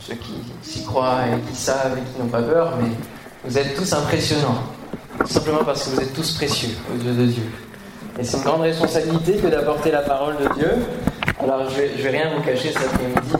ceux 0.00 0.14
qui 0.14 0.34
s'y 0.62 0.84
croient 0.84 1.20
et 1.26 1.50
qui 1.50 1.56
savent 1.56 1.98
et 1.98 2.02
qui 2.02 2.20
n'ont 2.20 2.28
pas 2.28 2.42
peur, 2.42 2.74
mais 2.80 2.90
vous 3.44 3.58
êtes 3.58 3.74
tous 3.74 3.92
impressionnants. 3.92 4.62
Simplement 5.24 5.64
parce 5.64 5.84
que 5.84 5.90
vous 5.90 6.00
êtes 6.00 6.12
tous 6.12 6.32
précieux 6.32 6.76
aux 6.92 7.02
yeux 7.02 7.14
de 7.14 7.26
Dieu. 7.26 7.44
Et 8.18 8.24
c'est 8.24 8.38
une 8.38 8.44
grande 8.44 8.62
responsabilité 8.62 9.34
que 9.34 9.46
d'apporter 9.48 9.90
la 9.90 10.02
parole 10.02 10.36
de 10.36 10.54
Dieu. 10.54 10.70
Alors 11.42 11.68
je 11.70 11.76
vais, 11.76 11.88
vais 11.88 12.10
rien 12.10 12.30
vous 12.34 12.42
cacher 12.42 12.72
cet 12.72 12.84
après-midi. 12.84 13.34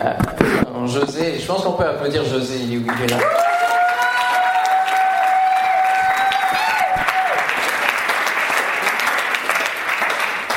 Euh, 0.00 0.86
José, 0.86 1.38
je 1.38 1.46
pense 1.46 1.62
qu'on 1.62 1.72
peut 1.72 1.84
applaudir 1.86 2.24
José, 2.24 2.54
il 2.60 2.74
est 2.74 2.76
où 2.78 2.82
il 2.82 3.04
est 3.04 3.10
là. 3.10 3.18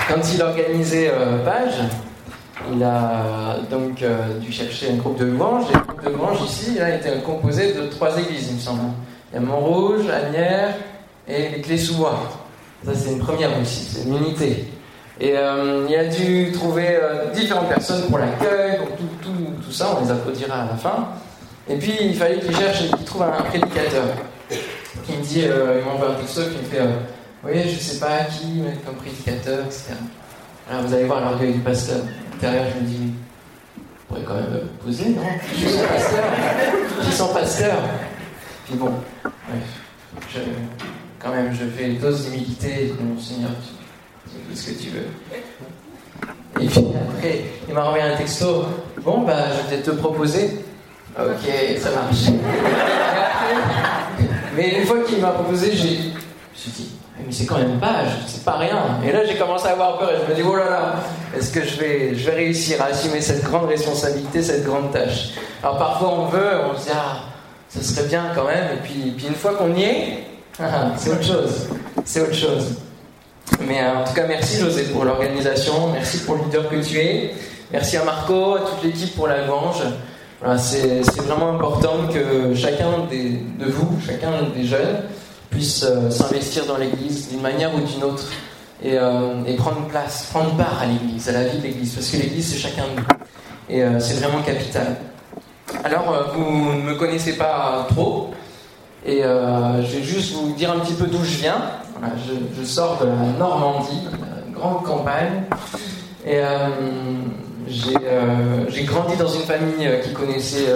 Quand 0.08 0.34
il 0.34 0.42
organisait 0.42 1.12
euh, 1.14 1.44
Page, 1.44 1.82
il 2.74 2.84
a 2.84 3.58
donc 3.70 4.02
euh, 4.02 4.38
dû 4.40 4.52
chercher 4.52 4.92
un 4.92 4.96
groupe 4.96 5.18
de 5.18 5.26
louanges. 5.26 5.66
Et 5.70 5.74
le 5.74 5.80
groupe 5.80 6.04
de 6.04 6.10
louanges 6.10 6.42
ici, 6.46 6.76
là, 6.76 6.96
était 6.96 7.18
composé 7.20 7.74
de 7.74 7.88
trois 7.88 8.18
églises, 8.18 8.48
il 8.50 8.56
me 8.56 8.60
semble. 8.60 8.82
Il 9.32 9.36
y 9.36 9.38
a 9.38 9.42
Montrouge, 9.42 10.10
Agnières 10.10 10.76
et 11.28 11.50
les 11.50 11.62
Clés-sous-Bois. 11.62 12.18
Ça, 12.86 12.92
c'est 12.94 13.12
une 13.12 13.20
première 13.20 13.50
aussi, 13.60 13.86
c'est 13.86 14.04
une 14.08 14.18
unité. 14.18 14.68
Et 15.20 15.34
euh, 15.36 15.86
il 15.90 15.96
a 15.96 16.06
dû 16.06 16.52
trouver 16.52 17.00
différentes 17.34 17.70
personnes 17.70 18.04
pour 18.10 18.20
l'accueil, 18.20 18.78
pour 18.78 18.96
tout, 18.98 19.10
tout, 19.22 19.64
tout, 19.64 19.72
ça, 19.72 19.96
on 19.98 20.04
les 20.04 20.12
applaudira 20.12 20.62
à 20.62 20.66
la 20.66 20.76
fin. 20.76 21.10
Et 21.68 21.78
puis, 21.78 21.94
il 22.02 22.16
fallait 22.16 22.40
qu'il 22.40 22.56
cherche, 22.56 22.90
qu'il 22.90 23.06
trouve 23.06 23.24
un 23.24 23.42
prédicateur 23.44 24.04
qui 25.06 25.14
me 25.18 25.24
dit, 25.24 25.42
il 25.42 25.86
m'envoie 25.86 26.12
un 26.12 26.20
texto 26.20 26.42
qui 26.42 26.58
me 26.58 26.64
fait 26.64 26.82
oui, 27.46 27.62
je 27.64 27.76
ne 27.76 27.80
sais 27.80 28.00
pas 28.00 28.24
qui 28.24 28.48
mettre 28.60 28.84
comme 28.84 28.96
prédicateur, 28.96 29.66
etc. 29.66 29.94
Alors 30.68 30.82
vous 30.82 30.94
allez 30.96 31.04
voir 31.04 31.22
l'orgueil 31.22 31.54
du 31.54 31.60
pasteur. 31.60 32.00
Intérieur, 32.36 32.66
je 32.76 32.82
me 32.82 32.88
dis, 32.88 32.98
vous 32.98 33.84
pourrait 34.08 34.24
quand 34.24 34.36
même 34.36 34.62
poser, 34.84 35.10
non? 35.10 35.22
Je 35.54 35.68
suis 35.68 35.78
pasteur. 35.78 36.24
Je 37.02 37.12
suis 37.12 37.34
pasteur. 37.34 37.78
Puis 38.66 38.76
bon, 38.76 38.92
bref, 39.24 40.44
quand 41.20 41.32
même, 41.32 41.54
je 41.54 41.66
fais 41.66 41.92
une 41.92 41.98
dose 41.98 42.26
d'humilité. 42.26 42.94
Mon 43.00 43.20
Seigneur, 43.20 43.52
tu, 43.64 44.36
fais 44.50 44.56
ce 44.56 44.72
que 44.72 44.84
tu 44.84 44.90
veux. 44.90 45.08
Et 46.62 46.68
puis 46.68 46.86
après, 47.10 47.46
il 47.68 47.74
m'a 47.74 47.86
envoyé 47.86 48.04
un 48.04 48.18
texto. 48.18 48.66
Bon, 49.02 49.22
bah, 49.22 49.46
je 49.70 49.76
vais 49.76 49.82
te 49.82 49.92
proposer. 49.92 50.60
Ok, 51.18 51.50
ça 51.80 51.92
marche. 51.92 52.26
mais 54.58 54.80
une 54.80 54.86
fois 54.86 55.00
qu'il 55.08 55.22
m'a 55.22 55.32
proposé, 55.32 55.72
j'ai, 55.74 56.12
dit, 56.70 56.95
mais 57.26 57.32
c'est 57.32 57.46
quand 57.46 57.58
même 57.58 57.80
pas, 57.80 58.04
c'est 58.28 58.44
pas 58.44 58.58
rien. 58.58 59.00
Et 59.06 59.12
là, 59.12 59.26
j'ai 59.26 59.36
commencé 59.36 59.68
à 59.68 59.72
avoir 59.72 59.98
peur 59.98 60.12
et 60.12 60.16
je 60.26 60.32
me 60.32 60.36
dis, 60.36 60.44
oh 60.48 60.56
là 60.56 60.70
là, 60.70 60.96
est-ce 61.36 61.52
que 61.52 61.66
je 61.66 61.80
vais, 61.80 62.16
je 62.16 62.30
vais 62.30 62.36
réussir 62.36 62.82
à 62.82 62.86
assumer 62.86 63.22
cette 63.22 63.44
grande 63.44 63.68
responsabilité, 63.68 64.42
cette 64.42 64.64
grande 64.64 64.92
tâche? 64.92 65.32
Alors 65.64 65.78
parfois, 65.78 66.10
on 66.10 66.26
veut, 66.26 66.52
on 66.72 66.78
se 66.78 66.86
dit, 66.86 66.92
ah, 66.94 67.18
ça 67.70 67.82
serait 67.82 68.08
bien 68.08 68.32
quand 68.36 68.46
même. 68.46 68.66
Et 68.74 68.82
puis, 68.84 69.14
puis 69.18 69.28
une 69.28 69.36
fois 69.36 69.56
qu'on 69.56 69.74
y 69.76 69.84
est, 69.84 70.24
c'est 70.98 71.10
autre 71.10 71.24
chose. 71.24 71.70
C'est 72.04 72.22
autre 72.22 72.36
chose. 72.36 72.76
Mais 73.68 73.82
euh, 73.82 74.02
en 74.02 74.04
tout 74.04 74.14
cas, 74.14 74.28
merci 74.28 74.60
José 74.60 74.84
pour 74.84 75.06
l'organisation, 75.06 75.90
merci 75.92 76.20
pour 76.20 76.36
le 76.36 76.44
leader 76.44 76.70
que 76.70 76.76
tu 76.78 76.98
es, 77.00 77.34
merci 77.72 77.98
à 77.98 78.04
Marco, 78.04 78.56
à 78.56 78.60
toute 78.60 78.84
l'équipe 78.84 79.16
pour 79.16 79.28
la. 79.28 79.36
Voilà, 80.42 80.58
c'est 80.58 81.02
vraiment 81.22 81.56
important 81.56 82.08
que 82.14 82.54
chacun 82.54 83.08
de 83.10 83.66
vous, 83.72 84.00
chacun 84.06 84.32
des 84.56 84.66
jeunes, 84.66 85.04
puisse 85.56 85.84
euh, 85.84 86.10
s'investir 86.10 86.66
dans 86.66 86.78
l'Église 86.78 87.30
d'une 87.30 87.42
manière 87.42 87.74
ou 87.74 87.80
d'une 87.80 88.04
autre 88.04 88.30
et, 88.84 88.98
euh, 88.98 89.44
et, 89.48 89.56
prendre 89.56 89.88
place, 89.88 90.28
prendre 90.32 90.52
part 90.58 90.82
à 90.82 90.86
l'Église, 90.86 91.30
à 91.30 91.32
la 91.32 91.46
vie 91.46 91.58
de 91.58 91.64
l'Église, 91.64 91.94
parce 91.94 92.10
que 92.10 92.18
l'Église 92.18 92.52
c'est 92.52 92.60
chacun 92.60 92.84
de 92.84 93.00
nous 93.00 93.06
et 93.70 93.82
euh, 93.82 94.00
c'est 94.00 94.16
vraiment 94.16 94.44
capital. 94.44 94.98
Alors 95.84 96.34
vous 96.36 96.74
ne 96.74 96.82
me 96.82 96.96
connaissez 96.96 97.38
pas 97.38 97.88
trop 97.90 98.34
et 99.06 99.22
je 99.22 99.98
vais 99.98 100.04
juste 100.04 100.34
vous 100.34 100.54
dire 100.54 100.72
un 100.72 100.80
petit 100.80 100.94
peu 100.94 101.06
d'où 101.06 101.24
je 101.24 101.38
viens. 101.38 101.62
je, 102.28 102.62
je, 102.62 102.66
sors 102.66 103.00
de 103.00 103.06
la 103.06 103.16
Normandie, 103.38 104.02
une 104.48 104.54
grande 104.54 104.84
campagne 104.84 105.44
et 106.26 106.42
j'ai 107.68 108.84
grandi 108.84 109.16
dans 109.18 109.28
une 109.28 109.42
famille 109.42 109.90
qui 110.04 110.14
connaissait 110.14 110.68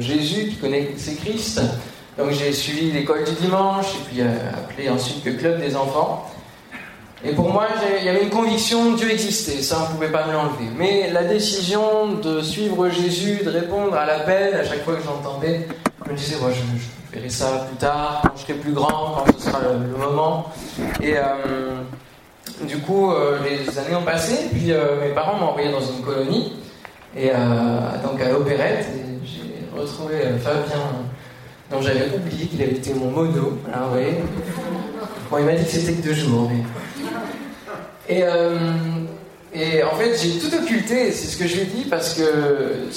Jésus, 0.00 0.48
qui 0.48 0.56
connaissait 0.56 1.14
Christ. 1.14 1.60
Donc 2.18 2.32
j'ai 2.32 2.52
suivi 2.52 2.90
l'école 2.90 3.22
du 3.22 3.30
dimanche, 3.30 3.94
et 3.94 4.04
puis 4.08 4.20
euh, 4.22 4.26
appelé 4.52 4.90
ensuite 4.90 5.24
le 5.24 5.34
club 5.34 5.60
des 5.60 5.76
enfants. 5.76 6.28
Et 7.24 7.32
pour 7.32 7.52
moi, 7.52 7.68
il 8.00 8.04
y 8.04 8.08
avait 8.08 8.24
une 8.24 8.30
conviction, 8.30 8.94
Dieu 8.94 9.12
existait, 9.12 9.62
ça 9.62 9.78
on 9.78 9.88
ne 9.88 9.94
pouvait 9.94 10.10
pas 10.10 10.26
me 10.26 10.32
l'enlever. 10.32 10.66
Mais 10.76 11.10
la 11.12 11.22
décision 11.22 12.14
de 12.14 12.42
suivre 12.42 12.88
Jésus, 12.88 13.44
de 13.44 13.50
répondre 13.50 13.94
à 13.94 14.04
l'appel, 14.04 14.54
à 14.54 14.64
chaque 14.64 14.84
fois 14.84 14.96
que 14.96 15.02
j'entendais, 15.04 15.68
je 16.04 16.10
me 16.10 16.16
disais, 16.16 16.36
moi, 16.40 16.50
je, 16.50 17.16
verrai 17.16 17.28
ça 17.28 17.66
plus 17.68 17.76
tard, 17.76 18.20
quand 18.24 18.36
je 18.36 18.42
serai 18.42 18.54
plus 18.54 18.72
grand, 18.72 19.24
quand 19.24 19.38
ce 19.38 19.50
sera 19.50 19.60
le, 19.72 19.96
moment. 19.96 20.52
Et 21.00 21.16
euh, 21.16 21.82
du 22.62 22.78
coup, 22.78 23.12
euh, 23.12 23.38
les 23.44 23.78
années 23.78 23.94
ont 23.94 24.02
passé, 24.02 24.48
puis 24.50 24.72
mes 25.00 25.14
parents 25.14 25.38
m'ont 25.38 25.50
envoyé 25.50 25.70
dans 25.70 25.80
une 25.80 26.02
colonie, 26.04 26.52
et 27.16 27.30
donc 28.02 28.20
à 28.20 28.28
l'opérette, 28.30 28.86
et 28.86 29.26
j'ai 29.26 29.80
retrouvé 29.80 30.16
Fabien 30.42 30.82
donc 31.70 31.82
j'avais 31.82 32.08
oublié 32.14 32.46
qu'il 32.46 32.62
avait 32.62 32.72
été 32.72 32.94
mon 32.94 33.10
mono. 33.10 33.58
Alors, 33.72 33.90
vous 33.90 34.98
Bon, 35.30 35.38
il 35.38 35.44
m'a 35.44 35.52
dit 35.52 35.64
que 35.64 35.70
c'était 35.70 35.92
que 35.92 36.02
deux 36.02 36.14
jours. 36.14 36.50
Et, 38.08 38.22
euh, 38.22 38.56
et 39.52 39.82
en 39.82 39.94
fait, 39.96 40.16
j'ai 40.16 40.38
tout 40.38 40.54
occulté, 40.54 41.12
c'est 41.12 41.26
ce 41.26 41.36
que 41.36 41.46
je 41.46 41.56
lui 41.56 41.62
ai 41.62 41.66
dit, 41.66 41.84
parce 41.84 42.14
que 42.14 42.88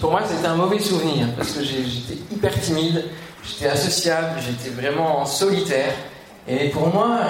pour 0.00 0.10
moi, 0.10 0.22
c'était 0.28 0.46
un 0.46 0.56
mauvais 0.56 0.80
souvenir. 0.80 1.28
Parce 1.36 1.52
que 1.52 1.62
j'étais 1.62 2.20
hyper 2.32 2.60
timide, 2.60 3.04
j'étais 3.44 3.70
associable, 3.70 4.40
j'étais 4.40 4.74
vraiment 4.74 5.24
solitaire. 5.24 5.92
Et 6.48 6.70
pour 6.70 6.88
moi, 6.88 7.20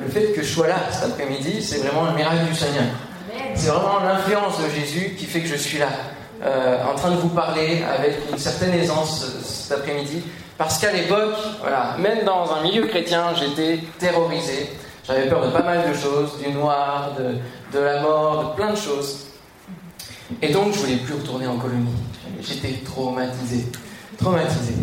le 0.00 0.08
fait 0.08 0.32
que 0.32 0.42
je 0.42 0.52
sois 0.52 0.68
là 0.68 0.76
cet 0.92 1.10
après-midi, 1.10 1.62
c'est 1.62 1.78
vraiment 1.78 2.10
le 2.10 2.14
miracle 2.14 2.44
du 2.48 2.54
Seigneur. 2.54 2.84
C'est 3.54 3.70
vraiment 3.70 4.00
l'influence 4.00 4.58
de 4.60 4.68
Jésus 4.68 5.14
qui 5.16 5.26
fait 5.26 5.40
que 5.40 5.48
je 5.48 5.56
suis 5.56 5.78
là. 5.78 5.88
Euh, 6.44 6.76
en 6.84 6.94
train 6.94 7.10
de 7.10 7.16
vous 7.16 7.30
parler 7.30 7.82
avec 7.82 8.18
une 8.30 8.36
certaine 8.36 8.74
aisance 8.74 9.24
cet 9.42 9.78
après-midi, 9.78 10.22
parce 10.58 10.78
qu'à 10.78 10.92
l'époque, 10.92 11.36
voilà, 11.62 11.96
même 11.98 12.24
dans 12.24 12.52
un 12.52 12.62
milieu 12.62 12.86
chrétien, 12.86 13.34
j'étais 13.34 13.80
terrorisé. 13.98 14.70
J'avais 15.06 15.26
peur 15.26 15.46
de 15.46 15.50
pas 15.50 15.62
mal 15.62 15.88
de 15.88 15.94
choses, 15.94 16.38
du 16.38 16.52
noir, 16.52 17.12
de, 17.18 17.78
la 17.78 18.02
mort, 18.02 18.50
de 18.50 18.56
plein 18.56 18.70
de 18.72 18.76
choses. 18.76 19.26
Et 20.42 20.52
donc, 20.52 20.74
je 20.74 20.80
voulais 20.80 20.96
plus 20.96 21.14
retourner 21.14 21.46
en 21.46 21.56
colonie. 21.56 21.94
J'étais 22.42 22.74
traumatisé, 22.84 23.64
traumatisé. 24.18 24.74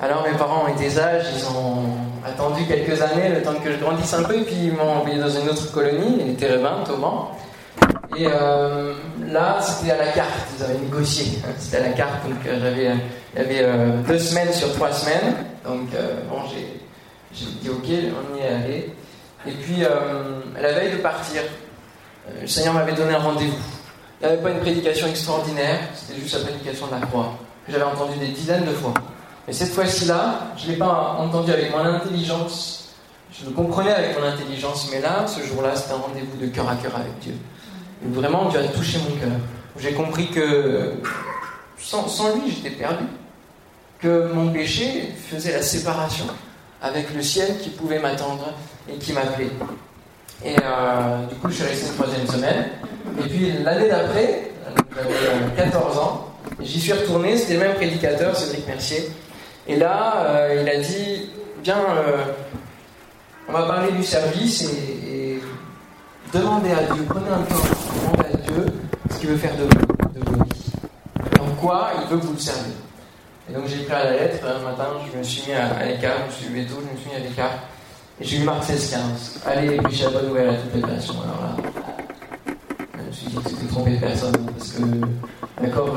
Alors, 0.00 0.22
mes 0.22 0.38
parents 0.38 0.66
ont 0.66 0.74
été 0.74 0.88
sages, 0.88 1.26
ils 1.36 1.46
ont 1.46 1.82
attendu 2.24 2.64
quelques 2.66 3.02
années, 3.02 3.28
le 3.28 3.42
temps 3.42 3.54
que 3.54 3.72
je 3.72 3.76
grandisse 3.76 4.14
un 4.14 4.22
peu, 4.22 4.38
et 4.38 4.42
puis 4.42 4.56
ils 4.56 4.72
m'ont 4.72 4.98
envoyé 4.98 5.18
dans 5.18 5.28
une 5.28 5.48
autre 5.48 5.72
colonie, 5.72 6.22
les 6.24 6.34
Térébennes, 6.34 6.84
au 6.92 6.96
Mans. 6.96 7.32
Et 8.16 8.26
euh, 8.26 8.94
là, 9.28 9.60
c'était 9.62 9.92
à 9.92 9.98
la 9.98 10.12
carte, 10.12 10.48
ils 10.58 10.64
avaient 10.64 10.78
négocié. 10.78 11.38
C'était 11.58 11.78
à 11.78 11.88
la 11.88 11.92
carte, 11.92 12.28
donc 12.28 12.44
euh, 12.46 12.58
j'avais, 12.60 12.96
il 13.34 13.38
y 13.38 13.44
avait 13.44 13.62
euh, 13.62 14.02
deux 14.06 14.18
semaines 14.18 14.52
sur 14.52 14.72
trois 14.74 14.92
semaines. 14.92 15.34
Donc, 15.64 15.90
bon, 16.28 16.40
j'ai, 16.50 17.46
dit 17.60 17.68
ok, 17.68 17.84
on 17.84 18.36
y 18.36 18.40
est 18.40 18.48
allé. 18.48 18.94
Et 19.46 19.52
puis, 19.52 19.84
la 20.60 20.72
veille 20.72 20.92
de 20.92 20.96
partir, 20.96 21.42
le 22.40 22.46
Seigneur 22.46 22.74
m'avait 22.74 22.92
donné 22.92 23.14
un 23.14 23.18
rendez-vous. 23.18 23.56
Il 24.20 24.26
n'y 24.26 24.32
avait 24.32 24.42
pas 24.42 24.50
une 24.50 24.60
prédication 24.60 25.06
extraordinaire, 25.06 25.78
c'était 25.94 26.20
juste 26.20 26.34
la 26.34 26.44
prédication 26.50 26.86
de 26.88 26.92
la 26.92 27.06
croix, 27.06 27.38
que 27.66 27.72
j'avais 27.72 27.84
entendu 27.84 28.18
des 28.18 28.28
dizaines 28.28 28.64
de 28.64 28.72
fois. 28.72 28.92
Mais 29.46 29.52
cette 29.52 29.72
fois-ci-là, 29.72 30.52
je 30.56 30.66
ne 30.66 30.72
l'ai 30.72 30.78
pas 30.78 31.16
entendu 31.18 31.52
avec 31.52 31.70
mon 31.70 31.84
intelligence, 31.84 32.94
je 33.32 33.46
le 33.46 33.52
comprenais 33.52 33.92
avec 33.92 34.18
mon 34.18 34.26
intelligence, 34.26 34.88
mais 34.90 35.00
là, 35.00 35.26
ce 35.26 35.40
jour-là, 35.46 35.76
c'était 35.76 35.92
un 35.92 35.98
rendez-vous 35.98 36.36
de 36.38 36.46
cœur 36.48 36.68
à 36.68 36.74
cœur 36.74 36.96
avec 36.96 37.18
Dieu 37.20 37.34
vraiment, 38.02 38.48
Dieu 38.48 38.60
a 38.60 38.64
touché 38.64 38.98
mon 38.98 39.16
cœur. 39.16 39.38
J'ai 39.78 39.92
compris 39.92 40.28
que 40.30 40.94
sans, 41.78 42.34
lui, 42.34 42.50
j'étais 42.50 42.76
perdu. 42.76 43.04
Que 43.98 44.32
mon 44.32 44.50
péché 44.52 45.12
faisait 45.30 45.52
la 45.52 45.62
séparation 45.62 46.24
avec 46.80 47.14
le 47.14 47.22
ciel 47.22 47.58
qui 47.58 47.70
pouvait 47.70 47.98
m'attendre 47.98 48.54
et 48.88 48.96
qui 48.96 49.12
m'appelait. 49.12 49.50
Et 50.44 50.56
euh, 50.62 51.26
du 51.26 51.34
coup, 51.36 51.48
je 51.50 51.56
suis 51.56 51.64
resté 51.64 51.86
une 51.88 51.94
troisième 51.94 52.26
semaine. 52.26 52.66
Et 53.18 53.28
puis 53.28 53.52
l'année 53.62 53.88
d'après, 53.88 54.52
j'avais 54.96 55.54
14 55.56 55.96
euh, 55.96 56.00
ans, 56.00 56.28
j'y 56.60 56.80
suis 56.80 56.92
retourné, 56.92 57.36
c'était 57.36 57.54
le 57.54 57.60
même 57.60 57.74
prédicateur, 57.74 58.34
Cédric 58.34 58.66
Mercier. 58.66 59.10
Et 59.68 59.76
là, 59.76 60.24
euh, 60.26 60.62
il 60.62 60.68
a 60.68 60.80
dit, 60.80 61.30
bien, 61.62 61.78
on 63.48 63.52
va 63.52 63.62
parler 63.64 63.92
du 63.92 64.02
service 64.02 64.62
et, 64.62 65.00
Demandez 66.32 66.70
à 66.70 66.84
Dieu, 66.84 67.04
prenez 67.08 67.28
un 67.28 67.42
temps, 67.42 67.56
demandez 67.98 68.28
à 68.32 68.36
Dieu 68.36 68.66
ce 69.10 69.18
qu'il 69.18 69.28
veut 69.30 69.36
faire 69.36 69.56
de 69.56 69.62
vous, 69.62 70.18
de 70.18 70.30
vos 70.30 70.44
vies. 70.44 70.50
Quoi 71.60 71.90
il 72.00 72.08
veut 72.08 72.18
que 72.18 72.26
vous 72.26 72.32
le 72.32 72.38
servez. 72.38 72.70
Et 73.50 73.52
donc 73.52 73.66
j'ai 73.66 73.82
pris 73.84 73.92
à 73.92 74.04
la 74.04 74.10
lettre, 74.12 74.46
un 74.46 74.64
matin, 74.64 74.86
je 75.12 75.18
me 75.18 75.22
suis 75.22 75.50
mis 75.50 75.54
à, 75.54 75.84
l'écart, 75.84 76.18
je 76.20 76.26
me 76.26 76.30
suis 76.30 76.48
levé 76.48 76.66
tôt, 76.66 76.80
je 76.80 76.92
me 76.92 76.96
suis 76.96 77.10
mis 77.10 77.16
à 77.16 77.28
l'écart. 77.28 77.52
Et 78.20 78.24
j'ai 78.24 78.38
eu 78.38 78.44
Marc 78.44 78.64
16, 78.64 78.90
15. 78.90 79.40
Allez 79.46 79.76
la 79.76 80.10
bonne 80.10 80.28
nouvelle 80.28 80.48
à 80.50 80.54
toutes 80.54 80.74
les 80.74 80.80
nations. 80.82 81.14
Alors 81.22 81.42
là, 81.42 81.56
je 82.96 83.02
me 83.02 83.12
suis 83.12 83.26
dit 83.26 83.36
que 83.36 83.50
c'était 83.50 83.66
trompé 83.66 83.90
de 83.90 84.00
personne, 84.00 84.32
parce 84.56 84.72
que 84.72 84.82
la 85.62 85.68
encore, 85.68 85.96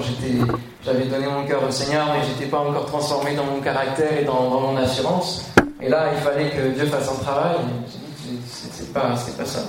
j'avais 0.84 1.06
donné 1.06 1.28
mon 1.28 1.46
cœur 1.46 1.64
au 1.64 1.72
Seigneur, 1.72 2.08
mais 2.12 2.26
j'étais 2.28 2.50
pas 2.50 2.60
encore 2.60 2.86
transformé 2.86 3.36
dans 3.36 3.46
mon 3.46 3.62
caractère 3.62 4.20
et 4.20 4.26
dans, 4.26 4.50
mon 4.50 4.76
assurance. 4.76 5.46
Et 5.82 5.88
là, 5.88 6.08
il 6.14 6.22
fallait 6.22 6.50
que 6.50 6.74
Dieu 6.76 6.86
fasse 6.88 7.08
son 7.08 7.22
travail. 7.24 7.56
J'ai 7.88 8.32
dit, 8.32 8.40
c'est 8.46 8.92
pas, 8.92 9.16
pas 9.38 9.46
ça. 9.46 9.62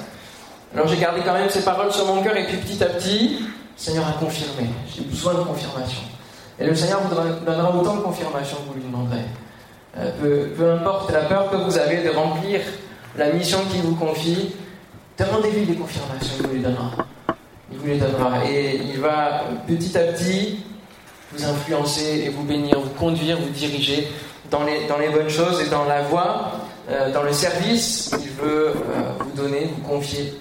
Alors 0.75 0.88
j'ai 0.88 0.97
gardé 0.97 1.21
quand 1.25 1.35
même 1.35 1.49
ces 1.49 1.62
paroles 1.62 1.93
sur 1.93 2.06
mon 2.06 2.23
cœur, 2.23 2.37
et 2.37 2.44
puis 2.47 2.56
petit 2.56 2.82
à 2.82 2.87
petit, 2.87 3.38
le 3.38 3.47
Seigneur 3.76 4.09
a 4.09 4.12
confirmé. 4.12 4.69
J'ai 4.94 5.03
besoin 5.03 5.35
de 5.35 5.41
confirmation. 5.41 6.03
Et 6.59 6.67
le 6.67 6.75
Seigneur 6.75 7.00
vous 7.03 7.15
donnera 7.44 7.75
autant 7.75 7.97
de 7.97 8.00
confirmation 8.00 8.56
que 8.59 8.69
vous 8.69 8.75
lui 8.75 8.82
demanderez. 8.82 9.25
Euh, 9.97 10.49
peu, 10.56 10.73
importe 10.73 11.12
la 11.12 11.23
peur 11.23 11.50
que 11.50 11.56
vous 11.56 11.79
avez 11.79 12.03
de 12.03 12.11
remplir 12.11 12.61
la 13.17 13.32
mission 13.32 13.59
qu'il 13.71 13.82
vous 13.82 13.94
confie, 13.94 14.53
demandez-lui 15.19 15.67
des 15.67 15.75
confirmations, 15.75 16.35
il 16.41 16.47
vous 16.47 16.55
les 16.55 16.61
donnera. 16.61 16.91
Il 17.71 17.79
vous 17.79 17.87
les 17.87 17.99
donnera. 17.99 18.44
Et 18.49 18.81
il 18.93 19.00
va 19.00 19.44
petit 19.69 19.97
à 19.97 20.03
petit 20.03 20.65
vous 21.32 21.44
influencer 21.44 22.25
et 22.26 22.29
vous 22.31 22.43
bénir, 22.43 22.81
vous 22.81 22.91
conduire, 22.91 23.38
vous 23.38 23.50
diriger 23.50 24.09
dans 24.50 24.65
les, 24.65 24.87
dans 24.87 24.99
les 24.99 25.09
bonnes 25.09 25.29
choses 25.29 25.61
et 25.61 25.71
dans 25.71 25.85
la 25.85 26.03
voie, 26.03 26.53
euh, 26.91 27.12
dans 27.12 27.23
le 27.23 27.32
service 27.32 28.11
qu'il 28.11 28.31
veut 28.31 28.69
euh, 28.69 28.73
vous 29.21 29.43
donner, 29.43 29.71
vous 29.76 29.88
confier. 29.88 30.35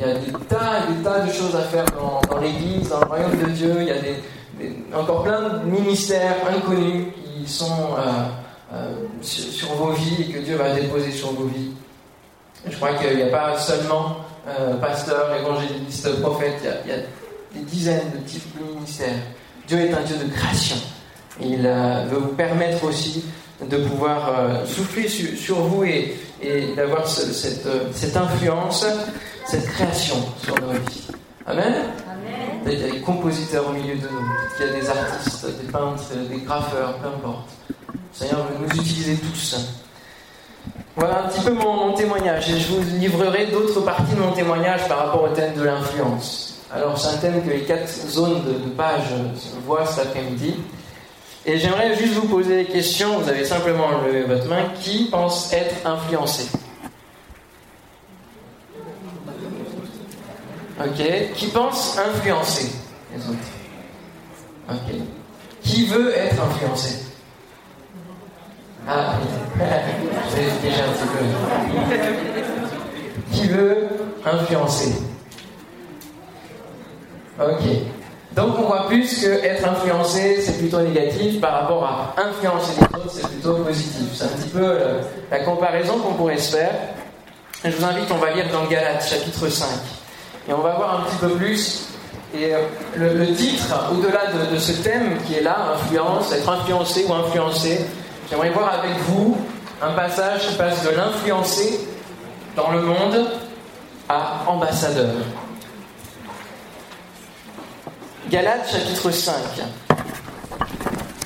Il 0.00 0.06
y 0.06 0.10
a 0.10 0.14
des 0.14 0.32
tas 0.48 0.84
et 0.84 0.92
des 0.92 1.02
tas 1.02 1.20
de 1.20 1.32
choses 1.32 1.56
à 1.56 1.62
faire 1.62 1.84
dans, 1.86 2.38
l'Église, 2.38 2.88
dans 2.88 3.00
le 3.00 3.06
royaume 3.06 3.36
de 3.36 3.50
Dieu. 3.50 3.76
Il 3.80 3.88
y 3.88 4.94
a 4.94 4.98
encore 4.98 5.24
plein 5.24 5.40
de 5.40 5.64
ministères 5.64 6.36
inconnus 6.48 7.06
qui 7.16 7.50
sont 7.52 7.96
euh, 8.72 8.92
sur, 9.22 9.72
vos 9.74 9.92
vies 9.92 10.22
et 10.28 10.32
que 10.32 10.38
Dieu 10.38 10.56
va 10.56 10.74
déposer 10.74 11.10
sur 11.10 11.32
vos 11.32 11.46
vies. 11.46 11.70
Je 12.68 12.76
crois 12.76 12.94
qu'il 12.94 13.16
n'y 13.16 13.22
a 13.22 13.28
pas 13.28 13.58
seulement 13.58 14.18
euh, 14.46 14.74
pasteurs, 14.74 15.34
évangélistes, 15.34 16.20
prophètes, 16.20 16.62
il 16.84 16.90
y, 16.90 16.94
a, 16.94 16.98
des 17.54 17.64
dizaines 17.64 18.10
de 18.14 18.18
types 18.28 18.56
de 18.56 18.74
ministères. 18.74 19.18
Dieu 19.66 19.78
est 19.78 19.92
un 19.92 20.02
Dieu 20.02 20.16
de 20.16 20.30
création. 20.30 20.76
Il 21.40 21.62
euh, 21.64 22.04
veut 22.08 22.18
vous 22.18 22.34
permettre 22.34 22.84
aussi 22.84 23.24
de 23.68 23.78
pouvoir 23.78 24.64
souffler 24.66 25.08
sur, 25.08 25.56
vous 25.56 25.82
et, 25.82 26.14
d'avoir 26.76 27.08
cette, 27.08 28.16
influence, 28.16 28.86
cette 29.48 29.66
création 29.66 30.16
sur 30.42 30.54
nos 30.60 30.72
vies. 30.72 31.06
Amen. 31.46 31.74
Il 32.66 32.78
y 32.78 32.84
a 32.84 32.90
des 32.90 33.00
compositeurs 33.00 33.66
au 33.68 33.72
milieu 33.72 33.94
de 33.94 34.02
nous, 34.02 34.26
il 34.60 34.66
y 34.66 34.68
a 34.68 34.72
des 34.72 34.88
artistes, 34.90 35.46
des 35.46 35.72
peintres, 35.72 36.04
des 36.28 36.40
graffeurs, 36.40 36.98
peu 36.98 37.08
importe. 37.08 37.48
Seigneur 38.12 38.46
veut 38.46 38.66
nous 38.66 38.82
utiliser 38.82 39.16
tous. 39.16 39.56
Voilà 40.96 41.24
un 41.24 41.28
petit 41.28 41.40
peu 41.40 41.52
mon, 41.52 41.94
témoignage 41.94 42.50
et 42.50 42.58
je 42.58 42.72
vous 42.72 42.82
livrerai 42.98 43.46
d'autres 43.46 43.80
parties 43.80 44.14
de 44.14 44.20
mon 44.20 44.32
témoignage 44.32 44.86
par 44.86 44.98
rapport 44.98 45.22
au 45.22 45.28
thème 45.28 45.54
de 45.54 45.62
l'influence. 45.62 46.60
Alors 46.74 46.98
c'est 46.98 47.14
un 47.14 47.18
thème 47.18 47.42
que 47.42 47.50
les 47.50 47.62
quatre 47.62 47.88
zones 47.88 48.44
de, 48.44 48.52
de 48.52 48.70
page 48.76 49.14
voient 49.64 49.86
cet 49.86 50.08
après-midi. 50.08 50.56
Et 51.46 51.56
j'aimerais 51.56 51.96
juste 51.96 52.14
vous 52.14 52.26
poser 52.26 52.64
des 52.64 52.70
questions. 52.70 53.20
Vous 53.20 53.28
avez 53.28 53.44
simplement 53.44 53.88
levé 54.04 54.24
votre 54.24 54.46
main. 54.48 54.64
Qui 54.82 55.08
pense 55.10 55.50
être 55.52 55.86
influencé? 55.86 56.46
Ok. 60.80 61.32
Qui 61.34 61.46
pense 61.48 61.98
influencer 61.98 62.70
les 63.14 63.22
autres 63.28 63.38
Ok. 64.70 64.94
Qui 65.62 65.86
veut 65.86 66.16
être 66.16 66.42
influencé 66.42 67.08
ah, 68.90 69.18
c'est 70.30 70.62
déjà 70.62 70.84
un 70.84 70.92
petit 70.92 71.08
peu. 71.12 71.18
Qui 73.32 73.48
veut 73.48 73.88
influencer 74.24 74.94
Ok. 77.38 77.64
Donc 78.34 78.58
on 78.58 78.62
voit 78.62 78.86
plus 78.86 79.20
que 79.20 79.44
être 79.44 79.68
influencé, 79.68 80.40
c'est 80.40 80.56
plutôt 80.58 80.80
négatif, 80.80 81.38
par 81.40 81.60
rapport 81.60 81.84
à 81.84 82.14
influencer 82.18 82.80
les 82.80 82.98
autres, 82.98 83.10
c'est 83.12 83.28
plutôt 83.28 83.56
positif. 83.56 84.08
C'est 84.14 84.24
un 84.24 84.28
petit 84.28 84.48
peu 84.48 84.62
euh, 84.64 85.02
la 85.30 85.40
comparaison 85.40 85.98
qu'on 85.98 86.14
pourrait 86.14 86.38
se 86.38 86.56
faire. 86.56 86.72
Je 87.64 87.70
vous 87.70 87.84
invite, 87.84 88.10
on 88.10 88.18
va 88.18 88.30
lire 88.30 88.46
dans 88.52 88.64
Galates, 88.66 89.06
chapitre 89.06 89.48
5. 89.48 89.68
Et 90.48 90.52
on 90.52 90.60
va 90.60 90.74
voir 90.74 91.00
un 91.00 91.04
petit 91.04 91.16
peu 91.16 91.28
plus. 91.30 91.88
Et 92.34 92.54
euh, 92.54 92.58
le, 92.96 93.34
titre, 93.34 93.66
au-delà 93.92 94.26
de, 94.52 94.58
ce 94.58 94.72
thème 94.72 95.18
qui 95.26 95.34
est 95.34 95.42
là, 95.42 95.74
influence, 95.74 96.32
être 96.32 96.48
influencé 96.48 97.04
ou 97.08 97.14
influencé, 97.14 97.86
J'aimerais 98.30 98.50
voir 98.50 98.74
avec 98.74 98.94
vous 99.08 99.38
un 99.80 99.92
passage 99.92 100.48
qui 100.48 100.54
passe 100.56 100.84
de 100.84 100.90
l'influencer 100.90 101.80
dans 102.56 102.70
le 102.72 102.82
monde 102.82 103.26
à 104.08 104.42
ambassadeur. 104.46 105.14
Galates 108.28 108.70
chapitre 108.70 109.10
5. 109.10 109.34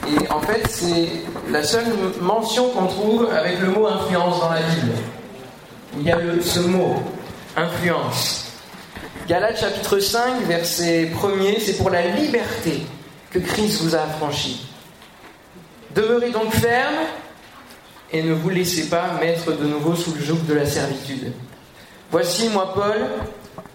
Et 0.08 0.30
en 0.30 0.40
fait, 0.42 0.64
c'est 0.68 1.08
la 1.50 1.64
seule 1.64 1.86
mention 2.20 2.68
qu'on 2.70 2.86
trouve 2.86 3.28
avec 3.32 3.58
le 3.58 3.70
mot 3.70 3.88
influence 3.88 4.40
dans 4.40 4.50
la 4.50 4.60
Bible. 4.60 4.92
Il 5.98 6.02
y 6.04 6.12
a 6.12 6.18
ce 6.40 6.60
mot, 6.60 7.02
influence. 7.56 8.41
Galates 9.28 9.60
chapitre 9.60 10.00
5, 10.00 10.42
verset 10.48 11.10
1er, 11.14 11.60
c'est 11.60 11.76
pour 11.76 11.90
la 11.90 12.08
liberté 12.08 12.82
que 13.30 13.38
Christ 13.38 13.82
vous 13.82 13.94
a 13.94 14.00
affranchi. 14.00 14.66
Demeurez 15.94 16.30
donc 16.30 16.52
ferme 16.52 17.06
et 18.12 18.22
ne 18.22 18.32
vous 18.32 18.50
laissez 18.50 18.88
pas 18.88 19.12
mettre 19.20 19.52
de 19.52 19.64
nouveau 19.64 19.94
sous 19.94 20.12
le 20.12 20.20
joug 20.20 20.38
de 20.48 20.54
la 20.54 20.66
servitude. 20.66 21.32
Voici, 22.10 22.48
moi, 22.48 22.74
Paul, 22.74 23.06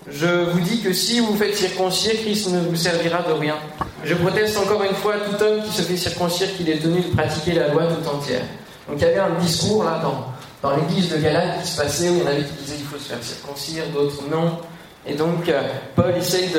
je 0.09 0.51
vous 0.51 0.59
dis 0.59 0.81
que 0.81 0.91
si 0.91 1.21
vous 1.21 1.35
faites 1.37 1.55
circoncire, 1.55 2.13
Christ 2.21 2.49
ne 2.49 2.59
vous 2.59 2.75
servira 2.75 3.21
de 3.23 3.31
rien. 3.31 3.55
Je 4.03 4.15
proteste 4.15 4.57
encore 4.57 4.83
une 4.83 4.95
fois 4.95 5.15
tout 5.17 5.41
homme 5.41 5.63
qui 5.63 5.71
se 5.71 5.81
fait 5.81 5.97
circoncire 5.97 6.55
qu'il 6.57 6.69
est 6.69 6.79
tenu 6.79 6.99
de 6.99 7.15
pratiquer 7.15 7.53
la 7.53 7.69
loi 7.69 7.83
tout 7.85 8.07
entière. 8.09 8.43
Donc 8.87 8.97
il 8.97 9.01
y 9.01 9.05
avait 9.05 9.19
un 9.19 9.39
discours 9.39 9.85
là 9.85 10.01
dans, 10.03 10.27
dans 10.61 10.75
l'église 10.75 11.09
de 11.09 11.17
Galate 11.17 11.61
qui 11.61 11.71
se 11.71 11.81
passait 11.81 12.09
où 12.09 12.15
il 12.15 12.19
y 12.19 12.23
en 12.23 12.27
avait 12.27 12.43
qui 12.43 12.53
disaient 12.63 12.75
qu'il 12.75 12.85
faut 12.85 12.97
se 12.97 13.09
faire 13.09 13.23
circoncire, 13.23 13.83
d'autres 13.93 14.23
non. 14.29 14.59
Et 15.07 15.13
donc 15.13 15.47
euh, 15.47 15.61
Paul 15.95 16.13
essaye 16.17 16.49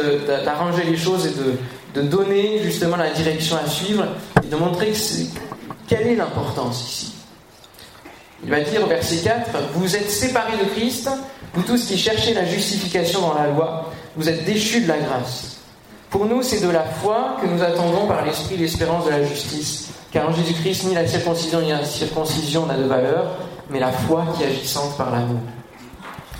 d'arranger 0.44 0.84
les 0.84 0.96
choses 0.96 1.26
et 1.26 1.30
de, 1.30 1.58
donner 2.02 2.62
justement 2.62 2.96
la 2.96 3.10
direction 3.10 3.56
à 3.56 3.68
suivre 3.68 4.04
et 4.44 4.46
de 4.46 4.54
montrer 4.54 4.92
quelle 5.88 6.06
est 6.06 6.14
l'importance 6.14 6.88
ici. 6.88 7.12
Il 8.44 8.50
va 8.50 8.60
dire 8.60 8.84
au 8.84 8.86
verset 8.86 9.16
4, 9.16 9.50
vous 9.74 9.96
êtes 9.96 10.08
séparés 10.08 10.56
de 10.58 10.70
Christ, 10.76 11.10
vous 11.54 11.62
tous 11.62 11.86
qui 11.86 11.98
cherchez 11.98 12.34
la 12.34 12.44
justification 12.44 13.20
dans 13.20 13.34
la 13.34 13.48
loi, 13.48 13.90
vous 14.14 14.28
êtes 14.28 14.44
déchus 14.44 14.82
de 14.82 14.88
la 14.88 14.98
grâce. 14.98 15.56
Pour 16.10 16.26
nous, 16.26 16.42
c'est 16.42 16.60
de 16.60 16.70
la 16.70 16.84
foi 16.84 17.36
que 17.42 17.46
nous 17.48 17.62
attendons 17.62 18.06
par 18.06 18.24
l'esprit 18.24 18.56
l'espérance 18.56 19.04
de 19.06 19.10
la 19.10 19.24
justice. 19.24 19.88
Car 20.12 20.28
en 20.28 20.32
Jésus-Christ, 20.32 20.84
ni 20.84 20.94
la 20.94 21.06
circoncision 21.06 21.60
ni 21.60 21.70
la 21.70 21.84
circoncision 21.84 22.64
n'a 22.66 22.78
de 22.78 22.84
valeur, 22.84 23.36
mais 23.70 23.80
la 23.80 23.92
foi 23.92 24.24
qui 24.36 24.44
agissante 24.44 24.96
par 24.96 25.10
l'amour. 25.10 25.40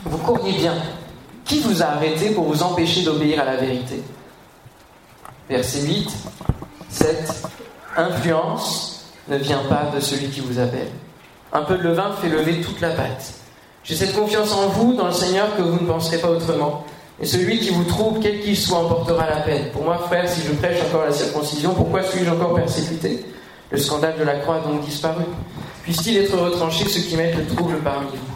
Vous 0.04 0.18
courriez 0.18 0.56
bien. 0.56 0.74
Qui 1.48 1.60
vous 1.60 1.82
a 1.82 1.86
arrêté 1.86 2.28
pour 2.30 2.44
vous 2.44 2.62
empêcher 2.62 3.02
d'obéir 3.04 3.40
à 3.40 3.44
la 3.46 3.56
vérité 3.56 4.02
Verset 5.48 5.80
8, 5.80 6.10
cette 6.90 7.42
influence 7.96 9.06
ne 9.28 9.38
vient 9.38 9.62
pas 9.66 9.90
de 9.94 9.98
celui 9.98 10.28
qui 10.28 10.40
vous 10.40 10.58
appelle. 10.58 10.90
Un 11.54 11.62
peu 11.62 11.78
de 11.78 11.84
levain 11.84 12.12
fait 12.20 12.28
lever 12.28 12.60
toute 12.60 12.82
la 12.82 12.90
pâte. 12.90 13.32
J'ai 13.82 13.96
cette 13.96 14.14
confiance 14.14 14.52
en 14.52 14.68
vous, 14.68 14.92
dans 14.92 15.06
le 15.06 15.12
Seigneur, 15.12 15.56
que 15.56 15.62
vous 15.62 15.80
ne 15.80 15.86
penserez 15.86 16.18
pas 16.18 16.28
autrement. 16.28 16.84
Et 17.18 17.24
celui 17.24 17.60
qui 17.60 17.70
vous 17.70 17.84
trouve, 17.84 18.20
quel 18.20 18.42
qu'il 18.42 18.54
soit, 18.54 18.80
emportera 18.80 19.26
la 19.26 19.40
peine. 19.40 19.70
Pour 19.72 19.84
moi, 19.84 19.96
frère, 20.06 20.28
si 20.28 20.42
je 20.42 20.52
prêche 20.52 20.82
encore 20.82 21.06
la 21.06 21.12
circoncision, 21.12 21.72
pourquoi 21.72 22.02
suis-je 22.02 22.30
encore 22.30 22.56
persécuté 22.56 23.24
Le 23.70 23.78
scandale 23.78 24.18
de 24.18 24.24
la 24.24 24.34
croix 24.40 24.56
a 24.56 24.60
donc 24.60 24.84
disparu. 24.84 25.24
Puisse-t-il 25.82 26.18
être 26.18 26.36
retranché 26.36 26.86
ceux 26.86 27.00
qui 27.00 27.16
mettent 27.16 27.36
le 27.36 27.46
trouble 27.46 27.78
parmi 27.82 28.08
vous, 28.08 28.34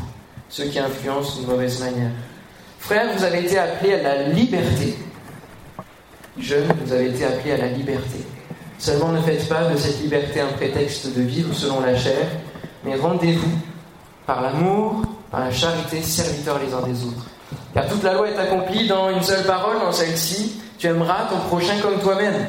ceux 0.48 0.64
qui 0.64 0.78
influencent 0.78 1.36
d'une 1.36 1.48
mauvaise 1.48 1.78
manière 1.78 2.10
Frère, 2.82 3.16
vous 3.16 3.22
avez 3.22 3.44
été 3.44 3.56
appelés 3.56 3.94
à 3.94 4.02
la 4.02 4.22
liberté. 4.24 4.96
Jeunes, 6.36 6.66
vous 6.84 6.92
avez 6.92 7.10
été 7.10 7.24
appelés 7.24 7.52
à 7.52 7.58
la 7.58 7.68
liberté. 7.68 8.18
Seulement 8.76 9.12
ne 9.12 9.20
faites 9.22 9.48
pas 9.48 9.66
de 9.66 9.76
cette 9.76 10.02
liberté 10.02 10.40
un 10.40 10.48
prétexte 10.48 11.16
de 11.16 11.22
vivre 11.22 11.54
selon 11.54 11.80
la 11.80 11.96
chair, 11.96 12.26
mais 12.84 12.96
rendez-vous 12.96 13.52
par 14.26 14.42
l'amour, 14.42 15.02
par 15.30 15.40
la 15.44 15.52
charité, 15.52 16.02
serviteurs 16.02 16.58
les 16.58 16.74
uns 16.74 16.82
des 16.82 17.04
autres. 17.04 17.24
Car 17.72 17.86
toute 17.86 18.02
la 18.02 18.14
loi 18.14 18.28
est 18.28 18.36
accomplie 18.36 18.88
dans 18.88 19.10
une 19.10 19.22
seule 19.22 19.44
parole, 19.44 19.78
dans 19.78 19.92
celle-ci, 19.92 20.60
tu 20.76 20.88
aimeras 20.88 21.26
ton 21.30 21.38
prochain 21.48 21.74
comme 21.80 22.00
toi-même. 22.00 22.46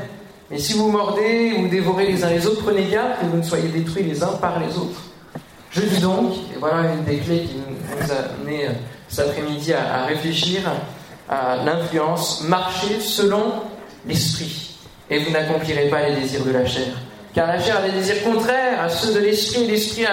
Mais 0.50 0.58
si 0.58 0.74
vous 0.74 0.90
mordez 0.90 1.54
ou 1.60 1.68
dévorez 1.68 2.08
les 2.08 2.24
uns 2.24 2.30
les 2.32 2.48
autres, 2.48 2.64
prenez 2.64 2.90
garde 2.90 3.20
que 3.22 3.26
vous 3.28 3.38
ne 3.38 3.44
soyez 3.44 3.70
détruits 3.70 4.04
les 4.04 4.24
uns 4.24 4.34
par 4.42 4.60
les 4.60 4.76
autres. 4.76 5.00
Je 5.70 5.82
dis 5.82 6.02
donc, 6.02 6.34
et 6.56 6.60
voilà 6.60 6.92
une 6.92 7.04
des 7.04 7.18
clés 7.18 7.42
qui 7.42 7.58
nous 7.58 8.12
a 8.12 8.34
amené 8.34 8.68
euh, 8.68 8.72
cet 9.14 9.30
après-midi 9.30 9.74
à 9.74 10.06
réfléchir 10.06 10.62
à 11.30 11.58
l'influence, 11.64 12.42
marchez 12.42 13.00
selon 13.00 13.62
l'esprit, 14.08 14.76
et 15.10 15.20
vous 15.20 15.32
n'accomplirez 15.32 15.88
pas 15.88 16.10
les 16.10 16.16
désirs 16.16 16.44
de 16.44 16.52
la 16.52 16.66
chair. 16.66 16.88
Car 17.36 17.48
la 17.48 17.60
chair 17.60 17.78
a 17.78 17.82
des 17.84 17.92
désirs 17.92 18.24
contraires 18.24 18.82
à 18.82 18.90
ceux 18.90 19.14
de 19.14 19.20
l'esprit, 19.20 19.66
et 19.66 19.68
l'esprit 19.68 20.06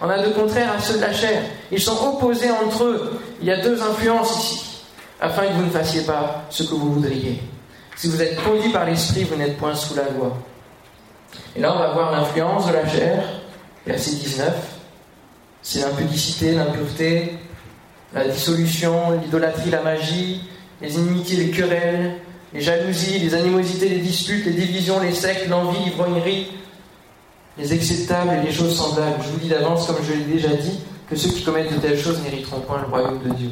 en 0.00 0.08
a 0.08 0.18
de 0.22 0.30
contraires 0.30 0.72
à 0.72 0.80
ceux 0.80 0.96
de 0.96 1.02
la 1.02 1.12
chair. 1.12 1.42
Ils 1.70 1.80
sont 1.80 1.96
opposés 2.06 2.50
entre 2.50 2.84
eux. 2.84 3.20
Il 3.42 3.46
y 3.46 3.50
a 3.50 3.58
deux 3.58 3.80
influences 3.82 4.38
ici, 4.38 4.84
afin 5.20 5.46
que 5.46 5.52
vous 5.52 5.66
ne 5.66 5.70
fassiez 5.70 6.02
pas 6.02 6.44
ce 6.48 6.62
que 6.62 6.74
vous 6.74 6.94
voudriez. 6.94 7.42
Si 7.96 8.08
vous 8.08 8.22
êtes 8.22 8.42
conduit 8.42 8.70
par 8.70 8.86
l'Esprit, 8.86 9.24
vous 9.24 9.36
n'êtes 9.36 9.58
point 9.58 9.74
sous 9.74 9.94
la 9.94 10.04
loi. 10.04 10.34
Et 11.54 11.60
là, 11.60 11.74
on 11.74 11.78
va 11.78 11.92
voir 11.92 12.12
l'influence 12.12 12.66
de 12.66 12.72
la 12.72 12.88
chair, 12.88 13.22
verset 13.86 14.12
19. 14.12 14.54
C'est 15.62 15.80
l'impudicité, 15.80 16.52
l'impureté, 16.52 17.38
la 18.14 18.26
dissolution, 18.28 19.20
l'idolâtrie, 19.22 19.70
la 19.70 19.82
magie, 19.82 20.42
les 20.80 20.94
inimitiés, 20.96 21.36
les 21.36 21.50
querelles, 21.50 22.14
les 22.52 22.60
jalousies, 22.60 23.18
les 23.20 23.34
animosités, 23.34 23.88
les 23.88 23.98
disputes, 23.98 24.44
les 24.44 24.52
divisions, 24.52 25.00
les 25.00 25.14
sectes, 25.14 25.48
l'envie, 25.48 25.84
l'ivrognerie, 25.84 26.48
les 27.58 27.72
acceptables 27.72 28.32
et 28.42 28.46
les 28.46 28.52
choses 28.52 28.76
semblables. 28.76 29.22
Je 29.22 29.28
vous 29.28 29.38
dis 29.38 29.48
d'avance, 29.48 29.86
comme 29.86 29.96
je 30.04 30.12
l'ai 30.12 30.24
déjà 30.24 30.48
dit, 30.48 30.80
que 31.08 31.16
ceux 31.16 31.30
qui 31.30 31.42
commettent 31.42 31.72
de 31.72 31.78
telles 31.78 31.98
choses 31.98 32.20
n'hériteront 32.22 32.60
point 32.60 32.80
le 32.80 32.88
royaume 32.88 33.20
de 33.22 33.34
Dieu. 33.34 33.50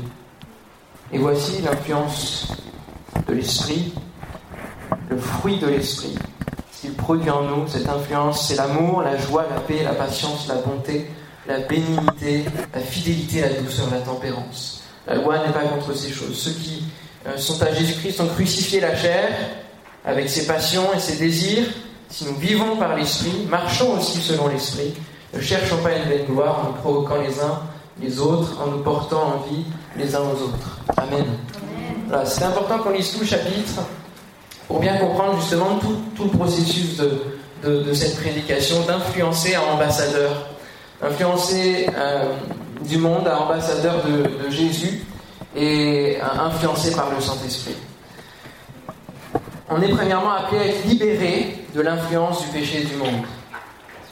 Et 1.13 1.19
voici 1.19 1.63
l'influence 1.63 2.49
de 3.27 3.35
l'esprit, 3.35 3.93
le 5.11 5.19
fruit 5.19 5.59
de 5.59 5.67
l'esprit. 5.67 6.15
Qu'il 6.81 6.93
produit 6.93 7.31
en 7.31 7.43
nous, 7.43 7.67
cette 7.67 7.89
influence, 7.89 8.47
c'est 8.47 8.55
l'amour, 8.55 9.03
la 9.03 9.17
joie, 9.17 9.47
la 9.51 9.61
paix, 9.61 9.83
la 9.83 9.95
patience, 9.95 10.47
la 10.47 10.57
bonté, 10.57 11.11
la 11.47 11.61
bénignité, 11.61 12.45
la 12.75 12.81
fidélité, 12.81 13.41
la 13.41 13.61
douceur, 13.61 13.89
la 13.91 14.01
tempérance. 14.01 14.83
La 15.07 15.15
loi 15.15 15.39
n'est 15.47 15.53
pas 15.53 15.65
contre 15.65 15.95
ces 15.95 16.13
choses. 16.13 16.39
Ceux 16.39 16.53
qui 16.53 16.85
euh, 17.27 17.37
sont 17.39 17.63
à 17.63 17.73
Jésus-Christ 17.73 18.21
ont 18.21 18.29
crucifié 18.29 18.81
la 18.81 18.95
chair 18.97 19.29
avec 20.05 20.29
ses 20.29 20.47
passions 20.47 20.93
et 20.95 20.99
ses 20.99 21.17
désirs. 21.17 21.67
Si 22.11 22.25
nous 22.25 22.37
vivons 22.37 22.77
par 22.77 22.97
l'Esprit, 22.97 23.47
marchons 23.49 23.99
aussi 23.99 24.19
selon 24.19 24.49
l'Esprit, 24.49 24.95
ne 25.35 25.41
cherchons 25.41 25.79
pas 25.79 25.95
une 25.95 26.09
vaine 26.09 26.27
gloire 26.27 26.61
en 26.61 26.69
nous 26.69 26.75
provoquant 26.75 27.21
les 27.21 27.41
uns 27.41 27.63
les 28.01 28.19
autres, 28.21 28.61
en 28.63 28.69
nous 28.69 28.83
portant 28.83 29.23
en 29.23 29.51
vie 29.51 29.65
les 29.97 30.15
uns 30.15 30.21
aux 30.21 30.43
autres. 30.43 30.81
Amen. 30.97 31.25
Voilà, 32.09 32.25
c'est 32.25 32.45
important 32.45 32.79
qu'on 32.79 32.91
lise 32.91 33.13
tout 33.13 33.21
le 33.21 33.27
chapitre 33.27 33.83
pour 34.67 34.81
bien 34.81 34.97
comprendre 34.99 35.41
justement 35.41 35.79
tout, 35.79 36.25
le 36.25 36.31
processus 36.31 36.97
de, 37.63 37.93
cette 37.93 38.17
prédication, 38.21 38.85
d'influencer 38.87 39.55
à 39.55 39.65
ambassadeur, 39.65 40.47
influencer 41.03 41.89
euh, 41.97 42.33
du 42.83 42.99
monde 42.99 43.29
ambassadeur 43.29 44.05
de 44.05 44.51
Jésus 44.51 45.05
et 45.57 46.19
influencé 46.21 46.95
par 46.95 47.11
le 47.11 47.21
Saint-Esprit. 47.21 47.77
On 49.71 49.81
est 49.83 49.89
premièrement 49.89 50.33
appelé 50.33 50.61
à 50.61 50.67
être 50.67 50.85
libéré 50.87 51.65
de 51.75 51.81
l'influence 51.81 52.43
du 52.43 52.49
péché 52.49 52.85
du 52.85 52.97
monde. 52.97 53.23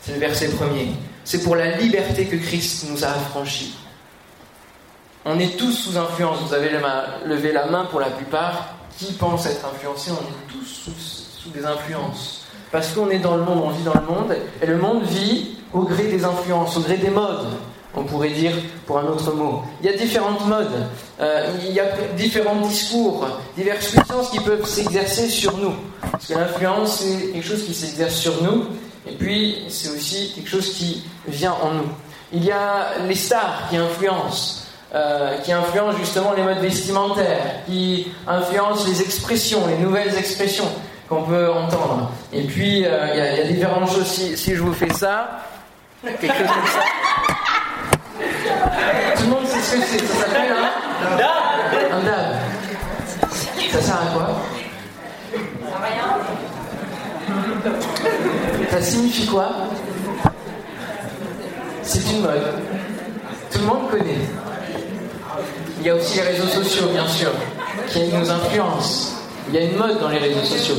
C'est 0.02 0.12
le 0.12 0.20
verset 0.20 0.48
premier. 0.50 0.88
C'est 1.24 1.42
pour 1.42 1.56
la 1.56 1.76
liberté 1.76 2.26
que 2.26 2.36
Christ 2.36 2.86
nous 2.90 3.04
a 3.04 3.08
affranchis. 3.08 3.74
On 5.24 5.38
est 5.40 5.56
tous 5.56 5.72
sous 5.72 5.98
influence. 5.98 6.38
Vous 6.46 6.54
avez 6.54 6.70
levé 7.24 7.52
la 7.52 7.66
main 7.66 7.86
pour 7.86 8.00
la 8.00 8.10
plupart. 8.10 8.74
Qui 8.96 9.12
pense 9.14 9.46
être 9.46 9.66
influencé? 9.66 10.10
On 10.12 10.22
est 10.22 10.52
tous 10.52 10.90
sous 11.42 11.50
des 11.50 11.64
influences. 11.64 12.46
Parce 12.70 12.88
qu'on 12.88 13.10
est 13.10 13.18
dans 13.18 13.36
le 13.36 13.42
monde, 13.42 13.62
on 13.64 13.70
vit 13.70 13.84
dans 13.84 13.94
le 13.94 14.06
monde, 14.06 14.36
et 14.60 14.66
le 14.66 14.76
monde 14.76 15.04
vit 15.04 15.58
au 15.72 15.82
gré 15.82 16.04
des 16.04 16.24
influences, 16.24 16.76
au 16.76 16.80
gré 16.80 16.96
des 16.96 17.10
modes 17.10 17.46
on 17.96 18.04
pourrait 18.04 18.30
dire 18.30 18.52
pour 18.86 18.98
un 18.98 19.06
autre 19.06 19.32
mot. 19.32 19.62
Il 19.80 19.90
y 19.90 19.94
a 19.94 19.96
différentes 19.96 20.46
modes, 20.46 20.86
euh, 21.20 21.50
il 21.66 21.72
y 21.72 21.80
a 21.80 21.86
différents 22.16 22.60
discours, 22.60 23.26
diverses 23.56 23.88
puissances 23.88 24.30
qui 24.30 24.40
peuvent 24.40 24.66
s'exercer 24.66 25.28
sur 25.28 25.56
nous. 25.56 25.74
Parce 26.12 26.26
que 26.26 26.34
l'influence, 26.34 27.00
c'est 27.00 27.32
quelque 27.32 27.46
chose 27.46 27.64
qui 27.64 27.74
s'exerce 27.74 28.14
sur 28.14 28.42
nous, 28.42 28.66
et 29.08 29.14
puis 29.14 29.64
c'est 29.68 29.88
aussi 29.88 30.32
quelque 30.34 30.48
chose 30.48 30.74
qui 30.74 31.04
vient 31.26 31.56
en 31.62 31.72
nous. 31.72 31.88
Il 32.32 32.44
y 32.44 32.52
a 32.52 32.98
les 33.08 33.14
stars 33.14 33.66
qui 33.70 33.76
influencent. 33.76 34.62
Euh, 34.94 35.38
qui 35.38 35.52
influencent 35.52 35.98
justement 35.98 36.32
les 36.32 36.42
modes 36.42 36.60
vestimentaires, 36.60 37.64
qui 37.66 38.06
influencent 38.26 38.86
les 38.86 39.02
expressions, 39.02 39.66
les 39.66 39.76
nouvelles 39.78 40.16
expressions 40.16 40.68
qu'on 41.08 41.22
peut 41.24 41.50
entendre. 41.50 42.12
Et 42.32 42.42
puis, 42.42 42.84
euh, 42.84 43.08
il 43.12 43.18
y, 43.18 43.40
a 43.40 43.44
différentes 43.44 43.90
choses. 43.90 44.06
Si, 44.06 44.36
si 44.36 44.54
je 44.54 44.62
vous 44.62 44.72
fais 44.72 44.90
ça, 44.90 45.40
quelque 46.12 46.34
chose 46.34 46.46
comme 46.46 46.66
ça. 46.66 46.80
Tout 49.16 49.22
le 49.24 49.28
monde 49.30 49.46
sait 49.46 49.60
ce 49.60 49.76
que 49.76 49.82
c'est. 49.82 50.06
Ça 50.06 50.14
s'appelle 50.26 50.52
un 50.52 51.16
dab. 51.16 51.32
Un 51.92 52.02
dab. 52.04 52.36
Ça 53.72 53.80
sert 53.80 53.96
à 53.96 54.06
quoi? 54.14 54.26
Ça 58.70 58.82
signifie 58.82 59.26
quoi? 59.26 59.48
C'est 61.82 62.10
une 62.10 62.22
mode. 62.22 62.54
Tout 63.52 63.58
le 63.58 63.64
monde 63.64 63.90
connaît. 63.90 64.18
Il 65.80 65.86
y 65.86 65.90
a 65.90 65.94
aussi 65.94 66.18
les 66.18 66.24
réseaux 66.24 66.48
sociaux, 66.48 66.86
bien 66.92 67.06
sûr, 67.06 67.30
qui 67.88 68.08
nous 68.08 68.30
influencent. 68.30 69.12
Il 69.48 69.54
y 69.54 69.58
a 69.58 69.60
une 69.62 69.76
mode 69.76 70.00
dans 70.00 70.08
les 70.08 70.18
réseaux 70.18 70.44
sociaux. 70.44 70.76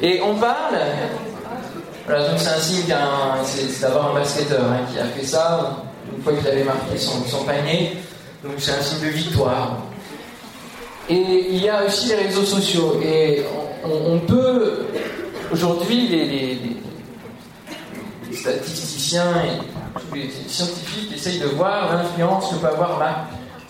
Et 0.00 0.20
on 0.22 0.34
parle. 0.36 0.76
Voilà, 2.06 2.28
donc 2.28 2.38
c'est 2.38 2.48
un 2.48 2.60
signe 2.60 3.80
d'avoir 3.80 4.10
un 4.10 4.14
basketteur 4.14 4.64
hein, 4.64 4.80
qui 4.92 4.98
a 4.98 5.04
fait 5.06 5.24
ça 5.24 5.84
une 6.14 6.22
fois 6.22 6.32
qu'il 6.32 6.48
avait 6.48 6.64
marqué 6.64 6.98
son, 6.98 7.44
panier. 7.44 7.96
Donc 8.42 8.54
c'est 8.58 8.72
un 8.72 8.82
signe 8.82 9.06
de 9.06 9.12
victoire. 9.12 9.78
Et 11.08 11.14
il 11.14 11.62
y 11.62 11.68
a 11.68 11.84
aussi 11.84 12.08
les 12.08 12.16
réseaux 12.16 12.44
sociaux. 12.44 13.00
Et 13.04 13.44
on, 13.84 14.18
peut, 14.18 14.86
aujourd'hui, 15.52 16.08
les, 16.08 16.58
statisticiens 18.32 19.34
et 19.44 20.16
les 20.16 20.30
scientifiques 20.48 21.12
essayent 21.14 21.40
de 21.40 21.48
voir 21.48 21.94
l'influence 21.94 22.50
que 22.50 22.54
peut 22.56 22.66
avoir 22.66 22.98
Mark 22.98 23.18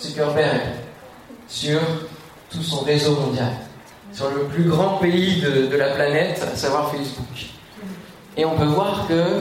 Zuckerberg 0.01 0.61
sur 1.49 1.81
tout 2.51 2.63
son 2.63 2.81
réseau 2.81 3.17
mondial, 3.17 3.53
sur 4.13 4.31
le 4.31 4.45
plus 4.45 4.65
grand 4.65 4.99
pays 4.99 5.43
de 5.43 5.77
la 5.77 5.91
planète, 5.91 6.47
à 6.51 6.57
savoir 6.57 6.91
Facebook. 6.91 7.52
Et 8.37 8.45
on 8.45 8.57
peut 8.57 8.65
voir 8.65 9.07
que 9.09 9.41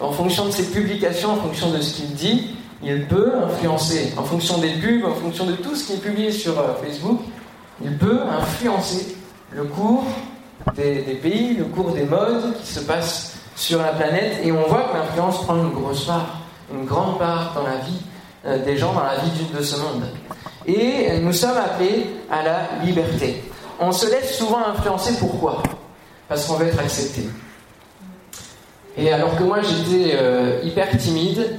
en 0.00 0.12
fonction 0.12 0.46
de 0.46 0.50
ses 0.50 0.64
publications, 0.70 1.32
en 1.32 1.36
fonction 1.36 1.70
de 1.70 1.80
ce 1.80 1.94
qu'il 1.94 2.12
dit, 2.14 2.54
il 2.82 3.06
peut 3.06 3.32
influencer, 3.44 4.12
en 4.16 4.24
fonction 4.24 4.58
des 4.58 4.70
pubs, 4.70 5.04
en 5.04 5.14
fonction 5.14 5.46
de 5.46 5.52
tout 5.52 5.76
ce 5.76 5.86
qui 5.86 5.92
est 5.94 6.02
publié 6.02 6.32
sur 6.32 6.58
euh, 6.58 6.74
Facebook, 6.82 7.20
il 7.82 7.96
peut 7.96 8.20
influencer 8.22 9.16
le 9.52 9.64
cours 9.64 10.04
des, 10.74 11.18
pays, 11.22 11.56
le 11.56 11.64
cours 11.64 11.92
des 11.92 12.04
modes 12.04 12.56
qui 12.60 12.66
se 12.66 12.80
passent 12.80 13.36
sur 13.54 13.80
la 13.80 13.92
planète. 13.92 14.40
Et 14.42 14.50
on 14.50 14.66
voit 14.66 14.84
que 14.84 14.96
l'influence 14.96 15.44
prend 15.44 15.56
une 15.56 15.70
grosse 15.70 16.04
part, 16.04 16.40
une 16.72 16.84
grande 16.84 17.18
part 17.18 17.52
dans 17.54 17.62
la 17.62 17.76
vie 17.76 18.00
euh, 18.46 18.64
des 18.64 18.76
gens, 18.76 18.92
dans 18.92 19.04
la 19.04 19.16
vie 19.18 19.30
de 19.56 19.62
ce 19.62 19.76
monde. 19.76 20.04
Et 20.66 21.18
nous 21.20 21.32
sommes 21.32 21.56
appelés 21.56 22.06
à 22.30 22.42
la 22.42 22.84
liberté. 22.84 23.42
On 23.80 23.92
se 23.92 24.06
laisse 24.06 24.36
souvent 24.36 24.60
influencer 24.66 25.14
pourquoi? 25.18 25.62
Parce 26.28 26.46
qu'on 26.46 26.54
veut 26.54 26.66
être 26.66 26.78
accepté. 26.78 27.22
Et 28.96 29.10
alors 29.10 29.36
que 29.36 29.42
moi 29.42 29.58
j'étais 29.62 30.14
euh, 30.14 30.60
hyper 30.62 30.96
timide, 30.98 31.58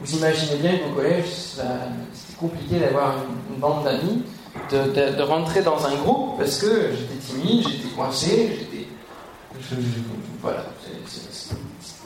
vous 0.00 0.16
imaginez 0.16 0.56
bien 0.56 0.78
que 0.78 0.90
au 0.90 0.94
collège, 0.94 1.24
c'était 1.26 2.38
compliqué 2.38 2.78
d'avoir 2.78 3.14
une, 3.50 3.58
bande 3.58 3.84
d'amis, 3.84 4.22
de, 4.70 5.22
rentrer 5.22 5.62
dans 5.62 5.84
un 5.84 5.94
groupe 5.96 6.38
parce 6.38 6.58
que 6.58 6.90
j'étais 6.92 7.16
timide, 7.16 7.68
j'étais 7.68 7.94
coincé, 7.94 8.58
j'étais. 8.58 8.86
voilà. 10.40 10.64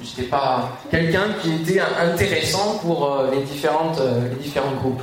J'étais 0.02 0.28
pas 0.28 0.70
quelqu'un 0.90 1.34
qui 1.40 1.54
était 1.54 1.80
intéressant 1.80 2.78
pour 2.82 3.10
euh, 3.10 3.30
les, 3.30 3.42
différentes, 3.42 4.00
euh, 4.00 4.28
les 4.30 4.42
différents 4.42 4.72
groupes. 4.72 5.02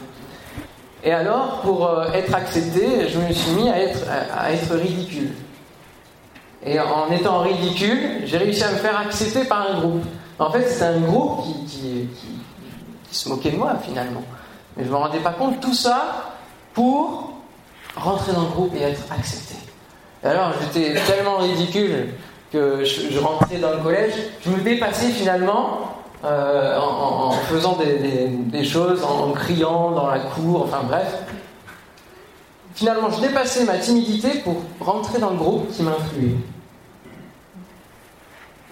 Et 1.04 1.12
alors, 1.12 1.62
pour 1.62 1.90
être 2.14 2.36
accepté, 2.36 3.08
je 3.10 3.18
me 3.18 3.34
suis 3.34 3.52
mis 3.54 3.70
à 3.70 3.82
être, 3.82 4.06
à 4.38 4.52
être 4.52 4.76
ridicule. 4.76 5.32
Et 6.66 6.80
en 6.80 7.12
étant 7.12 7.40
ridicule, 7.40 8.22
j'ai 8.26 8.38
réussi 8.38 8.64
à 8.64 8.72
me 8.72 8.78
faire 8.78 8.98
accepter 9.00 9.46
par 9.46 9.72
un 9.72 9.80
groupe. 9.80 10.04
En 10.38 10.52
fait, 10.52 10.68
c'est 10.68 10.86
un 10.86 11.00
groupe 11.00 11.44
qui, 11.68 12.08
se 13.12 13.30
moquait 13.30 13.52
de 13.52 13.58
moi 13.58 13.76
finalement. 13.84 14.24
Mais 14.78 14.84
je 14.84 14.90
ne 14.90 14.94
me 14.94 14.98
rendais 15.00 15.20
pas 15.20 15.32
compte. 15.32 15.60
Tout 15.60 15.74
ça 15.74 16.36
pour 16.74 17.34
rentrer 17.96 18.32
dans 18.32 18.44
le 18.44 18.48
groupe 18.48 18.74
et 18.76 18.82
être 18.82 19.04
accepté. 19.12 19.56
Et 20.24 20.28
alors, 20.28 20.54
j'étais 20.62 20.94
tellement 21.02 21.38
ridicule 21.38 22.14
que 22.52 22.84
je, 22.84 23.20
rentrais 23.20 23.58
dans 23.58 23.72
le 23.72 23.78
collège, 23.78 24.14
je 24.46 24.50
me 24.52 24.60
dépassais 24.60 25.10
finalement 25.10 25.80
euh, 26.24 26.78
en, 26.78 27.32
faisant 27.32 27.78
des, 27.78 28.64
choses, 28.64 29.04
en, 29.04 29.32
criant 29.32 29.92
dans 29.92 30.08
la 30.08 30.20
cour, 30.20 30.64
enfin 30.64 30.82
bref. 30.86 31.18
Finalement, 32.74 33.10
je 33.10 33.22
dépassais 33.22 33.66
ma 33.66 33.78
timidité 33.78 34.40
pour 34.40 34.58
rentrer 34.80 35.20
dans 35.20 35.32
le 35.32 35.38
groupe 35.38 35.72
qui 35.72 35.84
m'influait. 35.84 36.36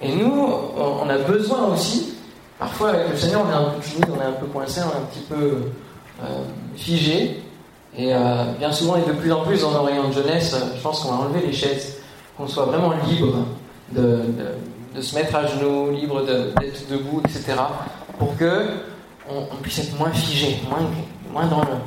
Et 0.02 0.16
nous, 0.16 0.50
on 0.78 1.10
a 1.10 1.18
besoin 1.18 1.74
aussi, 1.74 2.14
parfois 2.58 2.90
avec 2.90 3.10
le 3.12 3.18
Seigneur, 3.18 3.46
on 3.46 3.52
est 3.52 3.54
un 3.54 3.70
peu 3.72 3.82
timide, 3.82 4.06
on 4.18 4.22
est 4.22 4.26
un 4.26 4.32
peu 4.32 4.46
coincé, 4.46 4.82
on 4.82 4.90
est 4.92 5.02
un 5.02 5.06
petit 5.06 5.26
peu 5.28 5.72
euh, 6.24 6.44
figé. 6.76 7.42
Et 7.98 8.14
euh, 8.14 8.54
bien 8.58 8.72
souvent, 8.72 8.96
et 8.96 9.02
de 9.02 9.12
plus 9.12 9.32
en 9.32 9.44
plus 9.44 9.62
dans 9.62 9.72
nos 9.72 9.84
rayons 9.84 10.08
de 10.08 10.14
jeunesse, 10.14 10.56
je 10.76 10.82
pense 10.82 11.02
qu'on 11.02 11.12
va 11.12 11.26
enlever 11.26 11.46
les 11.46 11.52
chaises, 11.52 11.98
qu'on 12.38 12.48
soit 12.48 12.66
vraiment 12.66 12.94
libre 13.08 13.46
de, 13.92 14.22
se 15.02 15.16
mettre 15.16 15.36
à 15.36 15.48
genoux, 15.48 15.92
libre 15.92 16.24
d'être 16.24 16.90
debout, 16.90 17.22
etc. 17.26 17.58
Pour 18.18 18.38
que 18.38 18.68
on, 19.30 19.56
puisse 19.62 19.80
être 19.80 19.98
moins 19.98 20.12
figé, 20.12 20.60
moins, 20.70 20.80
moins 21.32 21.46
dans, 21.46 21.62
le, 21.62 21.78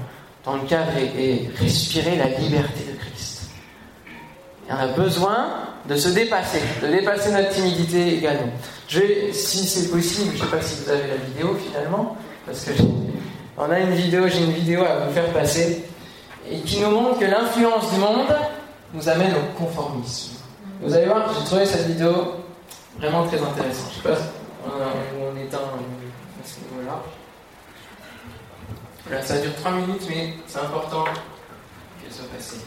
dans 0.44 0.56
le 0.56 0.62
cadre 0.62 0.92
et, 0.96 1.48
respirer 1.56 2.16
la 2.16 2.26
liberté 2.26 2.84
de 2.90 2.98
Christ. 2.98 3.50
Et 4.68 4.72
on 4.72 4.76
a 4.76 4.88
besoin 4.88 5.46
de 5.88 5.96
se 5.96 6.08
dépasser, 6.10 6.60
de 6.82 6.88
dépasser 6.88 7.32
notre 7.32 7.50
timidité 7.50 8.18
également. 8.18 8.52
Je 8.88 9.00
vais, 9.00 9.32
si 9.32 9.66
c'est 9.66 9.90
possible, 9.90 10.32
je 10.36 10.42
ne 10.42 10.48
sais 10.48 10.56
pas 10.56 10.62
si 10.62 10.82
vous 10.82 10.90
avez 10.90 11.08
la 11.08 11.16
vidéo 11.16 11.56
finalement, 11.56 12.16
parce 12.46 12.64
que 12.64 12.72
on 13.58 13.70
a 13.70 13.78
une 13.78 13.94
vidéo, 13.94 14.26
j'ai 14.28 14.44
une 14.44 14.52
vidéo 14.52 14.82
à 14.82 15.06
vous 15.06 15.12
faire 15.12 15.28
passer, 15.32 15.84
et 16.50 16.60
qui 16.60 16.80
nous 16.80 16.90
montre 16.90 17.18
que 17.18 17.24
l'influence 17.24 17.92
du 17.92 17.98
monde 17.98 18.34
nous 18.94 19.08
amène 19.08 19.32
au 19.32 19.58
conformisme. 19.58 20.36
Vous 20.80 20.92
allez 20.92 21.06
voir, 21.06 21.30
j'ai 21.38 21.44
trouvé 21.44 21.66
cette 21.66 21.86
vidéo 21.86 22.10
vraiment 22.98 23.26
très 23.26 23.40
intéressante. 23.40 23.92
Je 24.04 24.08
ne 24.08 24.14
sais 24.14 24.20
pas 24.20 24.24
où 24.66 25.32
on 25.32 25.36
est 25.36 25.54
à 25.54 25.58
ce 26.44 26.60
niveau-là. 26.60 27.02
Voilà, 29.12 29.26
ça 29.26 29.36
dure 29.42 29.54
3 29.56 29.72
minutes, 29.72 30.06
mais 30.08 30.32
c'est 30.46 30.60
important 30.60 31.04
qu'elle 31.04 32.10
soit 32.10 32.24
passée. 32.34 32.64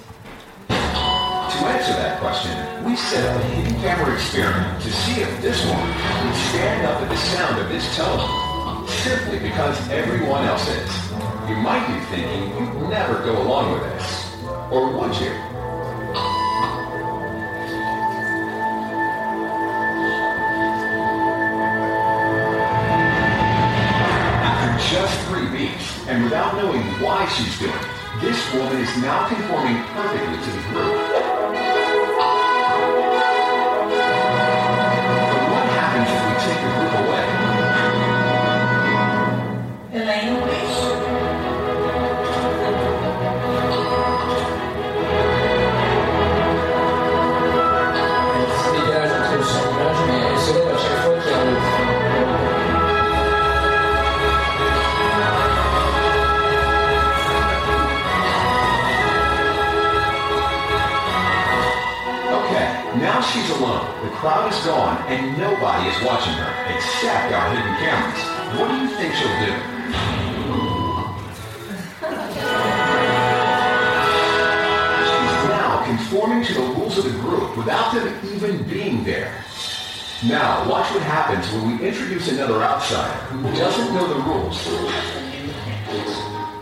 To 0.69 1.65
answer 1.65 1.93
that 1.93 2.19
question, 2.21 2.51
we 2.85 2.95
set 2.95 3.25
up 3.25 3.41
a 3.41 3.47
hidden 3.47 3.81
camera 3.81 4.13
experiment 4.13 4.79
to 4.79 4.91
see 4.91 5.21
if 5.21 5.41
this 5.41 5.65
one 5.65 5.81
would 5.81 6.35
stand 6.51 6.85
up 6.85 7.01
at 7.01 7.09
the 7.09 7.17
sound 7.17 7.59
of 7.59 7.67
this 7.69 7.83
telephone, 7.95 8.85
simply 8.87 9.39
because 9.39 9.75
everyone 9.89 10.45
else 10.45 10.69
is. 10.69 10.91
You 11.49 11.55
might 11.55 11.87
be 11.87 11.99
thinking 12.13 12.53
you'd 12.59 12.89
never 12.91 13.23
go 13.25 13.41
along 13.41 13.73
with 13.73 13.81
this. 13.81 14.37
Or 14.69 14.91
would 14.91 15.19
you? 15.19 15.54
Woman 28.57 28.79
is 28.81 28.97
now 28.97 29.27
conforming 29.27 29.83
perfectly 29.93 30.37
to 30.37 30.51
the 30.51 30.61
group. 30.69 31.14
To 76.95 77.01
the 77.01 77.19
group 77.19 77.57
without 77.57 77.93
them 77.93 78.07
even 78.33 78.63
being 78.63 79.03
there. 79.03 79.43
Now, 80.23 80.67
watch 80.69 80.89
what 80.91 81.03
happens 81.03 81.51
when 81.51 81.77
we 81.77 81.85
introduce 81.85 82.31
another 82.31 82.63
outsider 82.63 83.13
who 83.25 83.43
doesn't 83.51 83.93
know 83.93 84.07
the 84.07 84.21
rules. 84.21 84.65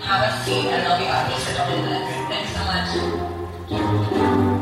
Have 0.01 0.33
a 0.33 0.43
seat 0.43 0.65
and 0.65 0.81
they'll 0.87 0.97
be. 0.97 1.05
Thanks 2.33 2.51
so 2.51 2.63
much. 4.39 4.52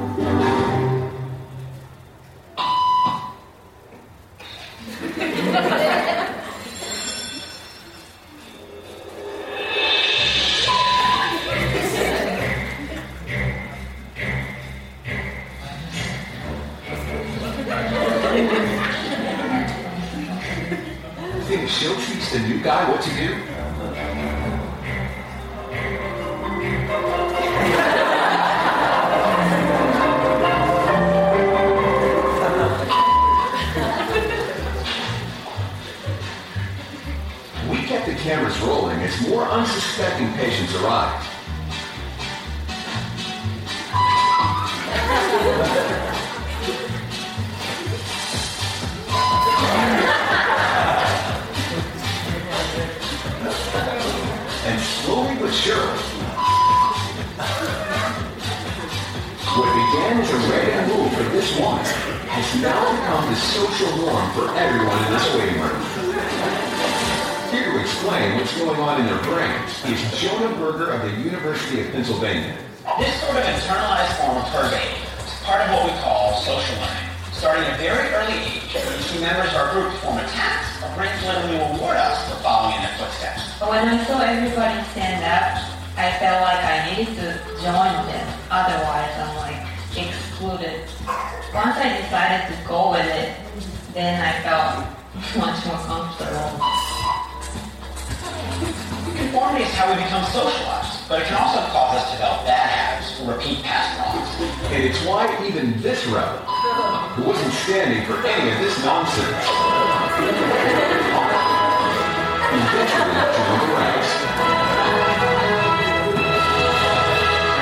Brains 70.12 70.22
Jonah 70.22 70.56
Berger 70.58 70.92
of 70.92 71.02
the 71.02 71.22
University 71.22 71.82
of 71.82 71.92
Pennsylvania. 71.92 72.58
This 73.00 73.22
sort 73.22 73.38
of 73.38 73.44
internalized 73.44 74.18
form 74.20 74.38
of 74.38 74.46
curvating 74.52 75.02
is 75.24 75.34
part 75.44 75.62
of 75.62 75.70
what 75.72 75.86
we 75.86 75.98
call 76.02 76.36
social 76.42 76.76
learning. 76.78 77.10
Starting 77.34 77.64
at 77.64 77.76
a 77.76 77.82
very 77.82 78.10
early 78.14 78.38
age, 78.38 78.72
two 78.72 79.20
members 79.22 79.50
of 79.50 79.56
our 79.56 79.74
group 79.74 79.94
form 80.02 80.18
a 80.18 80.28
task. 80.28 80.84
Our 80.84 80.96
brains 80.96 81.24
literally 81.24 81.58
reward 81.58 81.98
us 81.98 82.18
for 82.30 82.38
following 82.44 82.76
in 82.76 82.82
their 82.84 82.98
footsteps. 82.98 83.60
But 83.60 83.70
when 83.70 83.88
I 83.88 84.04
saw 84.06 84.20
everybody 84.22 84.84
stand 84.92 85.24
up, 85.26 85.64
I 85.98 86.12
felt 86.20 86.42
like 86.44 86.64
I 86.64 86.78
needed 86.92 87.16
to 87.16 87.28
join 87.62 87.94
them. 88.06 88.28
Otherwise, 88.50 89.12
I'm 89.18 89.36
like 89.38 89.62
excluded. 89.98 90.88
Once 91.54 91.78
I 91.78 91.98
decided 92.02 92.56
to 92.56 92.68
go 92.68 92.92
with 92.92 93.08
it, 93.08 93.36
then 93.94 94.22
I 94.22 94.32
felt 94.42 94.86
much 95.38 95.66
more 95.66 95.82
comfortable. 95.86 97.01
Conformity 99.42 99.66
is 99.66 99.74
how 99.74 99.90
we 99.90 99.98
become 99.98 100.22
socialized, 100.30 101.10
but 101.10 101.20
it 101.20 101.26
can 101.26 101.34
also 101.34 101.66
cause 101.74 101.98
us 101.98 102.12
to 102.12 102.22
develop 102.22 102.46
bad 102.46 102.70
habits 102.70 103.10
or 103.26 103.34
repeat 103.34 103.66
past 103.66 103.98
wrongs. 103.98 104.30
And 104.70 104.84
it's 104.86 105.02
why 105.02 105.26
even 105.50 105.82
this 105.82 106.06
rebel, 106.06 106.46
who 107.18 107.26
wasn't 107.26 107.50
standing 107.66 108.06
for 108.06 108.22
any 108.22 108.54
of 108.54 108.62
this 108.62 108.78
nonsense, 108.86 109.42
eventually 112.54 113.18
joined 113.34 113.66
the 113.66 113.74
ranks. 113.82 114.14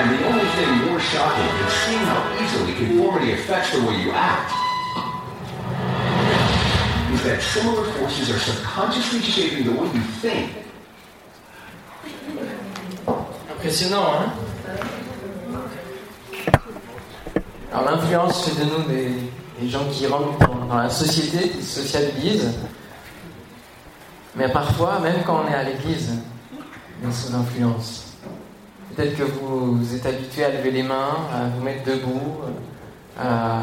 And 0.03 0.05
the 0.11 0.19
only 0.35 0.47
thing 0.59 0.69
more 0.83 0.99
shocking 0.99 1.47
than 1.47 1.71
seeing 1.79 2.03
how 2.03 2.19
easily 2.43 2.75
conformity 2.75 3.31
affects 3.39 3.71
the 3.71 3.79
way 3.87 4.03
you 4.03 4.11
act 4.11 4.51
is 7.15 7.23
that 7.23 7.39
similar 7.39 7.87
forces 7.95 8.27
are 8.35 8.39
subconsciously 8.39 9.21
shaping 9.23 9.63
the 9.63 9.71
way 9.71 9.87
you 9.95 10.03
think. 10.19 10.68
Impressionnant, 13.51 14.05
hein 14.13 14.31
Alors 17.71 17.91
l'influence 17.91 18.45
fait 18.45 18.63
de 18.63 18.69
nous 18.69 18.83
des, 18.83 19.69
gens 19.69 19.85
qui 19.91 20.07
rentrent 20.07 20.37
dans, 20.67 20.77
la 20.77 20.89
société, 20.89 21.49
qui 21.49 21.61
se 21.61 21.81
socialisent. 21.81 22.53
Mais 24.35 24.47
parfois, 24.47 24.99
même 24.99 25.23
quand 25.25 25.43
on 25.45 25.51
est 25.51 25.55
à 25.55 25.63
l'église, 25.63 26.13
on 27.03 27.09
est 27.09 27.11
sous 27.11 27.35
influence. 27.35 28.13
Peut-être 28.95 29.17
que 29.17 29.23
vous 29.23 29.95
êtes 29.95 30.05
habitué 30.05 30.45
à 30.45 30.49
lever 30.49 30.71
les 30.71 30.83
mains, 30.83 31.17
à 31.33 31.47
vous 31.55 31.63
mettre 31.63 31.83
debout, 31.83 32.41
à 33.19 33.59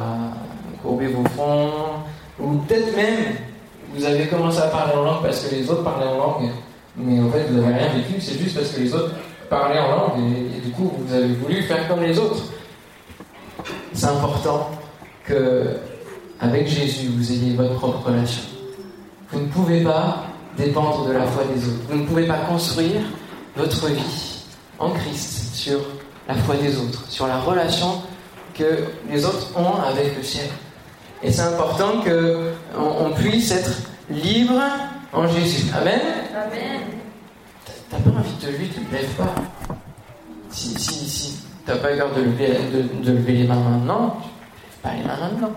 courber 0.83 1.07
vos 1.09 1.24
fronts, 1.31 2.05
ou 2.38 2.59
peut-être 2.59 2.94
même 2.94 3.37
vous 3.94 4.05
avez 4.05 4.26
commencé 4.26 4.59
à 4.59 4.66
parler 4.68 4.92
en 4.94 5.02
langue 5.02 5.22
parce 5.22 5.44
que 5.44 5.55
les 5.55 5.70
autres 5.70 5.83
parlaient 5.83 6.07
en 6.07 6.18
langue, 6.18 6.50
mais 6.96 7.20
en 7.20 7.30
fait 7.30 7.46
vous 7.50 7.61
n'avez 7.61 7.74
rien 7.74 7.92
vécu, 7.94 8.20
c'est 8.20 8.38
juste 8.38 8.56
parce 8.56 8.70
que 8.70 8.80
les 8.80 8.94
autres 8.94 9.14
parlaient 9.48 9.78
en 9.78 9.90
langue 9.90 10.32
et, 10.54 10.61
du 10.61 10.72
coup 10.72 10.92
vous 10.98 11.14
avez 11.14 11.35
voulu 11.35 11.62
faire 11.62 11.87
comme 11.88 12.02
les 12.02 12.18
autres. 12.18 12.44
C'est 13.92 14.06
important 14.06 14.70
que 15.24 15.76
avec 16.40 16.66
Jésus 16.68 17.09
vous 17.09 17.32
ayez 17.32 17.54
votre 17.54 17.74
propre 17.74 18.06
relation. 18.06 18.42
Vous 19.32 19.40
ne 19.40 19.46
pouvez 19.46 19.82
pas 19.82 20.24
dépendre 20.56 21.06
de 21.06 21.12
la 21.12 21.26
foi 21.26 21.44
des 21.54 21.66
autres. 21.66 21.82
Vous 21.88 21.98
ne 21.98 22.06
pouvez 22.06 22.26
pas 22.26 22.38
construire 22.48 23.00
votre 23.56 23.87
vie 23.88 24.44
en 24.78 24.90
Christ 24.90 25.54
sur 25.54 25.78
la 26.28 26.35
foi 26.35 26.56
des 26.56 26.76
autres, 26.78 27.04
sur 27.09 27.26
la 27.26 27.38
relation 27.40 28.02
que 28.54 28.85
les 29.11 29.24
autres 29.24 29.48
ont 29.56 29.82
avec 29.82 30.16
le 30.16 30.22
ciel. 30.22 30.46
Et 31.22 31.32
c'est 31.32 31.42
important 31.42 32.02
qu'on 32.02 33.06
on 33.06 33.11
puisse 33.11 33.50
être 33.50 33.70
libre 34.11 34.61
en 35.12 35.29
Jésus. 35.29 35.66
Amen 35.75 36.01
Amen. 36.35 36.81
T'as 37.90 37.99
pas 37.99 38.11
envie 38.11 38.35
de 38.40 38.47
lever, 38.47 38.69
tu 38.75 38.81
ne 38.81 38.87
te 38.87 38.92
lèves 38.92 39.14
pas. 39.16 39.35
Si, 40.51 40.79
si, 40.79 41.09
si 41.09 41.38
t'as 41.64 41.77
pas 41.77 41.88
peur 41.88 42.11
de 42.14 42.23
lever, 42.23 42.49
de, 42.73 43.05
de 43.05 43.12
lever 43.12 43.33
les 43.33 43.45
mains 43.47 43.57
maintenant, 43.57 44.19
tu 44.21 44.29
ne 44.29 44.62
lèves 44.62 44.79
pas 44.83 44.90
les 44.95 45.05
mains 45.05 45.29
maintenant. 45.29 45.53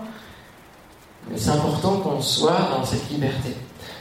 Mais 1.30 1.38
c'est 1.38 1.50
important 1.50 1.96
qu'on 1.98 2.20
soit 2.20 2.68
dans 2.76 2.84
cette 2.84 3.08
liberté. 3.10 3.54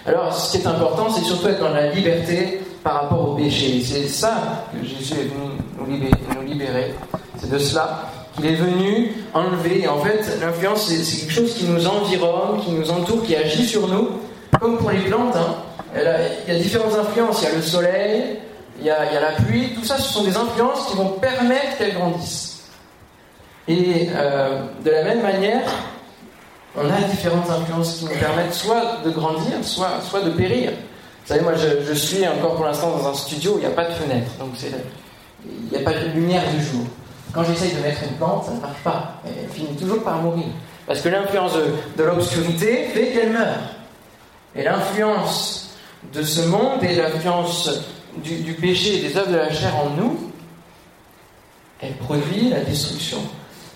Alors, 0.05 0.33
ce 0.33 0.51
qui 0.51 0.63
est 0.63 0.67
important, 0.67 1.09
c'est 1.09 1.23
surtout 1.23 1.47
être 1.47 1.59
dans 1.59 1.73
la 1.73 1.87
liberté 1.91 2.61
par 2.83 3.01
rapport 3.01 3.29
au 3.29 3.35
péché. 3.35 3.81
C'est 3.81 4.07
ça 4.07 4.65
que 4.71 4.85
Jésus 4.85 5.13
est 5.13 5.25
venu 5.25 5.57
nous 5.77 5.85
libérer. 5.85 6.15
Libérer. 6.45 6.95
C'est 7.37 7.49
de 7.49 7.59
cela 7.59 8.09
qu'il 8.35 8.45
est 8.45 8.55
venu 8.55 9.13
enlever. 9.33 9.81
Et 9.83 9.87
en 9.87 9.99
fait, 9.99 10.39
l'influence, 10.41 10.87
c'est 10.87 11.19
quelque 11.19 11.31
chose 11.31 11.53
qui 11.53 11.65
nous 11.65 11.85
environne, 11.85 12.59
qui 12.61 12.71
nous 12.71 12.89
entoure, 12.89 13.23
qui 13.23 13.35
agit 13.35 13.65
sur 13.65 13.87
nous, 13.87 14.09
comme 14.59 14.77
pour 14.77 14.91
les 14.91 14.99
plantes. 14.99 15.35
hein. 15.35 15.55
Il 15.95 16.53
y 16.53 16.57
a 16.57 16.59
différentes 16.59 16.93
influences. 16.93 17.41
Il 17.41 17.49
y 17.49 17.51
a 17.51 17.55
le 17.55 17.61
soleil, 17.61 18.39
il 18.79 18.85
y 18.85 18.89
a, 18.89 19.19
la 19.19 19.31
pluie. 19.31 19.73
Tout 19.73 19.83
ça, 19.83 19.97
ce 19.97 20.13
sont 20.13 20.23
des 20.23 20.35
influences 20.35 20.87
qui 20.87 20.97
vont 20.97 21.09
permettre 21.09 21.77
qu'elles 21.77 21.95
grandissent. 21.95 22.63
Et 23.67 24.09
euh, 24.15 24.61
de 24.83 24.89
la 24.89 25.03
même 25.03 25.21
manière, 25.21 25.61
on 26.75 26.85
a 26.89 27.01
différentes 27.09 27.49
influences 27.49 27.97
qui 27.97 28.05
nous 28.05 28.19
permettent 28.19 28.53
soit 28.53 28.99
de 29.03 29.09
grandir, 29.11 29.53
soit, 29.61 30.21
de 30.23 30.31
périr. 30.31 30.71
Vous 30.71 31.33
savez, 31.33 31.41
moi, 31.41 31.53
je, 31.55 31.93
suis 31.93 32.27
encore 32.27 32.55
pour 32.55 32.65
l'instant 32.65 32.97
dans 32.97 33.07
un 33.09 33.13
studio 33.13 33.53
où 33.53 33.57
il 33.57 33.61
n'y 33.61 33.67
a 33.67 33.75
pas 33.75 33.85
de 33.85 33.93
fenêtre, 33.93 34.31
donc 34.39 34.49
il 35.45 35.69
n'y 35.71 35.77
a 35.77 35.81
pas 35.81 35.93
de 35.97 36.07
lumière 36.15 36.43
du 36.49 36.63
jour. 36.63 36.85
Quand 37.31 37.43
j'essaye 37.43 37.73
de 37.73 37.81
mettre 37.81 38.01
une 38.03 38.15
plante, 38.17 38.45
ça 38.45 38.53
ne 38.53 38.59
marche 38.59 38.81
pas. 38.83 39.21
Elle 39.25 39.49
finit 39.49 39.75
toujours 39.75 40.01
par 40.03 40.17
mourir. 40.17 40.45
Parce 40.87 41.01
que 41.01 41.09
l'influence 41.09 41.53
de 41.95 42.03
l'obscurité 42.03 42.85
fait 42.91 43.11
qu'elle 43.11 43.31
meurt. 43.31 43.59
Et 44.59 44.63
l'influence 44.63 45.69
de 46.13 46.21
ce 46.21 46.41
monde 46.41 46.83
et 46.83 46.93
l'influence 46.93 47.69
du, 48.17 48.53
péché 48.55 48.97
et 48.97 49.07
des 49.07 49.15
œuvres 49.15 49.31
de 49.31 49.37
la 49.37 49.53
chair 49.53 49.73
en 49.77 49.91
nous, 49.91 50.31
elle 51.79 51.93
produit 51.93 52.49
la 52.49 52.59
destruction. 52.59 53.19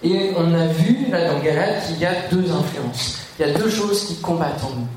Et 0.04 0.32
on 0.36 0.54
a 0.54 0.68
vu 0.68 1.08
là 1.10 1.30
dans 1.30 1.40
Galate 1.40 1.88
qu'il 1.88 2.00
y 2.00 2.06
a 2.06 2.14
deux 2.30 2.52
influences. 2.52 3.20
Il 3.40 3.48
y 3.48 3.50
a 3.50 3.54
deux 3.54 3.70
choses 3.70 4.08
qui 4.08 4.16
combattent 4.20 4.62
en 4.66 4.72
nous. 4.76 4.88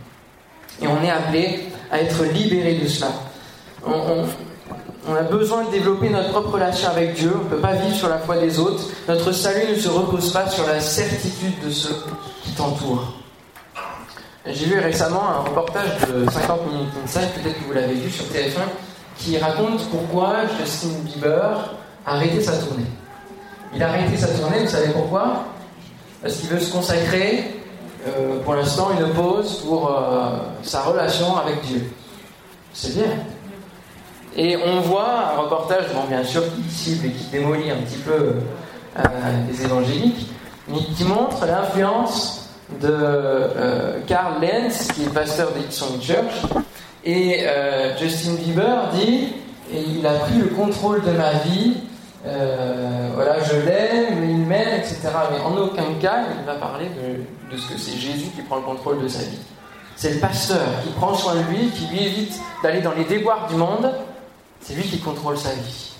Et 0.82 0.88
on 0.88 1.00
est 1.04 1.10
appelé 1.10 1.68
à 1.92 2.00
être 2.00 2.24
libéré 2.24 2.74
de 2.74 2.88
cela. 2.88 3.12
On- 3.86 4.24
on 5.08 5.14
a 5.14 5.22
besoin 5.22 5.66
de 5.66 5.70
développer 5.70 6.08
notre 6.08 6.30
propre 6.30 6.54
relation 6.54 6.88
avec 6.88 7.14
Dieu. 7.14 7.30
On 7.32 7.44
ne 7.44 7.48
peut 7.48 7.60
pas 7.60 7.74
vivre 7.74 7.94
sur 7.94 8.08
la 8.08 8.18
foi 8.18 8.38
des 8.38 8.58
autres. 8.58 8.88
Notre 9.06 9.30
salut 9.30 9.70
ne 9.70 9.76
se 9.76 9.88
repose 9.88 10.32
pas 10.32 10.50
sur 10.50 10.66
la 10.66 10.80
certitude 10.80 11.60
de 11.64 11.70
ceux 11.70 11.94
qui 12.42 12.50
t'entourent. 12.50 13.12
J'ai 14.48 14.66
vu 14.66 14.78
récemment 14.78 15.28
un 15.28 15.38
reportage 15.40 15.90
de 16.08 16.30
50 16.30 16.72
minutes 16.72 16.92
inside, 17.02 17.28
peut-être 17.34 17.58
que 17.58 17.64
vous 17.64 17.72
l'avez 17.72 17.94
vu 17.94 18.08
sur 18.08 18.26
TF1, 18.26 18.68
qui 19.18 19.38
raconte 19.38 19.88
pourquoi 19.90 20.42
Justin 20.60 21.00
Bieber 21.04 21.74
a 22.06 22.14
arrêté 22.14 22.40
sa 22.40 22.52
tournée. 22.58 22.86
Il 23.74 23.82
a 23.82 23.88
arrêté 23.88 24.16
sa 24.16 24.28
tournée, 24.28 24.60
vous 24.60 24.68
savez 24.68 24.92
pourquoi? 24.92 25.46
Parce 26.22 26.36
qu'il 26.36 26.48
veut 26.48 26.60
se 26.60 26.72
consacrer, 26.72 27.60
euh, 28.06 28.40
pour 28.44 28.54
l'instant, 28.54 28.90
une 28.96 29.12
pause 29.14 29.64
pour 29.66 29.90
euh, 29.90 30.38
sa 30.62 30.82
relation 30.82 31.36
avec 31.36 31.62
Dieu. 31.62 31.90
C'est 32.72 32.94
bien. 32.94 33.10
Et 34.36 34.56
on 34.64 34.80
voit 34.80 35.32
un 35.34 35.40
reportage, 35.40 35.86
bon, 35.92 36.04
bien 36.08 36.22
sûr, 36.22 36.42
qui 36.54 36.70
cible 36.70 37.06
et 37.06 37.10
qui 37.10 37.24
démolit 37.32 37.72
un 37.72 37.78
petit 37.78 37.98
peu 37.98 38.12
euh, 38.12 39.02
les 39.50 39.64
évangéliques, 39.64 40.28
mais 40.68 40.78
qui 40.78 41.02
montre 41.02 41.44
l'influence 41.46 42.45
de 42.80 42.88
euh, 42.90 44.00
Carl 44.06 44.40
Lenz, 44.40 44.88
qui 44.92 45.04
est 45.04 45.08
pasteur 45.12 45.52
d'Hillsong 45.52 46.00
Church. 46.00 46.34
Et 47.04 47.44
euh, 47.46 47.96
Justin 47.98 48.34
Bieber 48.34 48.90
dit 48.94 49.34
et 49.72 49.80
il 49.80 50.06
a 50.06 50.14
pris 50.14 50.34
le 50.38 50.46
contrôle 50.46 51.02
de 51.02 51.10
ma 51.10 51.32
vie. 51.32 51.74
euh, 52.26 53.10
voilà, 53.14 53.42
je 53.42 53.56
l'aime, 53.56 54.28
il 54.28 54.38
m'aime, 54.46 54.78
etc. 54.78 55.00
Mais 55.32 55.40
en 55.40 55.56
aucun 55.56 55.94
cas, 56.00 56.24
il 56.38 56.44
va 56.44 56.54
parler 56.54 56.86
de, 56.86 57.54
de 57.54 57.60
ce 57.60 57.68
que 57.72 57.78
c'est 57.78 57.96
Jésus 57.96 58.30
qui 58.34 58.42
prend 58.42 58.56
le 58.56 58.62
contrôle 58.62 59.02
de 59.02 59.08
sa 59.08 59.20
vie. 59.20 59.38
C'est 59.96 60.14
le 60.14 60.20
pasteur 60.20 60.66
qui 60.84 60.90
prend 60.90 61.14
soin 61.14 61.34
de 61.34 61.40
lui, 61.50 61.70
qui 61.70 61.86
lui 61.86 62.04
évite 62.04 62.38
d'aller 62.62 62.80
dans 62.80 62.92
les 62.92 63.04
déboires 63.04 63.48
du 63.48 63.54
monde. 63.54 63.92
C'est 64.60 64.74
lui 64.74 64.82
qui 64.82 64.98
contrôle 64.98 65.36
sa 65.38 65.52
vie. 65.52 65.92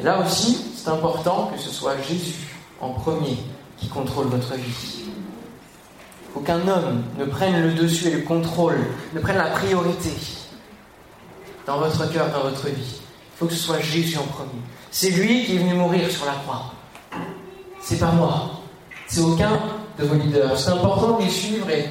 Et 0.00 0.02
là 0.02 0.20
aussi, 0.20 0.64
c'est 0.76 0.90
important 0.90 1.50
que 1.54 1.60
ce 1.60 1.70
soit 1.70 1.94
Jésus 2.06 2.48
en 2.80 2.90
premier 2.90 3.38
qui 3.78 3.88
contrôle 3.88 4.26
votre 4.26 4.54
vie. 4.54 5.04
Aucun 6.34 6.66
homme 6.68 7.02
ne 7.18 7.24
prenne 7.24 7.60
le 7.62 7.72
dessus 7.72 8.08
et 8.08 8.10
le 8.10 8.20
contrôle, 8.20 8.78
ne 9.14 9.20
prenne 9.20 9.38
la 9.38 9.46
priorité 9.46 10.12
dans 11.66 11.78
votre 11.78 12.10
cœur, 12.10 12.30
dans 12.30 12.48
votre 12.48 12.66
vie. 12.66 13.00
Il 13.00 13.38
faut 13.38 13.46
que 13.46 13.52
ce 13.52 13.58
soit 13.58 13.80
Jésus 13.80 14.18
en 14.18 14.24
premier. 14.24 14.60
C'est 14.90 15.10
lui 15.10 15.44
qui 15.44 15.56
est 15.56 15.58
venu 15.58 15.74
mourir 15.74 16.10
sur 16.10 16.26
la 16.26 16.32
croix. 16.32 16.72
C'est 17.80 17.98
pas 17.98 18.12
moi. 18.12 18.50
C'est 19.06 19.20
aucun 19.20 19.60
de 19.98 20.04
vos 20.04 20.14
leaders. 20.14 20.58
C'est 20.58 20.70
important 20.70 21.18
de 21.18 21.24
les 21.24 21.30
suivre 21.30 21.68
et, 21.70 21.86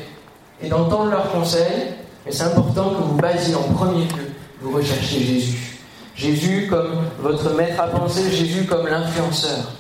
et 0.62 0.70
d'entendre 0.70 1.12
leurs 1.12 1.32
conseils, 1.32 1.94
mais 2.26 2.32
c'est 2.32 2.44
important 2.44 2.90
que 2.90 3.04
vous 3.04 3.16
basiez 3.16 3.56
en 3.56 3.64
premier 3.74 4.06
lieu, 4.06 4.32
vous 4.62 4.76
recherchiez 4.76 5.24
Jésus. 5.24 5.80
Jésus 6.16 6.68
comme 6.68 7.06
votre 7.20 7.54
maître 7.54 7.80
à 7.80 7.88
penser, 7.88 8.32
Jésus 8.32 8.66
comme 8.66 8.88
l'influenceur. 8.88 9.72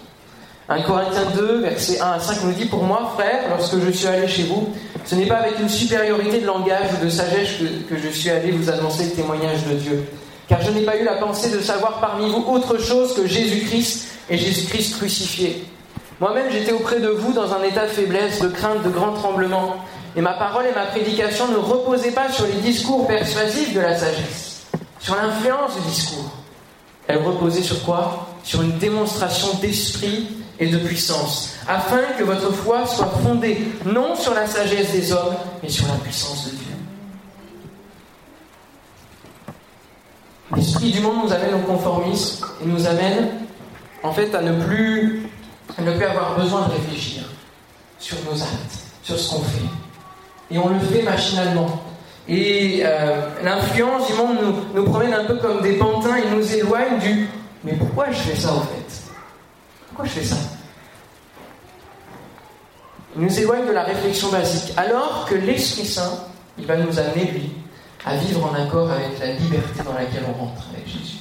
1 0.69 0.81
Corinthiens 0.81 1.31
2, 1.33 1.61
versets 1.61 2.01
1 2.01 2.11
à 2.11 2.19
5 2.19 2.43
nous 2.43 2.51
dit 2.51 2.65
Pour 2.65 2.83
moi, 2.83 3.13
frère, 3.17 3.43
lorsque 3.49 3.79
je 3.79 3.89
suis 3.89 4.07
allé 4.07 4.27
chez 4.27 4.43
vous, 4.43 4.73
ce 5.05 5.15
n'est 5.15 5.25
pas 5.25 5.37
avec 5.37 5.59
une 5.59 5.69
supériorité 5.69 6.41
de 6.41 6.45
langage 6.45 6.89
ou 6.99 7.05
de 7.05 7.09
sagesse 7.09 7.51
que, 7.59 7.93
que 7.93 8.01
je 8.01 8.09
suis 8.09 8.29
allé 8.29 8.51
vous 8.51 8.69
annoncer 8.69 9.05
le 9.05 9.11
témoignage 9.11 9.65
de 9.65 9.75
Dieu. 9.75 10.03
Car 10.49 10.61
je 10.61 10.71
n'ai 10.71 10.81
pas 10.81 10.97
eu 10.97 11.05
la 11.05 11.15
pensée 11.15 11.49
de 11.51 11.59
savoir 11.59 12.01
parmi 12.01 12.29
vous 12.29 12.43
autre 12.49 12.77
chose 12.79 13.13
que 13.13 13.25
Jésus-Christ 13.25 14.07
et 14.29 14.37
Jésus-Christ 14.37 14.97
crucifié. 14.97 15.65
Moi-même, 16.19 16.47
j'étais 16.51 16.73
auprès 16.73 16.99
de 16.99 17.09
vous 17.09 17.31
dans 17.31 17.53
un 17.53 17.63
état 17.63 17.83
de 17.83 17.91
faiblesse, 17.91 18.41
de 18.41 18.49
crainte, 18.49 18.83
de 18.83 18.89
grand 18.89 19.13
tremblement. 19.13 19.75
Et 20.17 20.21
ma 20.21 20.33
parole 20.33 20.65
et 20.65 20.75
ma 20.75 20.85
prédication 20.87 21.47
ne 21.47 21.57
reposaient 21.57 22.11
pas 22.11 22.29
sur 22.29 22.45
les 22.45 22.59
discours 22.61 23.07
persuasifs 23.07 23.73
de 23.73 23.79
la 23.79 23.95
sagesse, 23.95 24.65
sur 24.99 25.15
l'influence 25.15 25.75
du 25.75 25.89
discours. 25.89 26.31
Elle 27.07 27.19
reposait 27.19 27.61
sur 27.61 27.83
quoi? 27.83 28.27
Sur 28.43 28.63
une 28.63 28.77
démonstration 28.79 29.53
d'esprit 29.61 30.27
et 30.59 30.67
de 30.67 30.77
puissance, 30.77 31.55
afin 31.67 32.01
que 32.17 32.23
votre 32.23 32.51
foi 32.51 32.85
soit 32.87 33.11
fondée 33.23 33.59
non 33.85 34.15
sur 34.15 34.33
la 34.33 34.47
sagesse 34.47 34.91
des 34.91 35.11
hommes, 35.11 35.35
mais 35.61 35.69
sur 35.69 35.87
la 35.87 35.95
puissance 35.95 36.45
de 36.45 36.51
Dieu. 36.51 36.65
L'esprit 40.55 40.91
du 40.91 41.01
monde 41.01 41.25
nous 41.25 41.33
amène 41.33 41.55
au 41.55 41.59
conformisme 41.59 42.45
et 42.63 42.65
nous 42.65 42.87
amène 42.87 43.29
en 44.01 44.11
fait 44.11 44.33
à 44.33 44.41
ne 44.41 44.63
plus, 44.63 45.27
à 45.77 45.81
ne 45.81 45.91
plus 45.95 46.05
avoir 46.05 46.39
besoin 46.39 46.67
de 46.67 46.73
réfléchir 46.73 47.23
sur 47.99 48.17
nos 48.25 48.41
actes, 48.41 48.79
sur 49.03 49.19
ce 49.19 49.29
qu'on 49.29 49.41
fait. 49.41 49.61
Et 50.49 50.57
on 50.57 50.69
le 50.69 50.79
fait 50.79 51.03
machinalement. 51.03 51.83
Et 52.29 52.81
euh, 52.83 53.21
l'influence 53.43 54.07
du 54.07 54.13
monde 54.13 54.37
nous, 54.41 54.81
nous 54.81 54.89
promène 54.89 55.13
un 55.13 55.25
peu 55.25 55.35
comme 55.35 55.61
des 55.61 55.73
pantins 55.73 56.15
et 56.15 56.29
nous 56.35 56.53
éloigne 56.55 56.99
du 56.99 57.27
mais 57.63 57.73
pourquoi 57.73 58.09
je 58.11 58.17
fais 58.17 58.35
ça 58.35 58.53
au 58.53 58.61
fait? 58.61 59.06
Pourquoi 59.97 60.13
je 60.13 60.19
fais 60.19 60.27
ça 60.27 60.35
Il 63.15 63.23
nous 63.23 63.39
éloigne 63.39 63.65
de 63.65 63.71
la 63.71 63.81
réflexion 63.81 64.29
basique. 64.29 64.71
Alors 64.77 65.25
que 65.27 65.33
l'Esprit 65.33 65.87
Saint, 65.87 66.19
il 66.59 66.67
va 66.67 66.77
nous 66.77 66.99
amener, 66.99 67.31
lui, 67.31 67.49
à 68.05 68.15
vivre 68.17 68.45
en 68.45 68.53
accord 68.53 68.91
avec 68.91 69.17
la 69.19 69.31
liberté 69.33 69.81
dans 69.83 69.93
laquelle 69.93 70.23
on 70.29 70.39
rentre 70.39 70.61
avec 70.71 70.87
Jésus. 70.87 71.17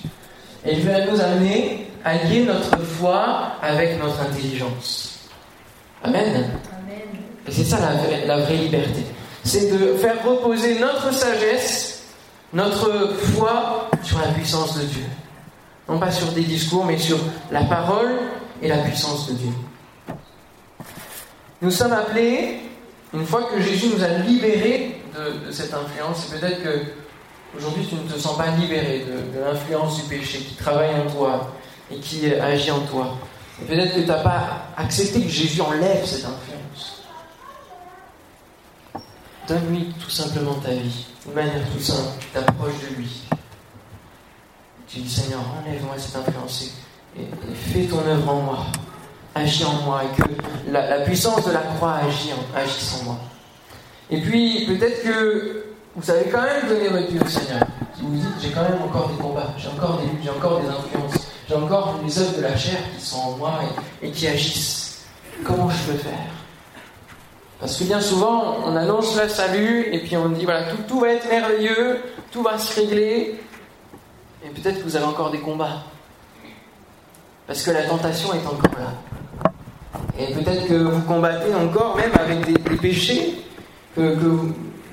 Et 0.66 0.74
il 0.74 0.86
va 0.86 1.06
nous 1.06 1.18
amener 1.18 1.90
à 2.04 2.18
lier 2.24 2.44
notre 2.44 2.78
foi 2.82 3.52
avec 3.62 3.98
notre 3.98 4.20
intelligence. 4.20 5.20
Amen. 6.04 6.50
Et 7.48 7.52
c'est 7.52 7.64
ça 7.64 7.80
la 7.80 7.94
vraie, 7.94 8.26
la 8.26 8.40
vraie 8.40 8.56
liberté. 8.56 9.06
C'est 9.42 9.70
de 9.72 9.94
faire 9.94 10.22
reposer 10.22 10.78
notre 10.80 11.14
sagesse, 11.14 12.02
notre 12.52 13.14
foi 13.16 13.88
sur 14.02 14.18
la 14.18 14.26
puissance 14.26 14.76
de 14.76 14.84
Dieu. 14.84 15.04
Non 15.88 15.98
pas 15.98 16.10
sur 16.10 16.26
des 16.32 16.42
discours, 16.42 16.84
mais 16.84 16.98
sur 16.98 17.16
la 17.50 17.62
parole 17.62 18.18
et 18.62 18.68
la 18.68 18.78
puissance 18.78 19.28
de 19.28 19.34
Dieu. 19.34 19.52
Nous 21.62 21.70
sommes 21.70 21.92
appelés, 21.92 22.60
une 23.14 23.24
fois 23.26 23.44
que 23.44 23.60
Jésus 23.60 23.88
nous 23.94 24.02
a 24.02 24.08
libérés 24.08 25.02
de, 25.14 25.50
cette 25.50 25.72
influence, 25.72 26.26
et 26.26 26.38
peut-être 26.38 26.62
que 26.62 26.82
aujourd'hui 27.56 27.86
tu 27.86 27.94
ne 27.94 28.02
te 28.02 28.18
sens 28.18 28.36
pas 28.36 28.48
libéré 28.48 29.06
de, 29.06 29.40
l'influence 29.40 30.02
du 30.02 30.08
péché 30.08 30.38
qui 30.38 30.54
travaille 30.54 30.94
en 30.94 31.10
toi 31.10 31.52
et 31.90 31.96
qui 31.96 32.26
agit 32.34 32.70
en 32.70 32.80
toi. 32.80 33.16
Et 33.62 33.64
peut-être 33.64 33.94
que 33.94 34.00
tu 34.00 34.06
n'as 34.06 34.22
pas 34.22 34.66
accepté 34.76 35.22
que 35.22 35.30
Jésus 35.30 35.60
enlève 35.62 36.04
cette 36.04 36.26
influence. 36.26 37.02
Donne-lui 39.48 39.94
tout 40.02 40.10
simplement 40.10 40.54
ta 40.54 40.72
vie, 40.72 41.06
de 41.26 41.32
manière 41.32 41.62
tout 41.72 41.80
simple, 41.80 42.10
tu 42.20 42.26
t'approches 42.28 42.80
de 42.90 42.96
lui. 42.96 43.22
Tu 44.88 44.98
dis 44.98 45.10
Seigneur, 45.10 45.40
enlève-moi 45.62 45.94
cette 45.98 46.16
influence 46.16 46.85
fais 47.54 47.84
ton 47.84 47.98
œuvre 47.98 48.28
en 48.30 48.40
moi. 48.40 48.66
agit 49.34 49.64
en 49.64 49.84
moi 49.84 50.02
et 50.04 50.22
que 50.22 50.28
la, 50.70 51.00
puissance 51.00 51.46
de 51.46 51.52
la 51.52 51.60
croix 51.60 51.96
agisse 52.54 53.00
en 53.00 53.04
moi. 53.04 53.18
Et 54.10 54.20
puis, 54.20 54.66
peut-être 54.66 55.02
que 55.02 55.66
vous 55.94 56.10
avez 56.10 56.30
quand 56.30 56.42
même 56.42 56.68
donné 56.68 56.88
votre 56.88 57.10
vie 57.10 57.18
au 57.18 57.26
Seigneur. 57.26 57.60
Vous 58.00 58.08
vous 58.08 58.16
dites, 58.16 58.40
j'ai 58.40 58.50
quand 58.50 58.62
même 58.62 58.80
encore 58.82 59.08
des 59.08 59.22
combats, 59.22 59.54
j'ai 59.56 59.68
encore 59.68 59.98
des 59.98 60.06
luttes, 60.06 60.22
j'ai 60.22 60.30
encore 60.30 60.60
des 60.60 60.68
influences, 60.68 61.28
j'ai 61.48 61.54
encore 61.54 61.98
les 62.04 62.18
œuvres 62.18 62.36
de 62.36 62.42
la 62.42 62.56
chair 62.56 62.78
qui 62.94 63.04
sont 63.04 63.18
en 63.18 63.30
moi 63.32 63.60
et, 64.02 64.06
et 64.06 64.10
qui 64.10 64.26
agissent. 64.28 65.06
Comment 65.44 65.68
je 65.70 65.92
peux 65.92 65.98
faire? 65.98 66.12
Parce 67.58 67.78
que 67.78 67.84
bien 67.84 68.00
souvent, 68.00 68.58
on 68.66 68.76
annonce 68.76 69.20
le 69.20 69.28
salut 69.28 69.86
et 69.90 69.98
puis 70.00 70.16
on 70.16 70.28
dit, 70.28 70.44
voilà, 70.44 70.64
tout, 70.64 70.82
tout 70.86 71.00
va 71.00 71.10
être 71.10 71.28
merveilleux, 71.28 72.00
tout 72.30 72.42
va 72.42 72.58
se 72.58 72.78
régler. 72.78 73.40
Et 74.44 74.48
peut-être 74.50 74.78
que 74.78 74.84
vous 74.84 74.96
avez 74.96 75.06
encore 75.06 75.30
des 75.30 75.40
combats. 75.40 75.82
Parce 77.46 77.62
que 77.62 77.70
la 77.70 77.82
tentation 77.84 78.32
est 78.34 78.46
encore 78.46 78.78
là. 78.78 78.92
Et 80.18 80.32
peut-être 80.32 80.66
que 80.66 80.74
vous 80.74 81.00
combattez 81.02 81.54
encore 81.54 81.96
même 81.96 82.12
avec 82.18 82.44
des, 82.46 82.76
péchés 82.76 83.38
que, 83.94 84.16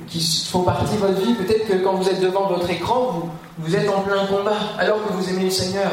qui 0.07 0.45
font 0.49 0.63
partie 0.63 0.95
de 0.95 0.99
votre 0.99 1.21
vie. 1.21 1.33
Peut-être 1.33 1.67
que 1.67 1.73
quand 1.83 1.93
vous 1.93 2.07
êtes 2.09 2.21
devant 2.21 2.47
votre 2.47 2.69
écran, 2.69 3.03
vous, 3.11 3.29
vous 3.59 3.75
êtes 3.75 3.89
en 3.89 4.01
plein 4.01 4.25
combat, 4.27 4.57
alors 4.77 5.05
que 5.05 5.13
vous 5.13 5.29
aimez 5.29 5.45
le 5.45 5.49
Seigneur. 5.49 5.91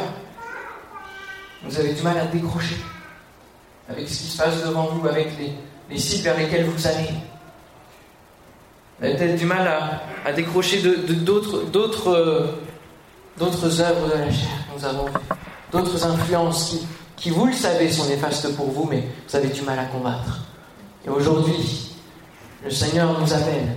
Vous 1.64 1.78
avez 1.78 1.92
du 1.92 2.02
mal 2.02 2.18
à 2.18 2.24
décrocher 2.26 2.76
avec 3.88 4.08
ce 4.08 4.18
qui 4.18 4.24
se 4.26 4.38
passe 4.38 4.62
devant 4.64 4.84
vous, 4.86 5.06
avec 5.08 5.36
les, 5.38 5.52
les 5.90 5.98
sites 5.98 6.22
vers 6.22 6.36
lesquels 6.36 6.64
vous 6.64 6.86
allez. 6.86 7.08
Vous 8.98 9.06
avez 9.06 9.16
peut-être 9.16 9.36
du 9.36 9.46
mal 9.46 9.66
à, 9.66 10.02
à 10.28 10.32
décrocher 10.32 10.80
de- 10.82 10.90
euh, 11.08 12.46
d'autres 13.38 13.80
œuvres 13.80 14.06
de 14.08 14.12
la 14.18 14.30
chair 14.30 14.48
que 14.68 14.78
nous 14.78 14.84
avons 14.84 15.06
vues, 15.06 15.12
d'autres 15.72 16.04
influences 16.04 16.76
qui, 17.16 17.30
vous 17.30 17.46
le 17.46 17.52
savez, 17.52 17.90
sont 17.90 18.06
néfastes 18.06 18.54
pour 18.56 18.70
vous, 18.70 18.86
mais 18.90 19.06
vous 19.28 19.36
avez 19.36 19.48
du 19.48 19.62
mal 19.62 19.78
à 19.78 19.84
combattre. 19.84 20.40
Et 21.06 21.10
aujourd'hui, 21.10 21.96
le 22.64 22.70
Seigneur 22.70 23.18
nous 23.18 23.32
appelle 23.32 23.76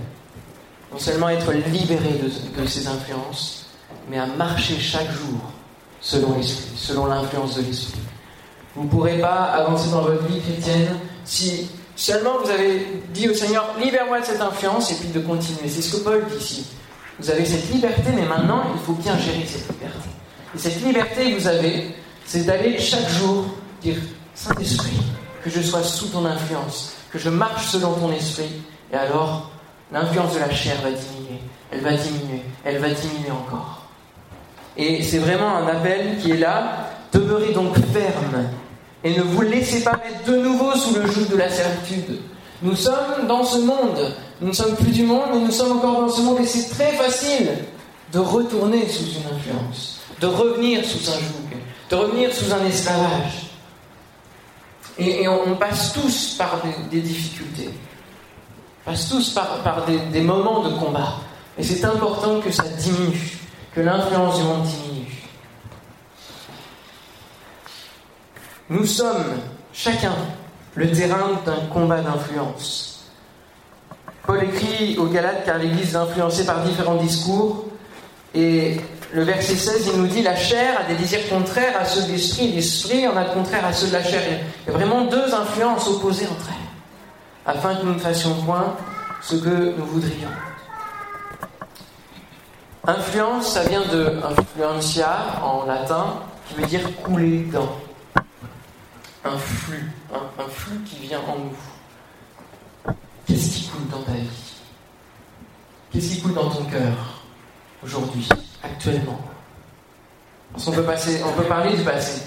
non 0.92 0.98
seulement 0.98 1.26
à 1.26 1.32
être 1.32 1.52
libérés 1.52 2.20
de, 2.22 2.60
de 2.62 2.66
ces 2.66 2.86
influences, 2.86 3.66
mais 4.08 4.18
à 4.18 4.26
marcher 4.26 4.78
chaque 4.78 5.10
jour 5.10 5.40
selon 6.00 6.36
l'Esprit, 6.36 6.76
selon 6.76 7.06
l'influence 7.06 7.56
de 7.56 7.62
l'Esprit. 7.62 8.00
Vous 8.76 8.84
ne 8.84 8.88
pourrez 8.88 9.18
pas 9.18 9.44
avancer 9.44 9.90
dans 9.90 10.02
votre 10.02 10.24
vie 10.24 10.40
chrétienne 10.40 10.96
si 11.24 11.70
seulement 11.96 12.38
vous 12.42 12.50
avez 12.50 13.02
dit 13.12 13.28
au 13.28 13.34
Seigneur, 13.34 13.74
libère-moi 13.82 14.20
de 14.20 14.24
cette 14.24 14.40
influence, 14.40 14.90
et 14.92 14.96
puis 14.96 15.08
de 15.08 15.20
continuer. 15.20 15.68
C'est 15.68 15.82
ce 15.82 15.96
que 15.96 16.02
Paul 16.02 16.24
dit 16.28 16.42
ici. 16.42 16.66
Vous 17.18 17.30
avez 17.30 17.44
cette 17.44 17.70
liberté, 17.72 18.10
mais 18.14 18.26
maintenant, 18.26 18.62
il 18.74 18.80
faut 18.80 18.94
bien 18.94 19.16
gérer 19.16 19.46
cette 19.46 19.68
liberté. 19.70 20.08
Et 20.54 20.58
cette 20.58 20.82
liberté 20.82 21.32
que 21.32 21.40
vous 21.40 21.48
avez, 21.48 21.94
c'est 22.24 22.44
d'aller 22.44 22.78
chaque 22.78 23.08
jour 23.08 23.46
dire, 23.82 23.96
Saint-Esprit, 24.34 25.00
que 25.42 25.50
je 25.50 25.60
sois 25.60 25.82
sous 25.82 26.08
ton 26.08 26.24
influence, 26.24 26.94
que 27.12 27.18
je 27.18 27.28
marche 27.28 27.68
selon 27.68 27.94
ton 27.94 28.12
esprit, 28.12 28.52
et 28.92 28.96
alors 28.96 29.50
l'influence 29.92 30.34
de 30.34 30.38
la 30.40 30.50
chair 30.50 30.76
va 30.82 30.90
diminuer, 30.90 31.40
elle 31.70 31.80
va 31.80 31.92
diminuer, 31.92 32.42
elle 32.64 32.78
va 32.78 32.88
diminuer 32.90 33.30
encore. 33.30 33.84
Et 34.76 35.02
c'est 35.02 35.18
vraiment 35.18 35.56
un 35.56 35.66
appel 35.68 36.18
qui 36.18 36.32
est 36.32 36.36
là. 36.36 36.90
Demeurez 37.12 37.52
donc 37.52 37.76
ferme 37.92 38.48
et 39.04 39.16
ne 39.16 39.22
vous 39.22 39.42
laissez 39.42 39.84
pas 39.84 39.92
mettre 39.92 40.24
de 40.26 40.36
nouveau 40.36 40.74
sous 40.74 40.94
le 40.94 41.06
joug 41.06 41.28
de 41.30 41.36
la 41.36 41.48
servitude. 41.48 42.18
Nous 42.62 42.74
sommes 42.74 43.26
dans 43.28 43.44
ce 43.44 43.58
monde. 43.58 44.14
Nous 44.40 44.48
ne 44.48 44.52
sommes 44.52 44.74
plus 44.74 44.90
du 44.90 45.04
monde, 45.04 45.28
mais 45.32 45.40
nous 45.40 45.50
sommes 45.52 45.78
encore 45.78 46.00
dans 46.00 46.08
ce 46.08 46.22
monde 46.22 46.40
et 46.40 46.46
c'est 46.46 46.74
très 46.74 46.92
facile 46.92 47.50
de 48.12 48.18
retourner 48.18 48.88
sous 48.88 49.04
une 49.04 49.36
influence, 49.36 49.93
de 50.24 50.28
revenir 50.28 50.82
sous 50.86 51.10
un 51.10 51.18
joug, 51.18 51.58
de 51.90 51.96
revenir 51.96 52.32
sous 52.32 52.50
un 52.50 52.64
esclavage. 52.64 53.50
Et, 54.96 55.28
on, 55.28 55.54
passe 55.56 55.92
tous 55.92 56.36
par 56.38 56.62
des, 56.90 57.00
difficultés, 57.00 57.68
on 58.86 58.90
passe 58.90 59.08
tous 59.10 59.30
par, 59.30 59.84
des 59.86 60.20
moments 60.22 60.62
de 60.62 60.78
combat. 60.78 61.16
Et 61.58 61.62
c'est 61.62 61.84
important 61.84 62.40
que 62.40 62.50
ça 62.50 62.62
diminue, 62.62 63.38
que 63.74 63.82
l'influence 63.82 64.38
du 64.38 64.44
monde 64.44 64.62
diminue. 64.62 65.22
Nous 68.70 68.86
sommes 68.86 69.26
chacun 69.74 70.14
le 70.74 70.90
terrain 70.90 71.38
d'un 71.44 71.66
combat 71.70 72.00
d'influence. 72.00 73.10
Paul 74.26 74.42
écrit 74.42 74.96
aux 74.96 75.06
Galates 75.06 75.44
car 75.44 75.58
l'Église 75.58 75.92
est 75.92 75.96
influencée 75.96 76.46
par 76.46 76.64
différents 76.64 76.96
discours. 76.96 77.66
Et 78.34 78.80
le 79.14 79.22
verset 79.22 79.54
16, 79.54 79.90
il 79.94 80.00
nous 80.00 80.08
dit 80.08 80.22
La 80.22 80.34
chair 80.34 80.80
a 80.80 80.84
des 80.84 80.96
désirs 80.96 81.28
contraires 81.28 81.78
à 81.78 81.84
ceux 81.84 82.02
de 82.02 82.12
l'esprit, 82.12 82.50
l'esprit 82.52 83.06
en 83.06 83.16
a 83.16 83.24
de 83.24 83.32
contraires 83.32 83.64
à 83.64 83.72
ceux 83.72 83.86
de 83.86 83.92
la 83.92 84.02
chair. 84.02 84.22
Il 84.66 84.72
y 84.72 84.74
a 84.74 84.76
vraiment 84.76 85.04
deux 85.04 85.32
influences 85.32 85.86
opposées 85.86 86.26
entre 86.26 86.48
elles, 86.48 87.54
afin 87.54 87.76
que 87.76 87.84
nous 87.84 87.94
ne 87.94 87.98
fassions 88.00 88.34
point 88.42 88.76
ce 89.22 89.36
que 89.36 89.76
nous 89.78 89.86
voudrions. 89.86 90.28
Influence, 92.86 93.52
ça 93.52 93.62
vient 93.62 93.86
de 93.86 94.20
influencia 94.24 95.40
en 95.42 95.64
latin, 95.64 96.16
qui 96.48 96.54
veut 96.54 96.66
dire 96.66 96.80
couler 97.02 97.44
dans. 97.52 97.78
Un 99.24 99.38
flux, 99.38 99.90
un, 100.12 100.42
un 100.42 100.48
flux 100.48 100.80
qui 100.80 100.96
vient 101.06 101.20
en 101.20 101.38
nous. 101.38 102.94
Qu'est-ce 103.26 103.50
qui 103.50 103.68
coule 103.68 103.88
dans 103.90 104.02
ta 104.02 104.12
vie? 104.12 104.28
Qu'est-ce 105.92 106.14
qui 106.16 106.20
coule 106.20 106.34
dans 106.34 106.50
ton 106.50 106.64
cœur? 106.64 107.13
Aujourd'hui, 107.84 108.28
actuellement. 108.62 109.18
Parce 110.52 110.70
peut, 110.70 110.82
passer, 110.82 111.20
on 111.26 111.32
peut 111.32 111.48
parler 111.48 111.76
du 111.76 111.82
passé, 111.82 112.22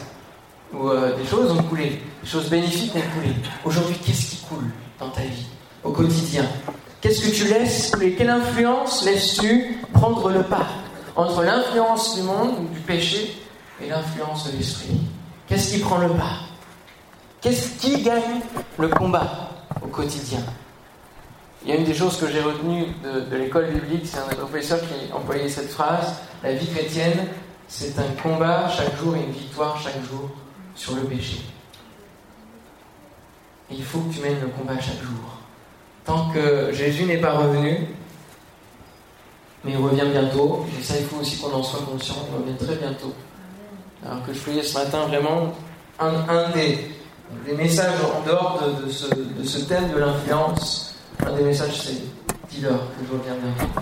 où 0.73 0.89
euh, 0.89 1.15
des 1.15 1.25
choses 1.25 1.51
ont 1.51 1.63
coulé, 1.63 2.01
des 2.21 2.29
choses 2.29 2.49
bénéfiques 2.49 2.93
ont 2.95 3.19
coulé. 3.19 3.33
Aujourd'hui, 3.63 3.95
qu'est-ce 4.05 4.31
qui 4.31 4.37
coule 4.45 4.69
dans 4.99 5.09
ta 5.09 5.21
vie, 5.21 5.47
au 5.83 5.91
quotidien? 5.91 6.45
Qu'est-ce 6.99 7.21
que 7.21 7.33
tu 7.33 7.45
laisses 7.45 7.91
couler? 7.91 8.15
Quelle 8.15 8.29
influence 8.29 9.05
laisses-tu 9.05 9.79
prendre 9.93 10.29
le 10.29 10.43
pas 10.43 10.67
entre 11.15 11.43
l'influence 11.43 12.15
du 12.15 12.23
monde 12.23 12.55
ou 12.59 12.73
du 12.73 12.79
péché 12.81 13.39
et 13.81 13.87
l'influence 13.87 14.51
de 14.51 14.57
l'esprit? 14.57 14.99
Qu'est-ce 15.47 15.73
qui 15.73 15.79
prend 15.79 15.99
le 15.99 16.09
pas? 16.09 16.39
Qu'est-ce 17.39 17.77
qui 17.79 18.01
gagne 18.01 18.41
le 18.77 18.89
combat 18.89 19.51
au 19.81 19.87
quotidien? 19.87 20.39
Il 21.63 21.69
y 21.69 21.73
a 21.73 21.75
une 21.75 21.83
des 21.83 21.93
choses 21.93 22.17
que 22.17 22.27
j'ai 22.27 22.41
retenues 22.41 22.85
de, 23.03 23.35
l'école 23.35 23.67
biblique, 23.67 24.05
c'est 24.05 24.19
un 24.19 24.35
professeur 24.35 24.79
qui 24.81 25.11
employait 25.11 25.49
cette 25.49 25.69
phrase 25.69 26.15
La 26.43 26.53
vie 26.53 26.67
chrétienne, 26.67 27.27
c'est 27.67 27.97
un 27.99 28.21
combat 28.21 28.69
chaque 28.69 28.95
jour 28.97 29.15
et 29.15 29.19
une 29.19 29.31
victoire 29.31 29.79
chaque 29.81 30.01
jour 30.03 30.29
sur 30.75 30.95
le 30.95 31.01
péché. 31.01 31.41
Et 33.69 33.75
il 33.75 33.83
faut 33.83 33.99
que 33.99 34.13
tu 34.13 34.21
mènes 34.21 34.39
le 34.39 34.47
combat 34.47 34.79
chaque 34.79 35.01
jour. 35.01 35.39
Tant 36.05 36.29
que 36.29 36.71
Jésus 36.71 37.03
n'est 37.03 37.17
pas 37.17 37.33
revenu, 37.33 37.87
mais 39.65 39.71
il 39.71 39.77
revient 39.77 40.09
bientôt, 40.09 40.65
et 40.79 40.83
ça 40.83 40.93
il 40.97 41.05
faut 41.05 41.17
aussi 41.17 41.37
qu'on 41.39 41.51
en 41.51 41.63
soit 41.63 41.81
conscient, 41.81 42.15
il 42.31 42.37
revient 42.37 42.57
très 42.57 42.75
bientôt. 42.75 43.13
Alors 44.05 44.25
que 44.25 44.31
je 44.31 44.39
voyais 44.39 44.63
ce 44.63 44.77
matin 44.77 45.07
vraiment 45.07 45.53
un, 45.99 46.49
des, 46.51 46.93
messages 47.53 47.99
en 48.15 48.25
dehors 48.25 48.63
de 48.85 49.43
ce 49.43 49.59
thème 49.65 49.91
de 49.91 49.97
l'influence, 49.97 50.86
un 51.27 51.35
des 51.35 51.43
messages 51.43 51.81
c'est 51.81 52.01
dis-leur 52.49 52.79
que 52.79 53.05
je 53.05 53.13
reviens 53.13 53.35
bientôt. 53.35 53.81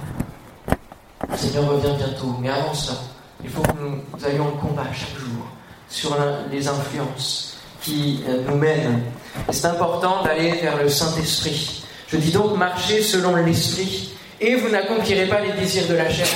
Le 1.30 1.38
Seigneur 1.38 1.70
revient 1.70 1.94
bientôt, 1.98 2.36
mais 2.40 2.50
avant 2.50 2.74
cela, 2.74 2.98
il 3.44 3.50
faut 3.50 3.62
que 3.62 3.74
nous, 3.80 4.26
ayons 4.28 4.48
le 4.48 4.62
combat 4.62 4.86
chaque 4.94 5.18
jour 5.20 5.46
sur 5.88 6.18
les 6.52 6.68
influences 6.68 7.58
qui 7.82 8.24
euh, 8.28 8.42
nous 8.48 8.56
mènent. 8.56 9.04
Et 9.48 9.54
c'est 9.54 9.68
important 9.68 10.24
d'aller 10.24 10.54
vers 10.54 10.78
le 10.82 10.90
Saint-Esprit. 10.90 11.84
Je 12.08 12.18
dis 12.18 12.32
donc 12.32 12.58
marchez 12.58 13.02
selon 13.02 13.36
l'Esprit 13.36 14.14
et 14.42 14.56
vous 14.56 14.70
n'accomplirez 14.70 15.28
pas 15.28 15.42
les 15.42 15.54
désirs 15.54 15.88
de 15.88 15.94
la 15.94 16.10
chair. 16.10 16.28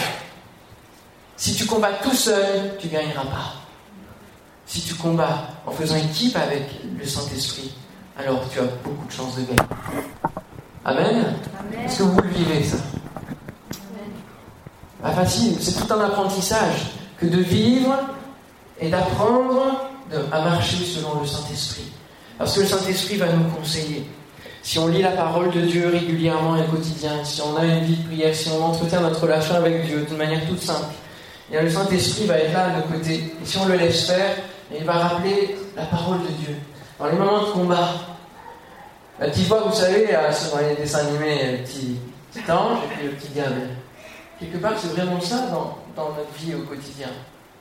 Si 1.36 1.56
tu 1.56 1.66
combats 1.66 1.94
tout 2.04 2.14
seul, 2.14 2.78
tu 2.80 2.88
gagneras 2.88 3.26
pas. 3.26 3.54
Si 4.66 4.82
tu 4.82 4.94
combats 4.94 5.48
en 5.66 5.72
faisant 5.72 5.96
équipe 5.96 6.36
avec 6.36 6.70
le 6.98 7.06
Saint-Esprit, 7.06 7.74
alors 8.18 8.48
tu 8.52 8.60
as 8.60 8.66
beaucoup 8.84 9.08
de 9.08 9.12
chances 9.12 9.38
de 9.38 9.44
gagner. 9.44 9.70
Amen 10.86 11.34
Est-ce 11.86 12.00
que 12.00 12.04
vous 12.04 12.22
le 12.22 12.30
vivez 12.30 12.64
ça 12.64 12.78
Pas 15.02 15.12
facile, 15.12 15.56
c'est 15.60 15.74
tout 15.86 15.94
un 15.94 16.02
apprentissage 16.02 16.92
que 17.20 17.26
de 17.26 17.38
vivre 17.42 17.96
et 18.80 18.90
d'apprendre 18.90 19.90
de- 20.12 20.26
à 20.32 20.42
marcher 20.42 20.78
selon 20.86 21.20
le 21.22 21.28
Saint-Esprit. 21.28 21.92
Parce 22.38 22.56
que 22.56 22.62
le 22.62 22.66
Saint-Esprit 22.68 23.18
va 23.18 23.28
nous 23.28 23.50
conseiller. 23.52 24.10
Si 24.62 24.80
on 24.80 24.88
lit 24.88 25.02
la 25.02 25.12
parole 25.12 25.52
de 25.52 25.62
Dieu 25.62 25.90
régulièrement 25.92 26.58
et 26.58 26.66
quotidien, 26.66 27.24
si 27.24 27.42
on 27.42 27.56
a 27.58 27.66
une 27.66 27.84
vie 27.86 27.96
de 27.98 28.08
prière, 28.08 28.34
si 28.36 28.50
on 28.50 28.64
entretient 28.64 29.02
notre 29.02 29.22
relation 29.22 29.56
avec 29.56 29.86
Dieu 29.86 30.06
d'une 30.08 30.18
manière 30.18 30.46
toute 30.48 30.62
simple, 30.62 30.88
eh 31.50 31.54
bien 31.54 31.62
le 31.64 31.70
Saint-Esprit 31.70 32.26
va 32.26 32.38
être 32.38 32.54
là 32.54 32.66
à 32.66 32.78
nos 32.78 32.84
côtés. 32.84 33.34
Et 33.42 33.46
si 33.46 33.58
on 33.58 33.66
le 33.66 33.76
laisse 33.76 34.08
faire, 34.08 34.36
il 34.78 34.84
va 34.86 34.94
rappeler 34.94 35.58
la 35.76 35.84
parole 35.84 36.20
de 36.22 36.28
Dieu. 36.46 36.56
Dans 37.00 37.08
les 37.08 37.18
moments 37.18 37.42
de 37.42 37.52
combat, 37.52 37.90
la 39.20 39.28
petite 39.28 39.48
voix, 39.48 39.62
vous 39.62 39.76
savez, 39.76 40.14
à- 40.16 40.30
dans 40.30 40.58
les 40.60 40.76
dessins 40.76 41.00
animés, 41.00 41.58
le 41.58 41.64
petit, 41.64 42.00
petit 42.32 42.52
ange 42.52 42.80
et 42.86 42.96
puis 42.96 43.06
le 43.08 43.12
petit 43.14 43.28
diable. 43.30 43.62
Quelque 44.40 44.58
part, 44.58 44.74
c'est 44.78 44.90
vraiment 44.90 45.20
ça 45.20 45.48
dans, 45.48 45.78
notre 45.98 46.32
vie 46.40 46.56
au 46.56 46.62
quotidien. 46.62 47.10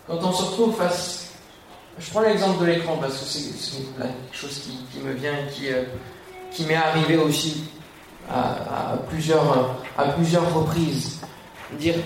Quand 0.07 0.19
on 0.23 0.33
se 0.33 0.43
retrouve 0.45 0.77
face 0.77 1.25
Je 2.01 2.11
prends 2.11 2.21
l'exemple 2.21 2.61
de 2.61 2.67
l'écran 2.67 2.97
parce 3.01 3.19
que 3.19 3.25
c'est 3.25 3.51
quelque 3.99 4.15
chose 4.33 4.61
qui, 4.61 5.01
me 5.01 5.13
vient 5.15 5.33
et 5.33 5.51
qui, 5.53 5.69
euh, 5.69 5.83
qui 6.53 6.65
m'est 6.65 6.77
arrivé 6.77 7.17
aussi 7.17 7.65
à, 8.31 8.93
à 8.93 8.97
plusieurs, 9.09 9.75
à 9.99 10.05
plusieurs 10.05 10.55
reprises. 10.55 11.19
Dire, 11.73 11.97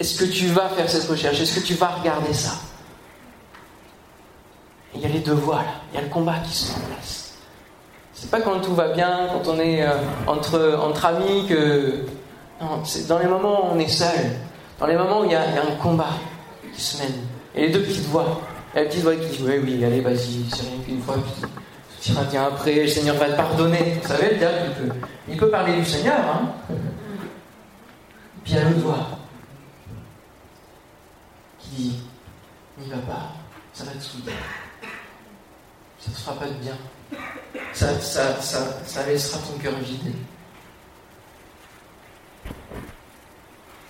est-ce 0.00 0.18
que 0.18 0.24
tu 0.24 0.46
vas 0.46 0.70
faire 0.70 0.88
cette 0.88 1.10
recherche? 1.10 1.40
Est-ce 1.40 1.60
que 1.60 1.66
tu 1.66 1.74
vas 1.74 1.88
regarder 1.88 2.32
ça? 2.32 2.52
Il 4.94 5.02
y 5.02 5.04
a 5.04 5.08
les 5.08 5.20
deux 5.20 5.34
voies 5.34 5.56
là, 5.56 5.74
il 5.92 5.96
y 5.96 5.98
a 5.98 6.02
le 6.02 6.08
combat 6.08 6.38
qui 6.38 6.54
se 6.54 6.72
met 6.72 6.84
en 6.84 6.94
place. 6.94 7.27
C'est 8.20 8.32
pas 8.32 8.40
quand 8.40 8.58
tout 8.60 8.74
va 8.74 8.88
bien, 8.88 9.28
quand 9.32 9.48
on 9.48 9.60
est 9.60 9.80
euh, 9.80 9.92
entre, 10.26 10.76
entre 10.82 11.06
amis 11.06 11.46
que. 11.48 12.04
Non, 12.60 12.84
c'est 12.84 13.06
dans 13.06 13.20
les 13.20 13.28
moments 13.28 13.66
où 13.66 13.76
on 13.76 13.78
est 13.78 13.86
seul, 13.86 14.32
dans 14.80 14.88
les 14.88 14.96
moments 14.96 15.20
où 15.20 15.24
il 15.24 15.30
y 15.30 15.36
a, 15.36 15.42
un 15.42 15.76
combat 15.80 16.10
qui 16.74 16.80
se 16.80 17.00
mène. 17.00 17.14
Et 17.54 17.66
les 17.66 17.72
deux 17.72 17.82
petites 17.82 18.06
voix. 18.06 18.40
La 18.74 18.86
petite 18.86 19.02
voix 19.04 19.14
qui 19.14 19.28
dit 19.28 19.44
Oui, 19.46 19.60
oui, 19.62 19.84
allez, 19.84 20.00
vas-y, 20.00 20.44
c'est 20.50 20.62
rien 20.62 20.80
qu'une 20.84 21.00
fois, 21.00 21.14
puis 21.14 21.48
tu 22.00 22.12
bien 22.12 22.46
après, 22.48 22.74
le 22.74 22.88
Seigneur 22.88 23.14
va 23.14 23.26
te 23.26 23.36
pardonner. 23.36 24.00
Vous 24.02 24.08
savez, 24.08 24.30
le 24.30 24.36
diable, 24.36 24.56
il 25.28 25.36
peut, 25.36 25.50
parler 25.50 25.76
du 25.76 25.84
Seigneur, 25.84 26.18
hein. 26.18 26.74
Puis 28.42 28.52
il 28.52 28.56
y 28.56 28.58
a 28.58 28.64
l'autre 28.64 28.80
voix 28.80 29.06
qui 31.60 31.70
dit 31.70 32.00
N'y 32.78 32.90
va 32.90 32.96
pas, 32.96 33.32
ça 33.72 33.84
va 33.84 33.92
te 33.92 34.02
souiller. 34.02 34.32
Ça 36.00 36.10
ne 36.10 36.14
te 36.14 36.20
fera 36.20 36.34
pas 36.34 36.46
de 36.46 36.54
bien. 36.54 36.74
Ça, 37.72 37.98
ça, 38.00 38.40
ça, 38.40 38.82
ça 38.86 39.06
laissera 39.06 39.40
ton 39.40 39.58
cœur 39.58 39.78
vide. 39.78 40.14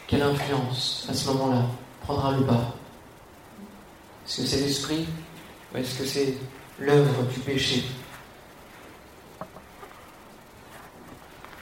Quelle 0.06 0.22
influence, 0.22 1.06
à 1.08 1.14
ce 1.14 1.28
moment-là, 1.28 1.62
prendra 2.02 2.32
le 2.32 2.40
bas? 2.44 2.74
Est-ce 4.26 4.42
que 4.42 4.46
c'est 4.46 4.60
l'esprit 4.60 5.06
ou 5.72 5.78
est-ce 5.78 5.98
que 5.98 6.04
c'est 6.04 6.34
l'œuvre 6.78 7.22
du 7.24 7.40
péché? 7.40 7.84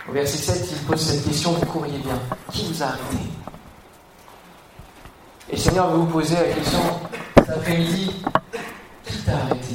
Au 0.08 0.12
verset 0.12 0.38
7, 0.38 0.68
il 0.70 0.78
pose 0.86 1.00
cette 1.00 1.24
question, 1.24 1.52
vous 1.52 1.66
courriez 1.66 1.98
bien. 1.98 2.20
Qui 2.52 2.66
vous 2.66 2.82
a 2.82 2.86
arrêté? 2.86 3.18
Et 5.50 5.56
le 5.56 5.60
Seigneur 5.60 5.90
veut 5.90 5.98
vous 5.98 6.06
poser 6.06 6.34
la 6.34 6.54
question 6.54 6.78
cet 7.36 7.50
après-midi, 7.50 8.12
qui 9.04 9.18
t'a 9.18 9.36
arrêté? 9.36 9.74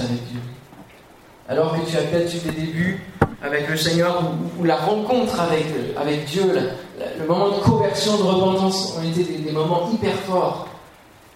Avec 0.00 0.24
Dieu 0.30 0.40
Alors 1.48 1.72
que 1.72 1.90
tu 1.90 1.96
as 1.96 2.02
peut-être 2.02 2.34
eu 2.34 2.38
des 2.38 2.60
débuts 2.60 3.04
avec 3.42 3.68
le 3.68 3.76
Seigneur 3.76 4.22
ou, 4.58 4.64
la 4.64 4.76
rencontre 4.76 5.38
avec, 5.38 5.66
avec 6.00 6.24
Dieu, 6.24 6.44
le 7.18 7.26
moment 7.26 7.50
de 7.50 7.62
conversion, 7.62 8.16
de 8.16 8.22
repentance 8.22 8.96
ont 8.96 9.02
été 9.02 9.22
des, 9.22 9.52
moments 9.52 9.90
hyper 9.92 10.14
forts, 10.26 10.66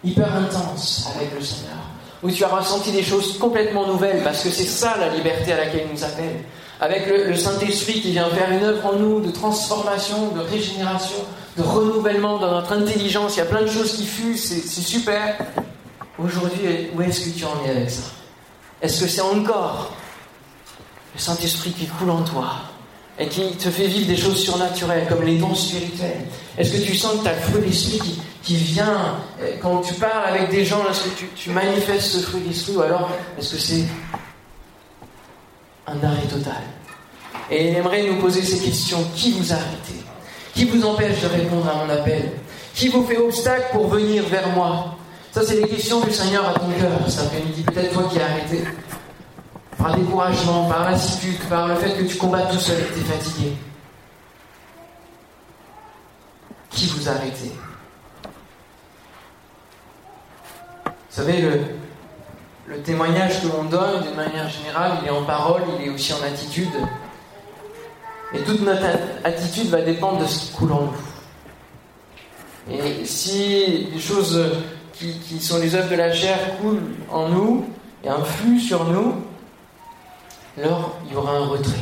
hyper 0.03 0.35
intenses 0.35 1.11
avec 1.15 1.35
le 1.35 1.45
Seigneur. 1.45 1.77
Où 2.23 2.31
tu 2.31 2.43
as 2.43 2.49
ressenti 2.49 2.91
des 2.91 3.03
choses 3.03 3.39
complètement 3.39 3.87
nouvelles, 3.87 4.25
parce 4.25 4.43
que 4.43 4.49
c'est 4.49 4.65
ça 4.65 4.97
la 4.99 5.11
liberté 5.11 5.53
à 5.53 5.59
laquelle 5.59 5.87
il 5.87 5.95
nous 5.95 6.05
appelle. 6.05 6.45
Avec 6.81 7.07
le, 7.07 7.25
le 7.25 7.37
Saint-Esprit 7.37 8.01
qui 8.01 8.13
vient 8.13 8.29
faire 8.31 8.51
une 8.51 8.65
œuvre 8.65 8.87
en 8.87 8.97
nous 8.97 9.21
de 9.21 9.31
transformation, 9.31 10.29
de 10.29 10.41
régénération, 10.41 11.19
de 11.59 11.63
renouvellement 11.63 12.39
dans 12.39 12.53
notre 12.53 12.73
intelligence. 12.73 13.37
Il 13.37 13.41
y 13.41 13.43
a 13.43 13.47
plein 13.47 13.63
de 13.63 13.69
choses 13.69 13.93
qui 13.93 14.07
fusent, 14.07 14.45
c'est 14.45 14.81
super. 14.81 15.37
Aujourd'hui, 16.19 16.89
où 16.97 17.03
est-ce 17.03 17.29
que 17.29 17.39
tu 17.39 17.45
en 17.45 17.65
es 17.67 17.71
avec 17.71 17.91
ça? 17.91 18.18
Est-ce 18.81 19.03
que 19.03 19.09
c'est 19.09 19.21
encore 19.21 19.93
le 21.15 21.21
Saint-Esprit 21.21 21.73
qui 21.73 21.87
coule 21.87 22.11
en 22.11 22.23
toi 22.23 22.55
et 23.19 23.27
qui 23.27 23.51
te 23.57 23.71
fait 23.71 23.89
vivre 23.89 24.07
des 24.07 24.17
choses 24.17 24.39
surnaturelles 24.39 25.07
comme 25.09 25.25
les 25.25 25.39
dons 25.39 25.55
spirituels? 25.55 26.27
Est-ce 26.57 26.73
que 26.73 26.85
tu 26.85 26.95
sens 26.95 27.19
que 27.19 27.23
tu 27.25 27.29
as 27.29 27.35
le 27.35 27.41
fruit 27.41 27.61
de 27.63 27.67
l'Esprit 27.67 28.21
qui, 28.43 28.57
vient 28.57 29.17
euh, 29.41 29.57
quand 29.61 29.81
tu 29.81 29.95
parles 29.95 30.29
avec 30.29 30.51
des 30.51 30.65
gens 30.65 30.89
Est-ce 30.89 31.05
que 31.05 31.19
tu, 31.19 31.29
tu 31.35 31.51
manifestes 31.51 32.13
ce 32.13 32.19
fruit 32.19 32.41
de 32.41 32.49
l'Esprit 32.49 32.77
ou 32.77 32.83
alors 32.83 33.11
est-ce 33.37 33.55
que 33.55 33.61
c'est 33.61 33.85
un 35.87 36.05
arrêt 36.05 36.27
total? 36.29 36.63
Et 37.51 37.69
il 37.69 37.77
aimerait 37.77 38.07
nous 38.07 38.21
poser 38.21 38.43
ces 38.43 38.59
questions. 38.65 39.05
Qui 39.17 39.33
vous 39.33 39.53
a 39.53 39.57
arrêté? 39.57 39.95
Qui 40.55 40.65
vous 40.67 40.85
empêche 40.85 41.21
de 41.21 41.27
répondre 41.29 41.69
à 41.69 41.85
mon 41.85 41.93
appel? 41.93 42.33
Qui 42.75 42.89
vous 42.89 43.05
fait 43.05 43.17
obstacle 43.17 43.69
pour 43.73 43.89
venir 43.89 44.25
vers 44.27 44.49
moi? 44.51 44.98
Ça, 45.39 45.45
c'est 45.45 45.61
les 45.61 45.69
questions 45.69 46.01
du 46.01 46.11
Seigneur 46.11 46.49
à 46.49 46.55
ton 46.55 46.69
cœur 46.81 46.91
cet 47.07 47.27
après-midi. 47.27 47.63
Peut-être 47.63 47.93
toi 47.93 48.09
qui 48.11 48.19
as 48.19 48.25
arrêté 48.25 48.65
par 49.77 49.95
découragement, 49.95 50.69
par 50.69 50.91
lassitude, 50.91 51.39
par 51.49 51.69
le 51.69 51.77
fait 51.77 51.97
que 51.97 52.03
tu 52.03 52.17
combats 52.17 52.47
tout 52.47 52.59
seul 52.59 52.81
et 52.81 52.83
que 52.87 52.95
tu 52.95 52.99
es 52.99 53.05
fatigué. 53.05 53.53
Qui 56.71 56.87
vous 56.87 57.09
a 57.09 57.13
arrêté? 57.13 57.53
Vous 60.85 60.91
savez, 61.09 61.41
le, 61.41 61.61
le 62.67 62.83
témoignage 62.83 63.41
que 63.41 63.47
l'on 63.47 63.63
donne, 63.63 64.03
d'une 64.03 64.17
manière 64.17 64.49
générale, 64.49 64.99
il 65.03 65.07
est 65.07 65.13
en 65.13 65.23
parole, 65.23 65.63
il 65.79 65.87
est 65.87 65.91
aussi 65.91 66.13
en 66.15 66.23
attitude. 66.25 66.75
Et 68.35 68.41
toute 68.41 68.63
notre 68.63 68.83
attitude 69.23 69.69
va 69.69 69.83
dépendre 69.83 70.19
de 70.19 70.27
ce 70.27 70.47
qui 70.47 70.51
coule 70.51 70.73
en 70.73 70.81
nous. 70.81 72.75
Et 72.75 73.05
si 73.05 73.89
les 73.95 74.01
choses 74.01 74.37
qui, 74.99 75.41
sont 75.41 75.59
les 75.59 75.75
œuvres 75.75 75.91
de 75.91 75.97
la 75.97 76.13
chair 76.13 76.39
coulent 76.61 76.83
en 77.11 77.29
nous 77.29 77.65
et 78.05 78.09
influent 78.09 78.59
sur 78.61 78.85
nous, 78.85 79.15
alors 80.59 80.97
il 81.07 81.13
y 81.13 81.17
aura 81.17 81.33
un 81.37 81.47
retrait 81.47 81.73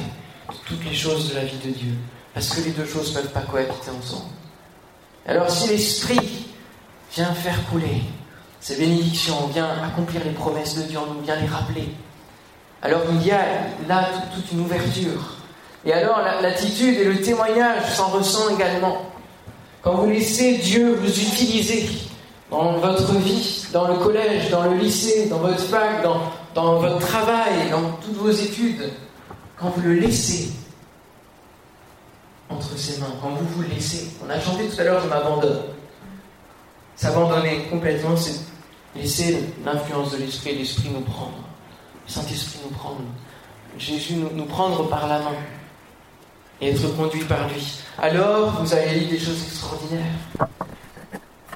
de 0.50 0.55
toutes 0.66 0.85
les 0.85 0.94
choses 0.94 1.31
de 1.31 1.35
la 1.37 1.44
vie 1.44 1.59
de 1.64 1.70
Dieu. 1.70 1.92
Parce 2.35 2.50
que 2.50 2.61
les 2.61 2.70
deux 2.72 2.85
choses 2.85 3.14
ne 3.14 3.20
peuvent 3.20 3.33
pas 3.33 3.40
cohabiter 3.40 3.90
ensemble. 3.98 4.31
Alors 5.26 5.50
si 5.50 5.68
l'Esprit 5.68 6.46
vient 7.14 7.33
faire 7.33 7.59
couler 7.70 8.02
ces 8.61 8.76
bénédictions, 8.76 9.46
vient 9.46 9.70
accomplir 9.83 10.22
les 10.24 10.33
promesses 10.33 10.76
de 10.76 10.83
Dieu 10.83 10.98
nous, 11.09 11.22
vient 11.22 11.37
les 11.37 11.46
rappeler, 11.46 11.88
alors 12.83 13.00
il 13.11 13.26
y 13.26 13.31
a 13.31 13.40
là 13.88 14.09
tout- 14.12 14.40
toute 14.40 14.52
une 14.52 14.61
ouverture. 14.61 15.37
Et 15.85 15.92
alors 15.92 16.20
la- 16.20 16.40
l'attitude 16.42 16.98
et 16.98 17.05
le 17.05 17.20
témoignage 17.22 17.94
s'en 17.94 18.09
ressent 18.09 18.50
également. 18.55 19.02
Quand 19.83 19.94
vous 19.94 20.11
laissez 20.11 20.59
Dieu 20.59 20.94
vous 20.94 21.09
utiliser 21.09 21.88
dans 22.50 22.72
votre 22.78 23.14
vie, 23.14 23.66
dans 23.72 23.88
le 23.88 23.98
collège, 23.98 24.50
dans 24.50 24.64
le 24.64 24.76
lycée, 24.76 25.28
dans 25.28 25.38
votre 25.38 25.61
fac, 25.61 26.02
dans, 26.02 26.20
dans 26.54 26.78
votre 26.78 26.98
travail, 26.98 27.70
dans 27.70 27.92
toutes 28.02 28.16
vos 28.16 28.30
études, 28.30 28.90
quand 29.59 29.70
vous 29.70 29.82
le 29.82 29.94
laissez 29.94 30.52
entre 32.48 32.76
ses 32.78 33.00
mains, 33.00 33.12
quand 33.20 33.30
vous 33.30 33.46
vous 33.48 33.62
laissez, 33.68 34.09
on 34.24 34.30
a 34.30 34.38
chanté 34.38 34.68
tout 34.68 34.80
à 34.80 34.85
l'heure, 34.85 35.02
je 35.02 35.09
m'abandonne. 35.09 35.62
S'abandonner 36.94 37.64
complètement, 37.70 38.16
c'est 38.16 38.40
laisser 38.94 39.38
l'influence 39.64 40.12
de 40.12 40.18
l'Esprit 40.18 40.56
l'Esprit 40.56 40.90
nous 40.90 41.00
prendre. 41.00 41.38
Le 42.06 42.12
Saint-Esprit 42.12 42.61
nous 42.64 42.76
prendre. 42.76 43.00
Jésus 43.78 44.14
nous 44.14 44.44
prendre 44.46 44.88
par 44.88 45.06
la 45.06 45.18
main 45.18 45.37
et 46.61 46.70
être 46.70 46.96
conduit 46.96 47.24
par 47.24 47.46
lui. 47.48 47.80
Alors, 47.98 48.62
vous 48.62 48.72
allez 48.72 49.00
lire 49.00 49.11
des 49.11 49.18
choses 49.18 49.42
extraordinaires. 49.42 50.48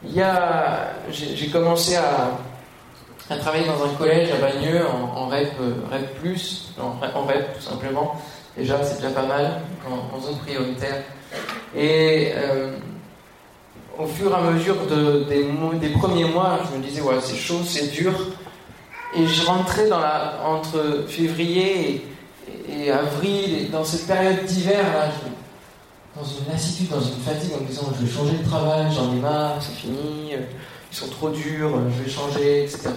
Il 0.02 0.14
y 0.14 0.22
a, 0.22 0.92
j'ai 1.10 1.48
commencé 1.48 1.96
à, 1.96 2.30
à 3.28 3.36
travailler 3.36 3.66
dans 3.66 3.84
un 3.84 3.94
collège 3.96 4.30
à 4.32 4.36
Bagneux 4.36 4.80
en, 4.86 5.18
en 5.18 5.28
REP, 5.28 5.52
euh, 5.60 5.74
REP+, 5.90 6.36
en, 6.80 7.26
REP 7.26 7.54
tout 7.54 7.62
simplement. 7.62 8.16
Déjà, 8.56 8.82
c'est 8.82 8.96
déjà 8.96 9.10
pas 9.10 9.26
mal, 9.26 9.60
en, 9.88 10.18
zone 10.20 10.38
prioritaire. 10.38 11.02
Et 11.76 12.32
euh, 12.34 12.76
au 13.98 14.06
fur 14.06 14.32
et 14.32 14.34
à 14.34 14.40
mesure 14.40 14.76
de- 14.86 15.24
des, 15.78 15.88
premiers 15.90 16.24
mois, 16.24 16.60
je 16.70 16.78
me 16.78 16.82
disais, 16.82 17.02
ouais, 17.02 17.14
c'est 17.20 17.36
chaud, 17.36 17.60
c'est 17.64 17.92
dur. 17.92 18.12
Et 19.14 19.26
je 19.26 19.44
rentrais 19.46 19.88
dans 19.88 20.00
la, 20.00 20.40
entre 20.46 21.04
février 21.08 22.06
et, 22.68 22.90
avril, 22.90 23.70
dans 23.70 23.84
cette 23.84 24.06
période 24.06 24.44
d'hiver, 24.44 24.82
là, 24.94 25.10
dans 26.16 26.24
une 26.24 26.50
lassitude, 26.52 26.88
dans 26.90 27.00
une 27.00 27.20
fatigue, 27.20 27.52
en 27.56 27.60
me 27.62 27.66
disant, 27.66 27.82
je 27.98 28.04
vais 28.04 28.12
changer 28.12 28.36
de 28.38 28.44
travail, 28.48 28.86
j'en 28.94 29.12
ai 29.12 29.20
marre, 29.20 29.56
c'est 29.60 29.74
fini, 29.74 30.32
euh, 30.34 30.38
ils 30.90 30.96
sont 30.96 31.08
trop 31.08 31.30
durs, 31.30 31.68
euh, 31.76 31.90
je 31.96 32.02
vais 32.02 32.10
changer, 32.10 32.64
etc. 32.64 32.90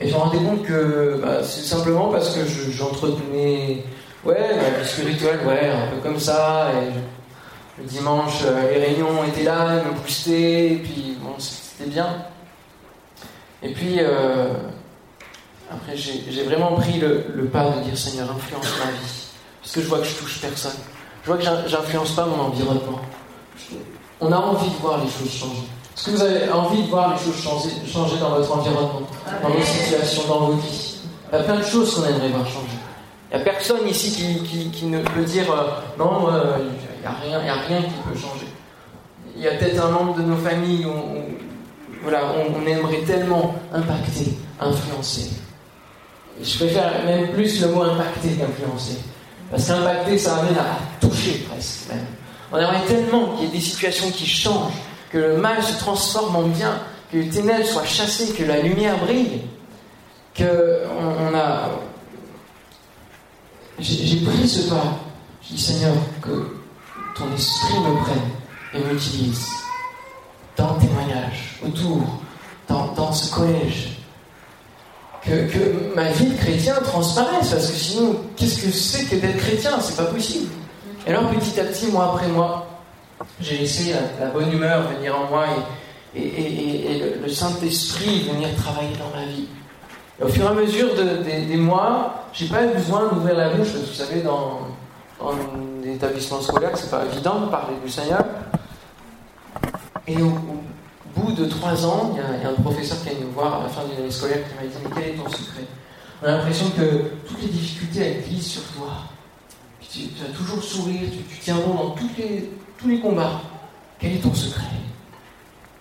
Et 0.00 0.08
je 0.08 0.14
me 0.14 0.18
rendais 0.18 0.38
compte 0.38 0.62
que 0.64 1.20
bah, 1.22 1.42
c'est 1.44 1.62
simplement 1.62 2.08
parce 2.10 2.34
que 2.34 2.44
je- 2.44 2.72
j'entretenais, 2.72 3.84
ouais, 4.24 4.56
ma 4.56 4.78
vie 4.82 4.88
spirituelle, 4.88 5.40
ouais, 5.46 5.70
un 5.70 5.86
peu 5.94 5.98
comme 6.02 6.18
ça, 6.18 6.70
et 6.74 7.80
le 7.80 7.84
dimanche, 7.86 8.40
euh, 8.44 8.72
les 8.74 8.84
réunions 8.86 9.22
étaient 9.24 9.44
là, 9.44 9.80
ils 9.84 9.92
me 9.92 9.96
boostaient, 10.00 10.72
et 10.72 10.76
puis 10.82 11.16
bon, 11.22 11.34
c'était 11.38 11.88
bien. 11.88 12.08
Et 13.62 13.72
puis, 13.72 14.00
après, 15.70 15.96
j'ai 15.96 16.42
vraiment 16.42 16.72
pris 16.72 16.98
le 16.98 17.44
pas 17.44 17.70
de 17.70 17.84
dire 17.84 17.96
Seigneur, 17.96 18.28
influence 18.32 18.66
ma 18.84 18.90
vie. 18.90 19.28
Parce 19.62 19.72
que 19.74 19.80
je 19.82 19.86
vois 19.86 19.98
que 20.00 20.04
je 20.04 20.14
touche 20.16 20.40
personne. 20.40 20.72
Je 21.22 21.26
vois 21.28 21.36
que 21.36 21.44
j'in- 21.44 21.66
j'influence 21.66 22.12
pas 22.12 22.26
mon 22.26 22.40
environnement. 22.44 23.00
On 24.20 24.30
a 24.32 24.36
envie 24.36 24.70
de 24.70 24.76
voir 24.76 24.98
les 24.98 25.10
choses 25.10 25.32
changer. 25.32 25.62
Est-ce 25.96 26.06
que 26.06 26.10
vous 26.12 26.22
avez 26.22 26.50
envie 26.50 26.82
de 26.82 26.88
voir 26.88 27.12
les 27.14 27.18
choses 27.24 27.42
changer, 27.42 28.18
dans 28.20 28.30
votre 28.30 28.56
environnement, 28.56 29.02
dans 29.42 29.48
vos 29.48 29.62
situations, 29.62 30.22
dans 30.28 30.40
vos 30.46 30.52
vies? 30.54 30.98
Il 31.32 31.36
y 31.38 31.40
a 31.40 31.44
plein 31.44 31.56
de 31.56 31.64
choses 31.64 31.94
qu'on 31.94 32.04
aimerait 32.06 32.28
voir 32.28 32.46
changer. 32.46 32.78
Il 33.30 33.36
n'y 33.36 33.42
a 33.42 33.44
personne 33.44 33.86
ici 33.88 34.10
qui, 34.12 34.42
qui- 34.44 34.70
qui 34.70 34.84
ne 34.86 35.00
peut 35.00 35.24
dire 35.24 35.50
euh, 35.52 35.70
non, 35.98 36.28
euh, 36.32 36.56
il 36.60 37.00
n'y 37.00 37.34
a, 37.34 37.38
rien- 37.38 37.52
a 37.52 37.60
rien 37.66 37.82
qui 37.82 37.94
peut 38.06 38.18
changer. 38.18 38.46
Il 39.36 39.42
y 39.42 39.48
a 39.48 39.52
peut-être 39.52 39.82
un 39.84 39.90
membre 39.90 40.16
de 40.16 40.22
nos 40.22 40.36
familles 40.36 40.84
où, 40.86 40.90
où- 40.90 41.24
voilà, 42.02 42.20
on, 42.36 42.60
on 42.62 42.66
aimerait 42.66 43.02
tellement 43.06 43.54
impacter, 43.72 44.36
influencer. 44.60 45.30
Je 46.42 46.56
préfère 46.56 47.04
même 47.06 47.28
plus 47.32 47.60
le 47.62 47.68
mot 47.68 47.82
impacter 47.82 48.30
qu'influencer. 48.30 48.98
Parce 49.50 49.66
qu'impacter, 49.66 50.18
ça 50.18 50.36
amène 50.38 50.56
à 50.58 50.78
On 52.52 52.58
aimerait 52.58 52.84
tellement 52.86 53.34
qu'il 53.34 53.44
y 53.44 53.48
ait 53.48 53.52
des 53.52 53.60
situations 53.60 54.10
qui 54.10 54.26
changent, 54.26 54.72
que 55.10 55.18
le 55.18 55.36
mal 55.38 55.62
se 55.62 55.78
transforme 55.78 56.36
en 56.36 56.42
bien, 56.42 56.78
que 57.10 57.18
les 57.18 57.28
ténèbres 57.28 57.66
soient 57.66 57.86
chassées, 57.86 58.32
que 58.32 58.44
la 58.44 58.60
lumière 58.60 58.98
brille, 58.98 59.42
que 60.34 60.82
on, 60.98 61.34
a. 61.34 61.70
J'ai 63.78 64.06
j'ai 64.06 64.20
pris 64.24 64.48
ce 64.48 64.68
pas. 64.68 64.98
Je 65.42 65.54
dis 65.54 65.60
Seigneur, 65.60 65.94
que 66.20 66.56
ton 67.16 67.32
esprit 67.34 67.78
me 67.78 68.00
prenne 68.02 68.30
et 68.74 68.92
m'utilise 68.92 69.46
dans 70.56 70.74
le 70.74 70.80
témoignage, 70.80 71.58
autour, 71.64 72.20
dans, 72.68 73.12
ce 73.12 73.34
collège. 73.34 73.98
Que, 75.24 75.48
que 75.48 75.94
ma 75.94 76.10
vie 76.10 76.26
de 76.26 76.36
chrétien 76.36 76.74
transparaisse, 76.82 77.50
parce 77.50 77.70
que 77.70 77.76
sinon, 77.76 78.16
qu'est-ce 78.36 78.62
que 78.62 78.70
c'est 78.70 79.04
que 79.04 79.16
d'être 79.16 79.38
chrétien? 79.38 79.80
C'est 79.80 79.96
pas 79.96 80.06
possible. 80.06 80.48
Et 81.06 81.10
alors, 81.10 81.28
petit 81.30 81.58
à 81.58 81.64
petit, 81.64 81.86
mois 81.86 82.12
après 82.14 82.28
mois, 82.28 82.66
j'ai 83.40 83.58
laissé 83.58 83.94
la, 84.20 84.26
bonne 84.26 84.52
humeur 84.52 84.88
venir 84.88 85.18
en 85.18 85.24
moi 85.28 85.46
et, 86.14 87.20
le, 87.20 87.28
Saint-Esprit 87.28 88.28
venir 88.30 88.48
travailler 88.56 88.96
dans 88.96 89.18
ma 89.18 89.26
vie. 89.26 89.48
Au 90.22 90.28
fur 90.28 90.44
et 90.44 90.48
à 90.48 90.52
mesure 90.52 90.94
de- 90.94 91.22
des, 91.22 91.56
mois, 91.56 92.26
j'ai 92.32 92.46
pas 92.46 92.64
eu 92.64 92.68
besoin 92.68 93.08
d'ouvrir 93.08 93.36
la 93.36 93.50
bouche, 93.50 93.68
vous 93.68 93.94
savez, 93.94 94.20
dans, 94.20 94.60
dans 95.18 95.30
un 95.32 95.88
établissement 95.88 96.40
scolaire, 96.40 96.70
c'est 96.74 96.90
pas 96.90 97.04
évident 97.10 97.40
de 97.40 97.46
parler 97.46 97.74
du 97.84 97.90
Seigneur. 97.90 98.24
Et 100.06 100.16
au, 100.22 100.32
bout 101.16 101.32
de 101.32 101.44
trois 101.46 101.84
ans, 101.84 102.12
il 102.14 102.18
y, 102.18 102.20
a, 102.20 102.36
il 102.38 102.42
y 102.42 102.46
a 102.46 102.50
un 102.50 102.62
professeur 102.62 103.02
qui 103.02 103.08
est 103.08 103.14
venu 103.14 103.26
me 103.26 103.32
voir 103.32 103.60
à 103.60 103.62
la 103.64 103.68
fin 103.68 103.82
d'une 103.84 103.98
année 103.98 104.10
scolaire 104.10 104.38
qui 104.48 104.54
m'a 104.54 104.70
dit 104.70 104.78
Mais 104.82 104.90
quel 104.94 105.14
est 105.14 105.16
ton 105.16 105.28
secret? 105.28 105.66
On 106.22 106.26
a 106.26 106.30
l'impression 106.32 106.70
que 106.70 107.10
toutes 107.26 107.42
les 107.42 107.48
difficultés 107.48 108.00
elles 108.00 108.22
glissent 108.22 108.52
sur 108.52 108.62
toi. 108.74 108.88
Tu, 109.92 110.08
tu 110.08 110.24
as 110.24 110.34
toujours 110.34 110.56
le 110.56 110.62
sourire, 110.62 111.00
tu, 111.12 111.18
tu 111.18 111.40
tiens 111.42 111.56
bon 111.56 111.74
dans 111.74 111.90
toutes 111.90 112.16
les, 112.16 112.48
tous 112.78 112.88
les 112.88 112.98
combats. 112.98 113.42
Quel 113.98 114.14
est 114.14 114.20
ton 114.20 114.32
secret? 114.32 114.62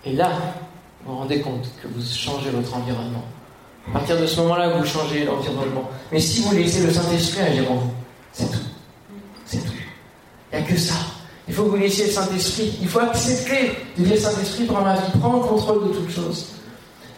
Et 0.05 0.13
là, 0.13 0.31
vous 1.03 1.13
vous 1.13 1.19
rendez 1.19 1.39
compte 1.39 1.69
que 1.81 1.87
vous 1.87 2.01
changez 2.03 2.49
votre 2.49 2.75
environnement. 2.75 3.23
À 3.87 3.99
partir 3.99 4.19
de 4.19 4.25
ce 4.25 4.39
moment-là, 4.41 4.77
vous 4.77 4.85
changez 4.85 5.23
l'environnement. 5.23 5.89
Mais 6.11 6.19
si 6.19 6.41
vous 6.41 6.53
laissez 6.53 6.85
le 6.85 6.91
Saint-Esprit 6.91 7.41
agir 7.41 7.71
en 7.71 7.75
vous, 7.75 7.91
c'est 8.33 8.51
tout. 8.51 8.59
C'est 9.45 9.65
tout. 9.65 9.73
Il 10.51 10.59
n'y 10.59 10.65
a 10.65 10.67
que 10.67 10.77
ça. 10.77 10.95
Il 11.47 11.53
faut 11.53 11.63
que 11.63 11.69
vous 11.69 11.77
laissiez 11.77 12.05
le 12.05 12.11
Saint-Esprit. 12.11 12.77
Il 12.81 12.87
faut 12.87 12.99
accepter 12.99 13.71
de 13.97 14.03
dire 14.03 14.17
Saint-Esprit, 14.17 14.65
prends 14.65 14.81
ma 14.81 14.95
vie, 14.95 15.11
prends 15.19 15.37
le 15.37 15.43
contrôle 15.43 15.87
de 15.87 15.93
toute 15.93 16.11
chose. 16.11 16.47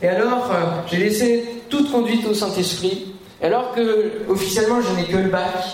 Et 0.02 0.08
alors, 0.08 0.50
euh, 0.52 0.82
j'ai 0.90 0.98
laissé 0.98 1.62
toute 1.70 1.92
conduite 1.92 2.26
au 2.28 2.34
Saint-Esprit. 2.34 3.14
Alors 3.42 3.74
que, 3.74 4.24
officiellement, 4.30 4.80
je 4.82 4.96
n'ai 4.96 5.06
que 5.06 5.18
le 5.18 5.30
bac, 5.30 5.66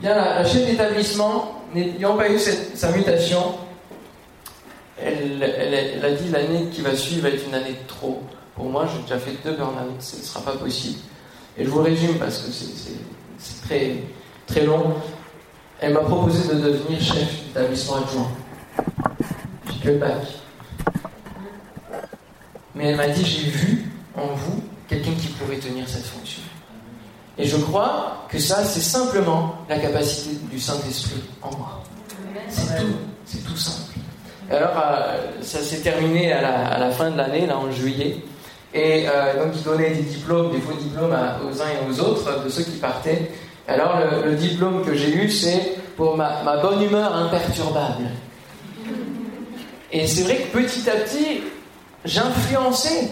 bien 0.00 0.14
la, 0.14 0.42
la 0.42 0.44
chef 0.44 0.66
d'établissement, 0.66 1.62
n'ayant 1.74 2.16
pas 2.16 2.28
eu 2.30 2.38
cette- 2.38 2.76
sa 2.76 2.90
mutation, 2.92 3.56
elle, 5.00 5.42
a 6.04 6.10
dit 6.12 6.28
l'année 6.30 6.66
qui 6.72 6.80
va 6.80 6.94
suivre 6.96 7.22
va 7.22 7.28
être 7.30 7.46
une 7.46 7.54
année 7.54 7.72
de 7.72 7.86
trop. 7.88 8.22
Pour 8.54 8.66
moi, 8.66 8.86
j'ai 8.92 9.00
déjà 9.02 9.18
fait 9.18 9.36
deux 9.44 9.56
burn-out, 9.56 10.00
ce 10.00 10.16
ne 10.16 10.22
sera 10.22 10.40
pas 10.40 10.52
possible. 10.56 10.98
Et 11.56 11.64
je 11.64 11.70
vous 11.70 11.82
résume 11.82 12.18
parce 12.18 12.38
que 12.38 12.50
c'est 12.50 13.62
très, 13.66 13.94
très 14.46 14.64
long. 14.64 14.94
Elle 15.80 15.92
m'a 15.92 16.00
proposé 16.00 16.48
de 16.52 16.60
devenir 16.60 17.00
chef 17.00 17.44
d'établissement 17.46 17.96
adjoint. 17.96 18.30
J'ai 19.72 19.78
que 19.80 19.88
le 19.88 19.98
bac. 19.98 20.22
Mais 22.74 22.86
elle 22.90 22.96
m'a 22.96 23.08
dit 23.08 23.24
j'ai 23.24 23.48
vu 23.48 23.90
en 24.16 24.34
vous 24.34 24.62
quelqu'un 24.88 25.12
qui 25.12 25.28
pourrait 25.28 25.58
tenir 25.58 25.88
cette 25.88 26.06
fonction. 26.06 26.42
Et 27.38 27.44
je 27.46 27.56
crois 27.56 28.24
que 28.28 28.38
ça, 28.38 28.64
c'est 28.64 28.80
simplement 28.80 29.54
la 29.68 29.78
capacité 29.78 30.36
du 30.50 30.58
Saint-Esprit 30.58 31.22
en 31.42 31.50
moi. 31.56 31.82
C'est 32.48 32.78
tout, 32.80 32.86
c'est 33.24 33.44
tout 33.44 33.56
simple. 33.56 33.92
Et 34.50 34.54
alors, 34.54 34.72
euh, 34.76 35.16
ça 35.42 35.60
s'est 35.60 35.80
terminé 35.80 36.32
à 36.32 36.40
la, 36.42 36.66
à 36.68 36.78
la 36.78 36.90
fin 36.90 37.10
de 37.10 37.16
l'année, 37.16 37.46
là 37.46 37.56
en 37.58 37.70
juillet. 37.70 38.24
Et 38.74 39.06
euh, 39.08 39.44
donc, 39.44 39.54
ils 39.56 39.62
donnaient 39.62 39.90
des 39.90 40.02
diplômes, 40.02 40.50
des 40.52 40.60
faux 40.60 40.72
diplômes 40.72 41.12
à- 41.12 41.38
aux 41.44 41.62
uns 41.62 41.66
et 41.68 41.90
aux 41.90 42.00
autres, 42.00 42.44
de 42.44 42.48
ceux 42.48 42.62
qui 42.64 42.78
partaient. 42.78 43.30
Alors, 43.68 43.98
le, 44.00 44.30
le 44.30 44.36
diplôme 44.36 44.84
que 44.84 44.94
j'ai 44.94 45.10
eu, 45.14 45.30
c'est 45.30 45.76
pour 45.96 46.16
ma, 46.16 46.42
ma 46.42 46.56
bonne 46.58 46.82
humeur 46.82 47.14
imperturbable. 47.14 48.04
Et 49.92 50.06
c'est 50.06 50.22
vrai 50.22 50.36
que 50.36 50.58
petit 50.58 50.88
à 50.88 50.94
petit, 50.96 51.42
j'influençais 52.04 53.10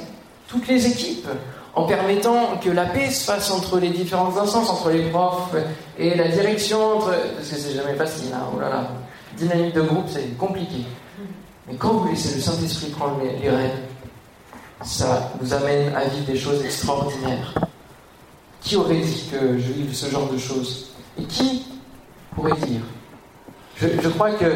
toutes 0.49 0.69
les 0.69 0.87
équipes 0.87 1.29
en 1.77 1.85
permettant 1.85 2.57
que 2.57 2.71
la 2.71 2.87
paix 2.87 3.11
se 3.11 3.25
fasse 3.25 3.51
entre 3.51 3.79
les 3.79 3.91
différentes 3.91 4.37
instances, 4.39 4.71
entre 4.71 4.89
les 4.91 5.11
profs 5.11 5.55
et 5.99 6.15
la 6.15 6.29
direction, 6.29 6.99
parce 7.01 7.49
que 7.51 7.57
c'est 7.57 7.75
jamais 7.75 7.95
facile, 7.95 8.31
hein, 8.35 8.47
oh 8.55 8.59
là 8.59 8.71
là. 8.71 8.89
Dynamique 9.37 9.75
de 9.75 9.83
groupe, 9.83 10.07
c'est 10.09 10.39
compliqué. 10.39 10.87
Mais 11.69 11.77
quand 11.77 11.93
vous 11.93 12.09
laissez 12.09 12.35
le 12.35 12.41
Saint-Esprit 12.41 12.89
prendre 12.89 13.21
les, 13.23 13.51
rênes, 13.51 13.79
ça 14.83 15.31
vous 15.39 15.53
amène 15.53 15.95
à 15.95 16.05
vivre 16.05 16.25
des 16.25 16.39
choses 16.39 16.65
extraordinaires. 16.65 17.55
Qui 18.63 18.77
aurait 18.77 19.01
dit 19.01 19.29
que 19.31 19.59
je 19.59 19.73
vive 19.73 19.95
ce 19.95 20.11
genre 20.11 20.31
de 20.33 20.39
choses? 20.39 20.93
Et 21.21 21.25
qui 21.25 21.67
pourrait 22.35 22.57
dire? 22.67 22.81
Je 23.79 24.09
crois 24.09 24.31
que 24.31 24.47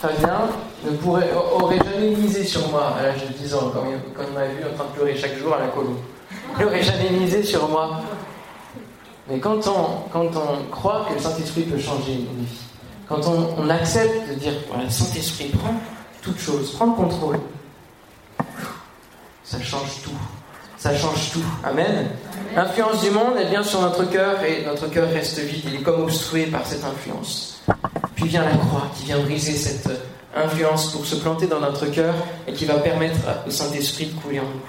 Fabien 0.00 0.48
ne 0.82 0.92
pourrait, 0.92 1.30
aurait 1.34 1.76
jamais 1.76 2.16
misé 2.16 2.42
sur 2.42 2.70
moi 2.70 2.94
à 2.98 3.02
l'âge 3.02 3.22
de 3.22 3.34
10 3.34 3.54
ans, 3.54 3.70
quand 3.74 3.84
il, 3.84 4.14
quand 4.14 4.22
il 4.26 4.32
m'a 4.32 4.46
vu 4.46 4.64
en 4.64 4.74
train 4.74 4.86
de 4.86 4.90
pleurer 4.94 5.14
chaque 5.14 5.36
jour 5.36 5.52
à 5.52 5.58
la 5.58 5.66
colo. 5.66 5.94
Il 6.58 6.64
n'aurait 6.64 6.82
jamais 6.82 7.10
misé 7.10 7.42
sur 7.42 7.68
moi. 7.68 8.00
Mais 9.28 9.38
quand 9.38 9.58
on, 9.68 10.08
quand 10.10 10.30
on 10.34 10.70
croit 10.70 11.04
que 11.06 11.14
le 11.14 11.20
Saint-Esprit 11.20 11.64
peut 11.64 11.78
changer 11.78 12.14
une 12.14 12.44
vie, 12.44 12.58
quand 13.06 13.20
on, 13.26 13.62
on 13.62 13.68
accepte 13.68 14.30
de 14.30 14.34
dire, 14.36 14.54
voilà, 14.70 14.88
Saint-Esprit, 14.88 15.52
prends 15.62 15.74
toute 16.22 16.38
chose, 16.38 16.72
prends 16.72 16.86
le 16.86 16.92
contrôle, 16.92 17.38
ça 19.44 19.60
change 19.60 20.02
tout. 20.02 20.10
Ça 20.78 20.96
change 20.96 21.32
tout. 21.32 21.44
Amen. 21.62 22.08
L'influence 22.56 23.02
du 23.02 23.10
monde, 23.10 23.34
elle 23.38 23.48
vient 23.48 23.62
sur 23.62 23.82
notre 23.82 24.04
cœur 24.04 24.42
et 24.42 24.64
notre 24.64 24.86
cœur 24.86 25.10
reste 25.10 25.40
vide. 25.40 25.64
Il 25.66 25.74
est 25.74 25.82
comme 25.82 26.00
obstrué 26.00 26.46
par 26.46 26.64
cette 26.64 26.84
influence. 26.84 27.49
Puis 28.20 28.28
vient 28.28 28.44
la 28.44 28.56
croix 28.56 28.90
qui 28.94 29.04
vient 29.06 29.18
briser 29.20 29.56
cette 29.56 29.88
influence 30.36 30.92
pour 30.92 31.06
se 31.06 31.16
planter 31.16 31.46
dans 31.46 31.60
notre 31.60 31.86
cœur 31.86 32.14
et 32.46 32.52
qui 32.52 32.66
va 32.66 32.74
permettre 32.74 33.16
au 33.46 33.50
Saint-Esprit 33.50 34.06
de 34.06 34.20
couler 34.20 34.40
en 34.40 34.44
nous. 34.44 34.60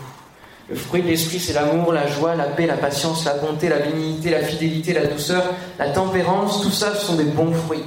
Le 0.70 0.76
fruit 0.78 1.02
de 1.02 1.08
l'esprit, 1.08 1.38
c'est 1.38 1.52
l'amour, 1.52 1.92
la 1.92 2.08
joie, 2.08 2.34
la 2.36 2.46
paix, 2.46 2.66
la 2.66 2.78
patience, 2.78 3.26
la 3.26 3.34
bonté, 3.34 3.68
la 3.68 3.80
bénignité, 3.80 4.30
la 4.30 4.42
fidélité, 4.42 4.94
la 4.94 5.06
douceur, 5.06 5.44
la 5.78 5.90
tempérance. 5.90 6.62
Tout 6.62 6.72
ça, 6.72 6.96
ce 6.96 7.08
sont 7.08 7.16
des 7.16 7.26
bons 7.26 7.52
fruits. 7.52 7.84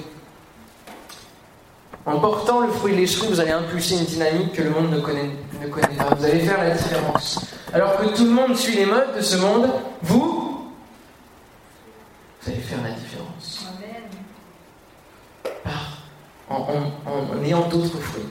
En 2.04 2.20
portant 2.20 2.60
le 2.60 2.68
fruit 2.70 2.92
de 2.92 2.98
l'esprit, 2.98 3.28
vous 3.28 3.40
allez 3.40 3.52
impulser 3.52 3.96
une 3.96 4.04
dynamique 4.04 4.52
que 4.52 4.62
le 4.62 4.68
monde 4.68 4.90
ne 4.90 5.00
connaît, 5.00 5.30
ne 5.62 5.68
connaît 5.68 5.96
pas. 5.96 6.14
Vous 6.14 6.24
allez 6.26 6.40
faire 6.40 6.62
la 6.62 6.70
différence. 6.72 7.40
Alors 7.72 7.96
que 7.96 8.14
tout 8.14 8.24
le 8.24 8.32
monde 8.32 8.54
suit 8.54 8.76
les 8.76 8.84
modes 8.84 9.16
de 9.16 9.22
ce 9.22 9.38
monde, 9.38 9.70
vous, 10.02 10.68
vous 12.42 12.50
allez 12.50 12.60
faire 12.60 12.82
la 12.82 12.90
différence. 12.90 13.64
En, 16.50 16.66
ayant 17.42 17.68
d'autres 17.68 17.98
fruits. 17.98 18.26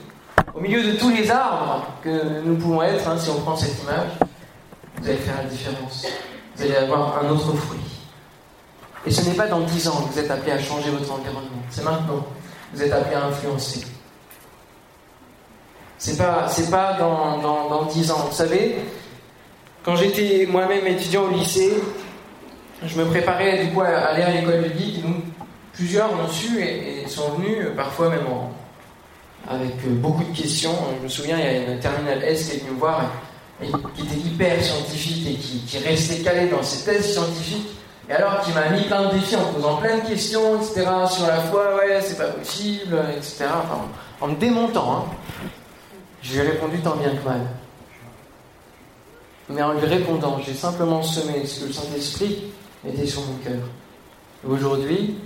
Au 0.53 0.59
milieu 0.59 0.83
de 0.83 0.97
tous 0.97 1.09
les 1.09 1.31
arbres 1.31 1.87
que 2.03 2.41
nous 2.43 2.55
pouvons 2.55 2.83
être, 2.83 3.07
hein, 3.07 3.17
si 3.17 3.29
on 3.29 3.39
prend 3.41 3.55
cette 3.55 3.81
image, 3.81 4.09
vous 5.01 5.07
allez 5.07 5.17
faire 5.17 5.37
la 5.37 5.49
différence. 5.49 6.05
Vous 6.55 6.63
allez 6.63 6.75
avoir 6.75 7.23
un 7.23 7.29
autre 7.29 7.53
fruit. 7.53 7.79
Et 9.05 9.11
ce 9.11 9.27
n'est 9.27 9.35
pas 9.35 9.47
dans 9.47 9.61
10 9.61 9.87
ans 9.87 10.03
que 10.03 10.13
vous 10.13 10.19
êtes 10.19 10.31
appelé 10.31 10.51
à 10.51 10.59
changer 10.59 10.89
votre 10.91 11.11
environnement. 11.11 11.63
C'est 11.69 11.83
maintenant. 11.83 12.25
Vous 12.73 12.83
êtes 12.83 12.91
appelé 12.91 13.15
à 13.15 13.25
influencer. 13.25 13.85
C'est 15.97 16.17
pas, 16.17 16.47
pas 16.69 16.93
dans, 16.99 17.39
dans, 17.39 17.69
dans 17.69 17.85
10 17.85 18.11
ans. 18.11 18.27
Vous 18.29 18.35
savez, 18.35 18.75
quand 19.83 19.95
j'étais 19.95 20.47
moi-même 20.49 20.85
étudiant 20.87 21.23
au 21.23 21.29
lycée, 21.29 21.73
je 22.85 22.97
me 22.97 23.05
préparais 23.05 23.65
du 23.65 23.73
coup 23.73 23.81
à 23.81 23.87
aller 23.87 24.23
à 24.23 24.31
l'école 24.31 24.63
du 24.63 24.77
geek. 24.77 25.03
Plusieurs 25.73 26.15
l'ont 26.15 26.27
su 26.29 26.61
et, 26.63 27.07
sont 27.07 27.31
venus, 27.31 27.57
euh, 27.61 27.75
parfois 27.75 28.09
même 28.09 28.27
en- 28.27 28.51
avec 29.49 29.73
euh, 29.85 29.89
beaucoup 29.89 30.23
de 30.23 30.35
questions. 30.35 30.75
Je 30.99 31.03
me 31.03 31.09
souviens, 31.09 31.37
il 31.39 31.43
y 31.43 31.47
a 31.47 31.73
une 31.73 31.79
terminale 31.79 32.23
S 32.23 32.49
qui 32.49 32.55
est 32.57 32.59
venue 32.59 32.71
me 32.71 32.79
voir 32.79 33.01
et, 33.61 33.65
qui 33.95 34.01
était 34.03 34.27
hyper 34.27 34.63
scientifique 34.63 35.27
et 35.27 35.33
qui, 35.35 35.77
restait 35.79 36.21
calé 36.21 36.47
dans 36.49 36.61
ses 36.63 36.85
thèses 36.85 37.13
scientifiques. 37.13 37.69
Et 38.09 38.13
alors 38.13 38.41
qui 38.41 38.51
m'a 38.51 38.69
mis 38.69 38.83
plein 38.83 39.07
de 39.09 39.13
défis 39.15 39.35
en 39.35 39.51
posant 39.53 39.77
plein 39.77 39.97
de 39.97 40.07
questions, 40.07 40.57
etc. 40.61 40.85
Sur 41.09 41.25
la 41.27 41.39
foi, 41.39 41.75
ouais, 41.77 42.01
c'est 42.01 42.17
pas 42.17 42.25
possible, 42.31 42.97
etc. 43.17 43.45
Enfin, 43.47 43.87
en 44.21 44.27
me 44.27 44.35
démontant. 44.35 44.97
hein. 44.97 45.05
Répondu 46.35 46.79
tant 46.79 46.95
bien 46.97 47.09
que 47.15 47.23
mal. 47.27 47.41
Mais 49.49 49.61
en 49.61 49.73
lui 49.73 49.85
répondant, 49.85 50.39
j'ai 50.45 50.53
simplement 50.53 51.01
semé 51.03 51.45
ce 51.45 51.61
que 51.61 51.65
le 51.67 51.73
Saint-Esprit 51.73 52.51
mettait 52.83 53.05
sur 53.05 53.21
mon 53.21 53.35
cœur. 53.43 53.61
Aujourd'hui, 54.47 55.17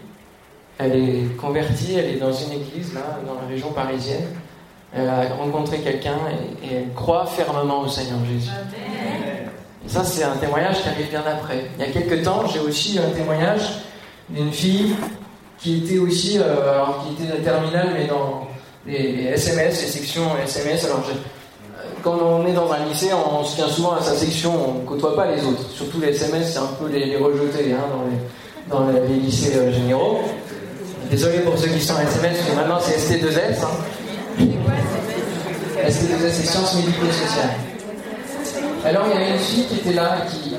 elle 0.80 0.96
est 0.96 1.36
convertie, 1.38 1.96
elle 1.98 2.10
est 2.16 2.20
dans 2.20 2.32
une 2.32 2.52
église, 2.54 2.94
là, 2.94 3.20
dans 3.26 3.36
la 3.42 3.48
région 3.48 3.72
parisienne. 3.72 4.26
Elle 4.96 5.08
a 5.10 5.22
rencontré 5.38 5.80
quelqu'un 5.80 6.16
et, 6.62 6.66
et 6.66 6.76
elle 6.78 6.94
croit 6.94 7.26
fermement 7.26 7.82
au 7.82 7.88
Seigneur 7.88 8.20
Jésus. 8.26 8.50
Et 9.86 9.90
ça, 9.90 10.04
c'est 10.04 10.24
un 10.24 10.36
témoignage 10.38 10.82
qui 10.82 10.90
arrive 10.90 11.10
bien 11.10 11.24
après. 11.28 11.66
Il 11.78 11.86
y 11.86 11.90
a 11.90 11.92
quelques 11.92 12.24
temps, 12.24 12.44
j'ai 12.48 12.60
aussi 12.60 12.96
eu 12.96 13.00
un 13.00 13.10
témoignage 13.10 13.62
d'une 14.30 14.52
fille 14.52 14.96
qui 15.60 15.78
était 15.84 15.98
aussi, 16.00 16.38
euh, 16.40 16.72
alors 16.74 17.06
qui 17.06 17.24
était 17.24 17.34
la 17.38 17.44
terminale, 17.44 17.90
mais 17.98 18.06
dans 18.06 18.48
les, 18.86 19.12
les 19.14 19.24
SMS, 19.30 19.82
les 19.82 19.88
sections 19.88 20.24
SMS. 20.44 20.86
Alors, 20.86 21.04
je- 21.08 21.14
quand 22.04 22.18
on 22.22 22.46
est 22.46 22.54
dans 22.54 22.72
un 22.72 22.86
lycée, 22.86 23.10
on 23.14 23.44
se 23.44 23.56
tient 23.56 23.68
souvent 23.68 23.94
à 23.94 24.02
sa 24.02 24.14
section, 24.14 24.54
on 24.70 24.82
ne 24.82 24.86
côtoie 24.86 25.16
pas 25.16 25.30
les 25.32 25.44
autres. 25.46 25.68
Surtout 25.72 26.00
les 26.00 26.10
SMS, 26.10 26.54
c'est 26.54 26.60
un 26.60 26.70
peu 26.80 26.88
les, 26.90 27.06
les 27.06 27.18
rejetés 27.18 27.74
hein, 27.74 27.86
dans, 27.92 28.82
les, 28.86 28.96
dans 28.96 29.00
les, 29.02 29.08
les 29.14 29.20
lycées 29.20 29.56
euh, 29.58 29.72
généraux. 29.74 30.20
Désolé 31.10 31.40
pour 31.40 31.58
ceux 31.58 31.68
qui 31.68 31.82
sont 31.82 32.00
SMS, 32.00 32.38
mais 32.50 32.56
maintenant 32.56 32.80
c'est 32.82 32.98
ST2S. 32.98 33.64
Hein. 33.64 34.44
ST2S, 35.88 36.32
c'est 36.32 36.46
sciences 36.46 36.76
médico-sociales. 36.76 37.56
Alors 38.86 39.06
il 39.08 39.14
y 39.14 39.24
avait 39.24 39.32
une 39.32 39.40
fille 39.40 39.66
qui 39.66 39.76
était 39.76 39.94
là, 39.94 40.18
qui, 40.30 40.54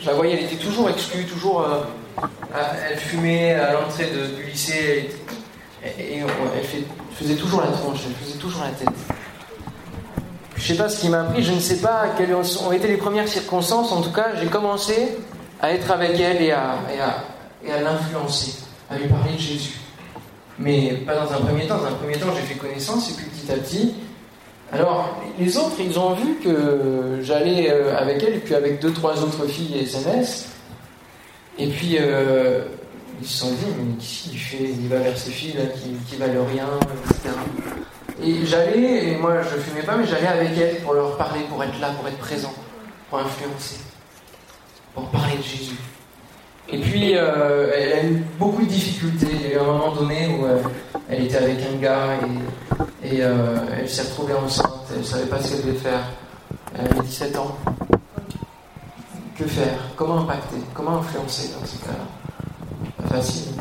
je 0.00 0.06
la 0.06 0.14
voyais, 0.14 0.38
elle 0.38 0.44
était 0.44 0.56
toujours 0.56 0.88
exclue, 0.90 1.24
toujours, 1.24 1.62
euh, 1.62 1.82
elle 2.90 2.98
fumait 2.98 3.54
à 3.54 3.72
l'entrée 3.72 4.10
du 4.36 4.50
lycée, 4.50 5.10
et, 5.84 6.18
elle 6.18 6.84
faisait 7.16 7.34
toujours 7.34 7.60
la 7.60 7.68
tronche, 7.68 8.00
elle 8.06 8.26
faisait 8.26 8.38
toujours 8.38 8.62
la 8.62 8.70
tête. 8.70 8.88
Je 10.56 10.68
sais 10.68 10.76
pas 10.76 10.88
ce 10.88 11.00
qui 11.00 11.08
m'a 11.08 11.22
appris, 11.22 11.42
je 11.42 11.52
ne 11.52 11.60
sais 11.60 11.78
pas 11.78 12.06
quelles 12.16 12.34
ont 12.34 12.72
été 12.72 12.86
les 12.86 12.96
premières 12.96 13.26
circonstances. 13.26 13.90
En 13.90 14.00
tout 14.00 14.12
cas, 14.12 14.28
j'ai 14.40 14.46
commencé 14.46 15.18
à 15.60 15.72
être 15.72 15.90
avec 15.90 16.18
elle 16.20 16.40
et 16.40 16.52
à 16.52 16.78
l'influencer, 17.80 18.61
à 18.92 18.98
lui 18.98 19.08
parler 19.08 19.32
de 19.32 19.38
Jésus. 19.38 19.78
Mais 20.58 20.92
pas 21.06 21.14
dans 21.14 21.32
un 21.32 21.40
premier 21.40 21.66
temps. 21.66 21.78
Dans 21.78 21.86
un 21.86 21.92
premier 21.92 22.16
temps, 22.16 22.28
j'ai 22.34 22.42
fait 22.42 22.54
connaissance 22.54 23.10
et 23.10 23.14
puis 23.14 23.26
petit 23.26 23.50
à 23.52 23.56
petit. 23.56 23.94
Alors, 24.72 25.22
les 25.38 25.56
autres, 25.56 25.76
ils 25.80 25.98
ont 25.98 26.14
vu 26.14 26.36
que 26.42 27.18
j'allais 27.22 27.70
euh, 27.70 27.96
avec 27.96 28.22
elle 28.22 28.34
et 28.34 28.38
puis 28.38 28.54
avec 28.54 28.80
deux, 28.80 28.92
trois 28.92 29.22
autres 29.22 29.46
filles 29.46 29.78
SMS. 29.80 30.48
Et 31.58 31.68
puis, 31.68 31.96
euh, 32.00 32.64
ils 33.20 33.26
se 33.26 33.38
sont 33.38 33.50
dit, 33.50 33.66
mais 33.78 33.94
qu'est-ce 33.98 34.34
fait 34.36 34.70
Il 34.80 34.88
va 34.88 34.98
vers 34.98 35.16
ces 35.16 35.30
filles 35.30 35.54
là 35.54 35.66
qui, 35.66 35.90
qui 36.08 36.16
valent 36.16 36.44
rien, 36.46 36.66
etc. 37.04 37.34
Et 38.24 38.46
j'allais, 38.46 39.08
et 39.08 39.16
moi 39.16 39.42
je 39.42 39.58
fumais 39.58 39.82
pas, 39.82 39.96
mais 39.96 40.06
j'allais 40.06 40.28
avec 40.28 40.56
elles 40.56 40.76
pour 40.82 40.94
leur 40.94 41.16
parler, 41.16 41.40
pour 41.48 41.62
être 41.62 41.78
là, 41.80 41.90
pour 41.90 42.06
être 42.06 42.18
présent, 42.18 42.52
pour 43.10 43.18
influencer, 43.18 43.80
pour 44.94 45.08
parler 45.10 45.36
de 45.36 45.42
Jésus. 45.42 45.76
Et 46.68 46.78
puis, 46.78 47.16
euh, 47.16 47.70
elle 47.76 47.92
a 47.92 48.04
eu 48.04 48.24
beaucoup 48.38 48.62
de 48.62 48.68
difficultés. 48.68 49.26
Il 49.32 49.42
y 49.42 49.46
a 49.46 49.56
eu 49.56 49.58
un 49.58 49.64
moment 49.64 49.92
donné 49.92 50.28
où 50.28 50.46
euh, 50.46 50.58
elle 51.08 51.24
était 51.24 51.38
avec 51.38 51.58
un 51.60 51.76
gars 51.80 52.18
et, 53.04 53.22
euh, 53.22 53.56
elle 53.78 53.88
s'est 53.88 54.02
retrouvée 54.02 54.34
enceinte. 54.34 54.86
Elle 54.92 55.00
ne 55.00 55.04
savait 55.04 55.26
pas 55.26 55.42
ce 55.42 55.50
qu'elle 55.50 55.66
devait 55.66 55.78
faire. 55.78 56.04
Elle 56.74 56.86
avait 56.86 57.00
17 57.00 57.36
ans. 57.36 57.56
Que 59.36 59.44
faire? 59.44 59.78
Comment 59.96 60.20
impacter? 60.20 60.56
Comment 60.72 60.98
influencer 60.98 61.50
dans 61.58 61.66
ce 61.66 61.76
cas-là? 61.84 63.02
Pas 63.02 63.16
facile. 63.16 63.52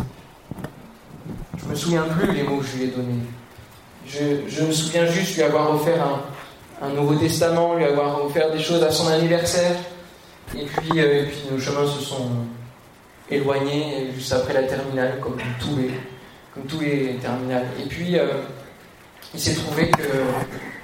Je 1.57 1.65
me 1.65 1.75
souviens 1.75 2.03
plus 2.03 2.31
les 2.33 2.43
mots 2.43 2.57
que 2.57 2.65
je 2.65 2.77
lui 2.77 2.83
ai 2.83 2.87
donnés. 2.87 3.23
Je, 4.05 4.47
je 4.47 4.63
me 4.63 4.71
souviens 4.71 5.05
juste 5.05 5.35
lui 5.35 5.43
avoir 5.43 5.73
offert 5.73 6.01
un, 6.01 6.85
un 6.85 6.89
Nouveau 6.89 7.15
Testament, 7.15 7.75
lui 7.75 7.85
avoir 7.85 8.23
offert 8.25 8.51
des 8.51 8.59
choses 8.59 8.83
à 8.83 8.91
son 8.91 9.07
anniversaire. 9.07 9.75
Et 10.57 10.65
puis, 10.65 10.99
et 10.99 11.23
puis 11.23 11.43
nos 11.51 11.59
chemins 11.59 11.87
se 11.87 12.01
sont 12.01 12.29
éloignés 13.31 14.11
juste 14.13 14.33
après 14.33 14.53
la 14.53 14.63
terminale, 14.63 15.19
comme 15.21 15.37
tous 15.59 15.77
les, 15.77 15.91
comme 16.53 16.63
tous 16.65 16.79
les 16.81 17.15
terminales. 17.15 17.65
Et 17.83 17.87
puis, 17.87 18.19
euh, 18.19 18.27
il 19.33 19.39
s'est 19.39 19.55
trouvé 19.55 19.89
que 19.89 20.03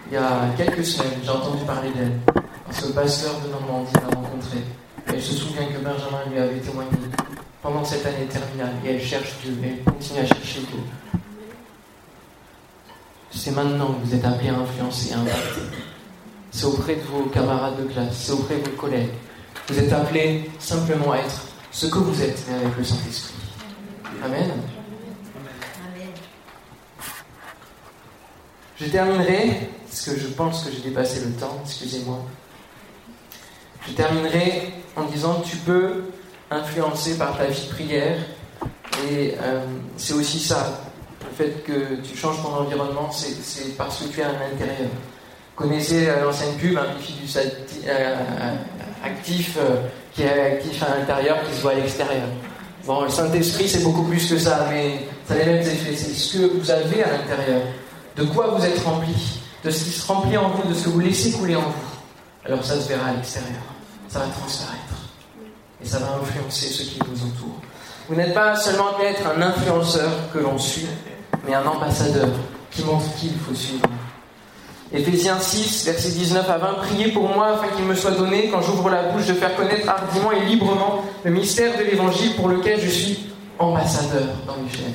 il 0.09 0.13
y 0.13 0.17
a 0.17 0.47
quelques 0.55 0.85
semaines, 0.85 1.19
j'ai 1.21 1.29
entendu 1.29 1.65
parler 1.65 1.89
d'elle. 1.91 2.17
Parce 2.65 2.81
que 2.81 2.87
le 2.87 2.93
pasteur 2.93 3.33
de 3.41 3.49
Normandie 3.49 3.91
l'a 3.95 4.15
rencontrée. 4.15 4.63
Elle 5.07 5.21
se 5.21 5.33
souvient 5.33 5.65
que 5.65 5.79
Benjamin 5.79 6.23
lui 6.31 6.39
avait 6.39 6.59
témoigné 6.59 6.91
pendant 7.61 7.83
cette 7.83 8.05
année 8.05 8.25
terminale. 8.29 8.73
Et 8.85 8.91
elle 8.91 9.01
cherche 9.01 9.33
Dieu, 9.43 9.53
et 9.63 9.67
elle 9.67 9.83
continue 9.83 10.19
à 10.19 10.25
chercher 10.25 10.59
Dieu. 10.61 10.79
C'est 13.31 13.51
maintenant 13.51 13.93
que 13.93 14.05
vous 14.05 14.15
êtes 14.15 14.23
appelés 14.23 14.49
à 14.49 14.55
influencer, 14.55 15.13
à 15.13 15.19
impacter. 15.19 15.61
C'est 16.51 16.65
auprès 16.65 16.95
de 16.95 17.01
vos 17.01 17.23
camarades 17.23 17.77
de 17.77 17.91
classe, 17.91 18.13
c'est 18.13 18.31
auprès 18.31 18.55
de 18.55 18.69
vos 18.69 18.75
collègues. 18.77 19.11
Vous 19.67 19.77
êtes 19.77 19.91
appelés 19.91 20.49
simplement 20.59 21.11
à 21.11 21.17
être 21.17 21.46
ce 21.77 21.85
que 21.85 21.99
vous 21.99 22.23
êtes, 22.23 22.43
mais 22.49 22.55
avec 22.55 22.75
le 22.75 22.83
Saint-Esprit. 22.83 23.35
Amen. 24.25 24.49
Je 28.79 28.85
terminerai, 28.85 29.69
parce 29.87 30.01
que 30.01 30.19
je 30.19 30.27
pense 30.29 30.63
que 30.63 30.71
j'ai 30.71 30.81
dépassé 30.89 31.19
le 31.23 31.33
temps, 31.33 31.59
excusez-moi. 31.63 32.25
Je 33.87 33.93
terminerai 33.93 34.73
en 34.95 35.03
disant 35.03 35.41
tu 35.41 35.57
peux 35.57 36.05
influencer 36.49 37.15
par 37.15 37.37
ta 37.37 37.45
vie 37.45 37.67
de 37.67 37.69
prière. 37.69 38.17
Et 39.07 39.35
euh, 39.39 39.63
c'est 39.97 40.13
aussi 40.13 40.39
ça, 40.39 40.81
le 41.21 41.35
fait 41.35 41.63
que 41.63 42.01
tu 42.01 42.17
changes 42.17 42.41
ton 42.41 42.55
environnement, 42.55 43.11
c'est 43.11 43.77
parce 43.77 44.01
que 44.01 44.05
tu 44.05 44.19
es 44.19 44.23
à 44.23 44.31
l'intérieur. 44.31 44.89
Connaissez 45.55 46.07
euh, 46.09 46.23
l'ancienne 46.25 46.55
pub, 46.57 46.75
un 46.75 46.95
bifidus 46.95 47.37
acti- 47.37 47.83
euh, 47.85 48.15
actif 49.03 49.59
qui 50.17 50.23
est 50.23 50.55
actif 50.55 50.81
à 50.81 50.97
l'intérieur, 50.97 51.37
qui 51.47 51.55
se 51.55 51.61
voit 51.61 51.73
à 51.73 51.75
l'extérieur. 51.75 52.27
Bon, 52.85 53.03
le 53.03 53.09
Saint-Esprit, 53.09 53.69
c'est 53.69 53.83
beaucoup 53.83 54.01
plus 54.01 54.27
que 54.27 54.39
ça, 54.39 54.65
mais 54.71 55.07
ça 55.27 55.35
a 55.35 55.37
les 55.37 55.45
mêmes 55.45 55.61
effets. 55.61 55.95
C'est 55.95 56.11
ce 56.11 56.37
que 56.37 56.57
vous 56.57 56.71
avez 56.71 57.03
à 57.03 57.11
l'intérieur. 57.11 57.61
De 58.15 58.23
quoi 58.23 58.47
vous 58.47 58.65
êtes 58.65 58.79
rempli. 58.79 59.13
De 59.63 59.69
ce 59.69 59.83
qui 59.83 59.91
se 59.91 60.07
remplit 60.07 60.35
en 60.35 60.49
vous, 60.49 60.67
de 60.67 60.73
ce 60.73 60.85
que 60.85 60.89
vous 60.89 61.01
laissez 61.01 61.33
couler 61.33 61.55
en 61.55 61.61
vous. 61.61 62.45
Alors 62.45 62.65
ça 62.65 62.81
se 62.81 62.87
verra 62.87 63.09
à 63.09 63.13
l'extérieur. 63.13 63.61
Ça 64.09 64.19
va 64.19 64.25
transparaître. 64.25 64.81
Et 65.83 65.87
ça 65.87 65.99
va 65.99 66.17
influencer 66.19 66.65
ceux 66.69 66.85
qui 66.85 66.99
vous 67.07 67.23
entourent. 67.23 67.61
Vous 68.09 68.15
n'êtes 68.15 68.33
pas 68.33 68.55
seulement 68.55 68.99
être 68.99 69.21
un 69.27 69.39
influenceur 69.39 70.09
que 70.33 70.39
l'on 70.39 70.57
suit, 70.57 70.87
mais 71.45 71.53
un 71.53 71.65
ambassadeur 71.65 72.29
qui 72.71 72.83
montre 72.83 73.13
qui 73.17 73.27
il 73.27 73.37
faut 73.37 73.53
suivre. 73.53 73.85
Éphésiens 74.93 75.39
6, 75.39 75.85
versets 75.85 76.11
19 76.11 76.49
à 76.49 76.57
20, 76.57 76.73
Priez 76.75 77.11
pour 77.11 77.27
moi 77.27 77.47
afin 77.55 77.75
qu'il 77.75 77.85
me 77.85 77.93
soit 77.93 78.11
donné, 78.11 78.49
quand 78.49 78.61
j'ouvre 78.61 78.89
la 78.89 79.03
bouche, 79.03 79.25
de 79.25 79.33
faire 79.33 79.55
connaître 79.55 79.87
hardiment 79.89 80.31
et 80.31 80.45
librement 80.45 81.03
le 81.23 81.31
mystère 81.31 81.77
de 81.77 81.83
l'Évangile 81.83 82.35
pour 82.35 82.47
lequel 82.47 82.79
je 82.79 82.87
suis 82.89 83.19
ambassadeur 83.59 84.27
dans 84.45 84.55
les 84.55 84.71
chaînes. 84.71 84.93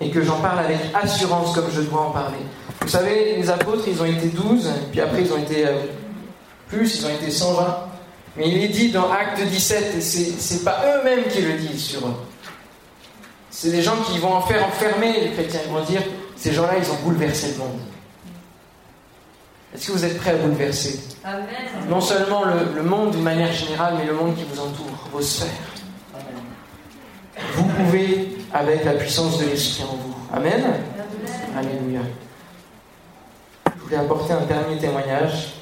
Et 0.00 0.10
que 0.10 0.22
j'en 0.22 0.36
parle 0.36 0.60
avec 0.60 0.78
assurance 0.94 1.52
comme 1.52 1.68
je 1.72 1.80
dois 1.82 2.02
en 2.02 2.10
parler. 2.10 2.38
Vous 2.80 2.88
savez, 2.88 3.36
les 3.36 3.50
apôtres, 3.50 3.88
ils 3.88 4.00
ont 4.00 4.06
été 4.06 4.28
12, 4.28 4.70
puis 4.92 5.00
après 5.00 5.22
ils 5.22 5.32
ont 5.32 5.38
été 5.38 5.66
euh, 5.66 5.72
plus, 6.68 7.00
ils 7.00 7.06
ont 7.06 7.10
été 7.10 7.30
120. 7.30 7.76
Mais 8.36 8.48
il 8.48 8.62
est 8.62 8.68
dit 8.68 8.90
dans 8.90 9.10
Acte 9.10 9.42
17, 9.42 9.94
et 9.96 10.00
c'est 10.00 10.64
pas 10.64 10.80
eux-mêmes 10.86 11.24
qui 11.24 11.42
le 11.42 11.54
disent 11.54 11.82
sur 11.82 12.06
eux. 12.06 12.14
C'est 13.50 13.70
des 13.70 13.82
gens 13.82 13.96
qui 14.06 14.18
vont 14.18 14.32
en 14.32 14.42
faire 14.42 14.64
enfermer 14.64 15.20
les 15.20 15.30
chrétiens. 15.32 15.60
Ils 15.66 15.72
vont 15.72 15.82
dire, 15.82 16.02
ces 16.36 16.52
gens-là, 16.52 16.74
ils 16.78 16.90
ont 16.90 16.96
bouleversé 17.04 17.48
le 17.48 17.58
monde. 17.58 17.80
Est-ce 19.74 19.86
que 19.86 19.92
vous 19.92 20.04
êtes 20.04 20.18
prêts 20.18 20.30
à 20.30 20.36
bouleverser 20.36 21.00
Non 21.88 22.00
seulement 22.00 22.44
le, 22.44 22.74
le 22.74 22.82
monde 22.82 23.12
d'une 23.12 23.22
manière 23.22 23.52
générale, 23.52 23.94
mais 23.98 24.06
le 24.06 24.14
monde 24.14 24.34
qui 24.34 24.44
vous 24.44 24.60
entoure, 24.60 25.08
vos 25.12 25.22
sphères. 25.22 25.48
Vous 27.54 27.64
pouvez 27.64 28.36
avec 28.52 28.84
la 28.84 28.92
puissance 28.92 29.38
de 29.38 29.46
l'Esprit 29.46 29.84
en 29.84 29.94
vous. 29.96 30.14
Amen 30.32 30.62
Alléluia. 31.56 32.00
Je 33.66 33.82
voulais 33.82 33.96
apporter 33.96 34.32
un 34.32 34.42
dernier 34.42 34.78
témoignage. 34.78 35.54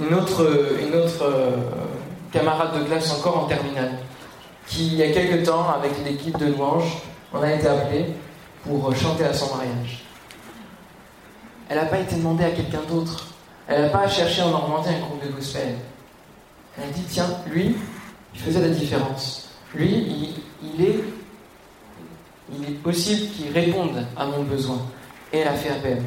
Une 0.00 0.14
autre, 0.14 0.78
une 0.80 0.94
autre 0.94 1.22
euh, 1.24 1.56
camarade 2.32 2.78
de 2.78 2.84
classe 2.84 3.12
encore 3.12 3.44
en 3.44 3.46
terminale, 3.46 3.98
qui 4.66 4.86
il 4.86 4.94
y 4.94 5.02
a 5.02 5.10
quelque 5.10 5.44
temps, 5.44 5.66
avec 5.70 5.92
l'équipe 6.04 6.38
de 6.38 6.46
louange, 6.46 7.02
on 7.32 7.42
a 7.42 7.52
été 7.52 7.66
appelé 7.66 8.06
pour 8.64 8.94
chanter 8.94 9.24
à 9.24 9.32
son 9.32 9.56
mariage. 9.56 10.04
Elle 11.68 11.76
n'a 11.76 11.84
pas 11.84 11.98
été 11.98 12.16
demandée 12.16 12.44
à 12.44 12.50
quelqu'un 12.50 12.82
d'autre. 12.88 13.26
Elle 13.66 13.82
n'a 13.82 13.88
pas 13.88 14.08
cherché 14.08 14.40
en 14.42 14.50
Normandie 14.50 14.88
un 14.88 15.00
groupe 15.00 15.24
de 15.24 15.30
gospel. 15.30 15.74
Elle 16.76 16.84
a 16.84 16.92
dit, 16.92 17.02
tiens, 17.08 17.28
lui, 17.46 17.76
il 18.34 18.40
faisait 18.40 18.60
la 18.60 18.70
différence. 18.70 19.50
Lui, 19.74 20.34
il, 20.62 20.84
est, 20.84 21.04
il 22.52 22.64
est 22.64 22.82
possible 22.82 23.30
qu'il 23.32 23.52
réponde 23.52 24.06
à 24.16 24.26
mon 24.26 24.42
besoin. 24.44 24.78
Et 25.32 25.38
elle 25.38 25.48
a 25.48 25.54
fait 25.54 25.70
appel. 25.70 26.02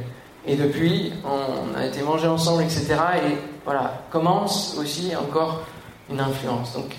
Et 0.47 0.55
depuis, 0.55 1.13
on 1.23 1.77
a 1.77 1.85
été 1.85 2.01
manger 2.01 2.27
ensemble, 2.27 2.63
etc. 2.63 2.95
Et 3.17 3.37
voilà, 3.63 4.01
commence 4.09 4.75
aussi 4.79 5.15
encore 5.15 5.61
une 6.09 6.19
influence. 6.19 6.73
Donc, 6.73 6.95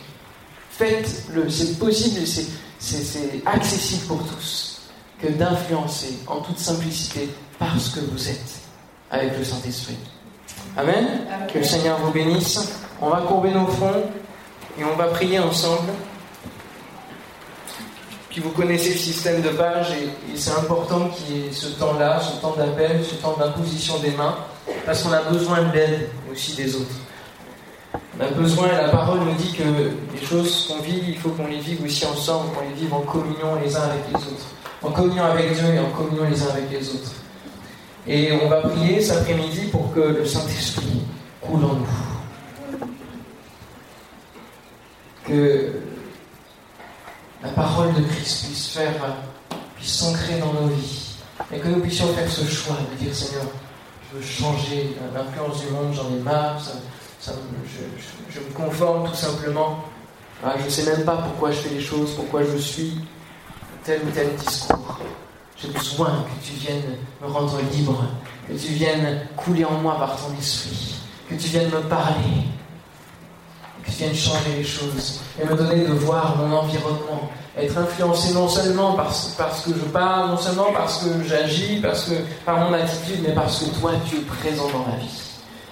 faites-le. 0.71 1.51
C'est 1.51 1.79
possible, 1.81 2.25
c'est 2.79 3.43
accessible 3.45 4.07
pour 4.07 4.23
tous 4.25 4.83
que 5.21 5.29
d'influencer 5.29 6.19
en 6.29 6.41
toute 6.41 6.59
simplicité 6.59 7.29
parce 7.71 7.89
que 7.91 8.01
vous 8.01 8.29
êtes 8.29 8.61
avec 9.11 9.37
le 9.39 9.45
Saint-Esprit. 9.45 9.97
Amen. 10.77 11.27
Que 11.53 11.59
le 11.59 11.65
Seigneur 11.65 11.99
vous 11.99 12.11
bénisse. 12.11 12.81
On 13.01 13.11
va 13.11 13.21
courber 13.23 13.51
nos 13.51 13.67
fronts 13.67 14.05
et 14.79 14.85
on 14.85 14.97
va 14.97 15.07
prier 15.07 15.39
ensemble. 15.39 15.91
Puis 18.31 18.41
vous 18.41 18.51
connaissez 18.51 18.93
le 18.93 18.99
système 18.99 19.43
de 19.43 19.51
page 19.51 19.89
et, 19.93 20.33
et 20.33 20.37
c'est 20.37 20.53
important 20.53 21.11
qu'il 21.11 21.37
y 21.37 21.47
ait 21.47 21.53
ce 21.53 21.67
temps-là, 21.79 22.19
ce 22.21 22.41
temps 22.41 22.55
d'appel, 22.57 23.05
ce 23.05 23.17
temps 23.17 23.37
d'imposition 23.39 23.99
des 23.99 24.13
mains, 24.13 24.37
parce 24.87 25.03
qu'on 25.03 25.13
a 25.13 25.21
besoin 25.23 25.63
de 25.65 25.73
l'aide 25.75 26.09
aussi 26.31 26.55
des 26.55 26.75
autres. 26.77 26.95
On 28.19 28.25
a 28.25 28.29
besoin, 28.29 28.69
la 28.69 28.89
parole 28.89 29.21
nous 29.21 29.35
dit 29.35 29.53
que 29.53 29.63
les 30.15 30.27
choses 30.27 30.67
qu'on 30.67 30.83
vit, 30.83 31.03
il 31.09 31.19
faut 31.19 31.31
qu'on 31.31 31.47
les 31.47 31.59
vive 31.59 31.85
aussi 31.85 32.07
ensemble, 32.07 32.55
qu'on 32.55 32.63
les 32.63 32.75
vive 32.75 32.95
en 32.95 33.01
communion 33.01 33.57
les 33.63 33.77
uns 33.77 33.83
avec 33.83 34.09
les 34.09 34.15
autres. 34.15 34.47
En 34.83 34.91
communion 34.91 35.25
avec 35.25 35.55
Dieu 35.55 35.67
et 35.67 35.79
en 35.79 35.91
communion 35.91 36.25
les 36.31 36.43
uns 36.43 36.49
avec 36.51 36.71
les 36.71 36.89
autres. 36.89 37.13
Et 38.07 38.33
on 38.33 38.49
va 38.49 38.63
prier 38.63 39.01
cet 39.01 39.19
après-midi 39.19 39.69
pour 39.71 39.93
que 39.95 40.01
le 40.01 40.27
Saint-Esprit 40.27 41.03
coule 41.41 41.65
en 41.65 41.75
nous. 41.75 41.87
Que 45.25 45.73
la 47.43 47.51
parole 47.51 47.95
de 47.95 48.03
Christ 48.03 48.47
puisse 48.47 48.69
faire, 48.71 49.17
puisse 49.77 49.95
s'ancrer 49.95 50.39
dans 50.39 50.53
nos 50.53 50.69
vies. 50.69 51.17
Et 51.53 51.59
que 51.59 51.69
nous 51.69 51.81
puissions 51.81 52.13
faire 52.15 52.29
ce 52.29 52.45
choix 52.45 52.77
de 52.91 53.05
dire 53.05 53.15
Seigneur, 53.15 53.45
je 54.11 54.19
veux 54.19 54.25
changer 54.25 54.97
l'influence 55.15 55.61
du 55.61 55.71
monde, 55.71 55.95
j'en 55.95 56.09
ai 56.15 56.21
marre, 56.21 56.61
je, 57.25 58.41
me 58.41 58.53
conforme 58.55 59.09
tout 59.09 59.15
simplement. 59.15 59.85
Ah, 60.45 60.55
je 60.59 60.65
ne 60.65 60.71
sais 60.71 60.91
même 60.91 61.05
pas 61.05 61.19
pourquoi 61.19 61.53
je 61.53 61.59
fais 61.59 61.75
les 61.75 61.81
choses, 61.81 62.15
pourquoi 62.17 62.43
je 62.43 62.57
suis 62.57 63.01
tel 63.85 64.01
ou 64.05 64.11
tel 64.11 64.35
discours. 64.35 64.82
J'ai 65.63 65.69
besoin 65.69 66.25
que 66.25 66.45
tu 66.45 66.55
viennes 66.55 66.97
me 67.21 67.29
rendre 67.29 67.57
libre, 67.73 68.05
que 68.49 68.55
tu 68.55 68.73
viennes 68.73 69.21
couler 69.37 69.65
en 69.65 69.75
moi 69.75 69.97
par 69.97 70.17
ton 70.17 70.35
esprit, 70.37 70.97
que 71.29 71.35
tu 71.35 71.49
viennes 71.49 71.71
me 71.71 71.81
parler, 71.83 72.49
que 73.85 73.91
tu 73.91 73.97
viennes 73.99 74.15
changer 74.15 74.57
les 74.57 74.65
choses 74.65 75.21
et 75.41 75.45
me 75.45 75.55
donner 75.55 75.87
de 75.87 75.93
voir 75.93 76.37
mon 76.37 76.57
environnement, 76.57 77.31
être 77.57 77.79
influencé 77.79 78.35
non 78.35 78.49
seulement 78.49 78.95
parce, 78.95 79.37
que 79.65 79.71
je 79.71 79.85
parle, 79.91 80.31
non 80.31 80.37
seulement 80.37 80.73
parce 80.73 81.05
que 81.05 81.23
j'agis, 81.29 81.81
parce 81.81 82.07
que 82.07 82.15
par 82.45 82.59
mon 82.59 82.73
attitude, 82.73 83.21
mais 83.25 83.33
parce 83.33 83.61
que 83.61 83.79
toi 83.79 83.93
tu 84.09 84.17
es 84.17 84.21
présent 84.21 84.69
dans 84.73 84.91
ma 84.91 84.97
vie. 84.97 85.21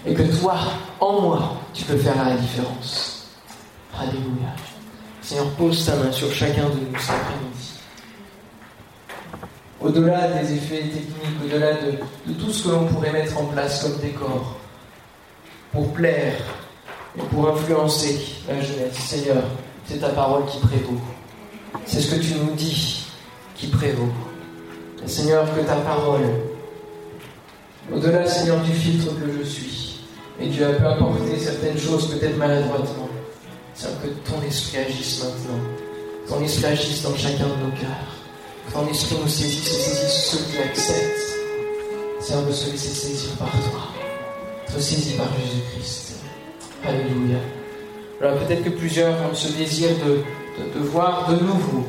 Et 0.06 0.14
que 0.14 0.22
toi, 0.22 0.54
en 0.98 1.20
moi, 1.20 1.56
tu 1.74 1.84
peux 1.84 1.98
faire 1.98 2.24
la 2.24 2.34
différence. 2.36 3.26
Alléluia. 3.98 4.54
Seigneur, 5.20 5.50
pose 5.58 5.84
ta 5.84 5.94
main 5.96 6.10
sur 6.10 6.32
chacun 6.32 6.62
de 6.70 6.80
nous. 6.90 7.49
Au-delà 9.82 10.28
des 10.28 10.52
effets 10.52 10.82
techniques, 10.82 11.42
au-delà 11.42 11.72
de, 11.72 12.32
tout 12.34 12.52
ce 12.52 12.64
que 12.64 12.68
l'on 12.68 12.84
pourrait 12.86 13.12
mettre 13.12 13.38
en 13.38 13.44
place 13.46 13.82
comme 13.82 13.96
décor, 13.98 14.56
pour 15.72 15.90
plaire 15.94 16.34
et 17.16 17.22
pour 17.22 17.48
influencer 17.48 18.20
la 18.46 18.60
jeunesse, 18.60 18.94
Seigneur, 18.94 19.42
c'est 19.86 19.98
ta 19.98 20.10
parole 20.10 20.44
qui 20.46 20.58
prévaut. 20.58 21.00
C'est 21.86 22.00
ce 22.00 22.14
que 22.14 22.20
tu 22.20 22.34
nous 22.34 22.52
dis 22.52 23.06
qui 23.54 23.68
prévaut. 23.68 24.12
Seigneur, 25.06 25.46
que 25.54 25.60
ta 25.60 25.76
parole, 25.76 26.26
au-delà, 27.90 28.26
Seigneur, 28.26 28.60
du 28.60 28.72
filtre 28.72 29.14
que 29.18 29.32
je 29.38 29.48
suis, 29.48 30.00
et 30.38 30.50
tu 30.50 30.62
as 30.62 30.74
pu 30.74 30.84
apporter 30.84 31.38
certaines 31.38 31.78
choses 31.78 32.10
peut-être 32.10 32.36
maladroitement, 32.36 33.08
Seigneur, 33.72 34.02
que 34.02 34.30
ton 34.30 34.42
esprit 34.46 34.78
agisse 34.78 35.24
maintenant. 35.24 35.60
Ton 36.28 36.44
esprit 36.44 36.66
agisse 36.66 37.02
dans 37.02 37.16
chacun 37.16 37.44
de 37.44 37.64
nos 37.64 37.70
cœurs. 37.80 38.19
Ton 38.72 38.86
esprit 38.88 39.16
nous 39.20 39.28
saisisse 39.28 39.68
et 39.68 39.80
saisisse 39.80 40.30
ceux 40.30 40.44
qui 40.44 40.58
l'acceptent. 40.58 41.20
Seigneur, 42.20 42.46
de 42.46 42.52
se 42.52 42.70
laisser 42.70 42.88
saisir 42.88 43.30
par 43.32 43.50
toi. 43.50 43.80
Être 44.68 44.80
saisi 44.80 45.14
par 45.14 45.26
Jésus-Christ. 45.36 46.20
Alléluia. 46.86 47.38
Alors 48.20 48.38
peut-être 48.38 48.62
que 48.62 48.70
plusieurs 48.70 49.14
ont 49.22 49.34
ce 49.34 49.48
désir 49.52 49.88
de, 50.04 50.22
de, 50.62 50.78
de, 50.78 50.84
voir 50.84 51.28
de 51.30 51.42
nouveau, 51.42 51.84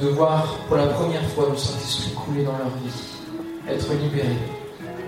de 0.00 0.08
voir 0.08 0.56
pour 0.68 0.76
la 0.76 0.86
première 0.86 1.28
fois 1.30 1.48
le 1.50 1.56
Saint-Esprit 1.56 2.12
couler 2.12 2.44
dans 2.44 2.56
leur 2.56 2.70
vie, 2.82 3.68
être 3.68 3.92
libérés. 3.94 4.38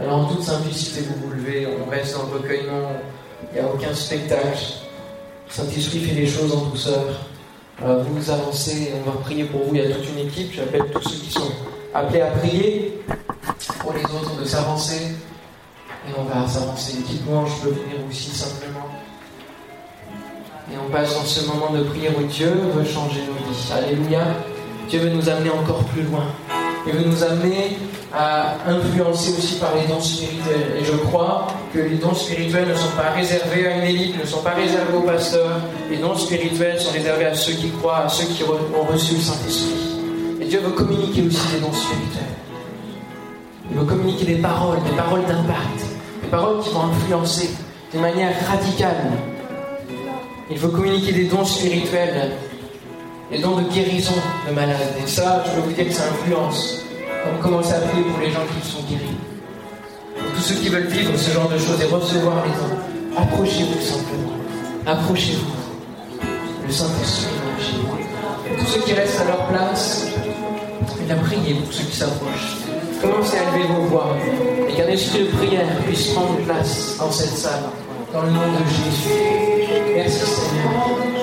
Alors 0.01 0.19
en 0.19 0.25
toute 0.27 0.43
simplicité, 0.43 1.03
vous 1.03 1.27
vous 1.27 1.35
levez, 1.35 1.67
on 1.67 1.89
reste 1.89 2.17
dans 2.17 2.27
le 2.27 2.43
recueillement, 2.43 2.91
il 3.53 3.61
n'y 3.61 3.67
a 3.67 3.73
aucun 3.73 3.95
spectacle. 3.95 4.59
Le 5.49 5.53
Saint-Esprit 5.53 6.01
fait 6.01 6.15
les 6.15 6.27
choses 6.27 6.53
en 6.53 6.67
douceur. 6.67 7.05
Alors 7.83 8.03
vous 8.05 8.31
avancez, 8.31 8.93
on 8.97 9.11
va 9.11 9.19
prier 9.19 9.45
pour 9.45 9.65
vous, 9.65 9.75
il 9.75 9.83
y 9.83 9.85
a 9.85 9.95
toute 9.95 10.09
une 10.09 10.27
équipe, 10.27 10.53
j'appelle 10.55 10.87
tous 10.93 11.03
ceux 11.03 11.19
qui 11.19 11.31
sont 11.31 11.53
appelés 11.95 12.23
à 12.23 12.29
prier 12.29 13.01
pour 13.81 13.93
les 13.93 14.05
autres 14.05 14.41
de 14.41 14.45
s'avancer. 14.45 15.15
Et 16.09 16.13
on 16.19 16.25
va 16.25 16.49
s'avancer. 16.49 16.99
L'équipe 16.99 17.27
louange 17.27 17.51
peut 17.63 17.71
venir 17.71 17.97
aussi 18.09 18.31
simplement. 18.31 18.89
Et 20.73 20.77
on 20.79 20.91
passe 20.91 21.15
dans 21.15 21.25
ce 21.25 21.47
moment 21.47 21.71
de 21.71 21.83
prière 21.83 22.13
où 22.19 22.23
Dieu 22.25 22.51
veut 22.75 22.85
changer 22.85 23.21
nos 23.21 23.53
vies. 23.53 23.73
Alléluia. 23.73 24.25
Dieu 24.89 25.01
veut 25.01 25.11
nous 25.11 25.29
amener 25.29 25.51
encore 25.51 25.85
plus 25.85 26.03
loin. 26.03 26.25
Il 26.87 26.93
veut 26.93 27.05
nous 27.05 27.25
amener 27.25 27.77
à 28.13 28.57
influencer 28.67 29.33
aussi 29.37 29.57
par 29.57 29.75
les 29.75 29.87
dons 29.87 30.01
spirituels. 30.01 30.77
Et 30.81 30.85
je 30.85 30.93
crois 30.93 31.49
que 31.73 31.79
les 31.79 31.97
dons 31.97 32.15
spirituels 32.15 32.69
ne 32.69 32.75
sont 32.75 32.95
pas 32.97 33.11
réservés 33.15 33.67
à 33.67 33.77
une 33.79 33.85
élite, 33.85 34.19
ne 34.21 34.27
sont 34.27 34.43
pas 34.43 34.55
réservés 34.55 34.97
aux 34.97 35.03
pasteurs. 35.03 35.61
Les 35.91 35.99
dons 35.99 36.17
spirituels 36.17 36.81
sont 36.81 36.93
réservés 36.93 37.27
à 37.27 37.35
ceux 37.35 37.53
qui 37.53 37.71
croient, 37.71 38.05
à 38.05 38.09
ceux 38.09 38.27
qui 38.27 38.43
ont 38.45 38.93
reçu 38.93 39.15
le 39.15 39.21
Saint-Esprit. 39.21 39.99
Et 40.41 40.47
Dieu 40.47 40.61
veut 40.61 40.73
communiquer 40.73 41.23
aussi 41.23 41.47
des 41.53 41.61
dons 41.61 41.73
spirituels. 41.73 42.23
Il 43.71 43.79
veut 43.79 43.85
communiquer 43.85 44.25
des 44.27 44.37
paroles, 44.37 44.79
des 44.85 44.97
paroles 44.97 45.25
d'impact, 45.27 45.81
des 46.23 46.29
paroles 46.29 46.61
qui 46.63 46.71
vont 46.71 46.85
influencer 46.85 47.51
d'une 47.93 48.01
manière 48.01 48.33
radicale 48.49 49.13
il 50.49 50.59
faut 50.59 50.69
communiquer 50.69 51.13
des 51.13 51.25
dons 51.25 51.45
spirituels, 51.45 52.31
des 53.33 53.39
dons 53.39 53.57
de 53.57 53.69
guérison 53.69 54.15
de 54.49 54.55
malades. 54.55 54.95
Et 55.03 55.09
ça, 55.09 55.43
je 55.45 55.51
peux 55.53 55.67
vous 55.67 55.73
dire 55.73 55.89
que 55.89 55.93
ça 55.93 56.05
influence. 56.05 56.86
Comme 57.27 57.39
commencer 57.43 57.73
à 57.73 57.81
prier 57.81 58.05
pour 58.05 58.21
les 58.21 58.31
gens 58.31 58.47
qui 58.47 58.69
sont 58.69 58.83
guéris. 58.89 59.17
Pour 60.17 60.33
tous 60.33 60.41
ceux 60.41 60.55
qui 60.55 60.69
veulent 60.69 60.87
vivre 60.87 61.17
ce 61.17 61.31
genre 61.33 61.49
de 61.49 61.59
choses 61.59 61.81
et 61.83 61.87
recevoir 61.87 62.45
les 62.45 62.53
dons, 62.53 63.21
approchez-vous 63.21 63.81
simplement. 63.81 64.33
Approchez-vous. 64.87 65.57
Le 66.67 66.73
Saint-Esprit 66.73 67.27
est 67.59 67.63
chez 67.63 67.77
vous. 67.83 68.59
Tous 68.59 68.67
ceux 68.67 68.81
qui 68.83 68.93
restent 68.93 69.21
à 69.21 69.25
leur 69.25 69.47
place, 69.49 70.07
il 71.05 71.11
a 71.13 71.17
prié 71.17 71.55
pour 71.55 71.73
ceux 71.73 71.85
qui 71.85 71.97
s'approchent. 71.97 72.57
Commencez 73.01 73.39
à 73.39 73.57
lever 73.57 73.67
vos 73.67 73.83
voix 73.83 74.17
et 74.69 74.73
qu'un 74.73 74.89
esprit 74.89 75.25
de 75.25 75.37
prière 75.37 75.67
puisse 75.85 76.09
prendre 76.11 76.37
place 76.47 76.97
dans 76.99 77.11
cette 77.11 77.37
salle. 77.37 77.65
Dans 78.13 78.23
le 78.23 78.31
nom 78.31 78.41
de 78.41 78.65
Jésus. 78.69 79.75
Merci 79.95 80.21
Seigneur. 80.21 81.16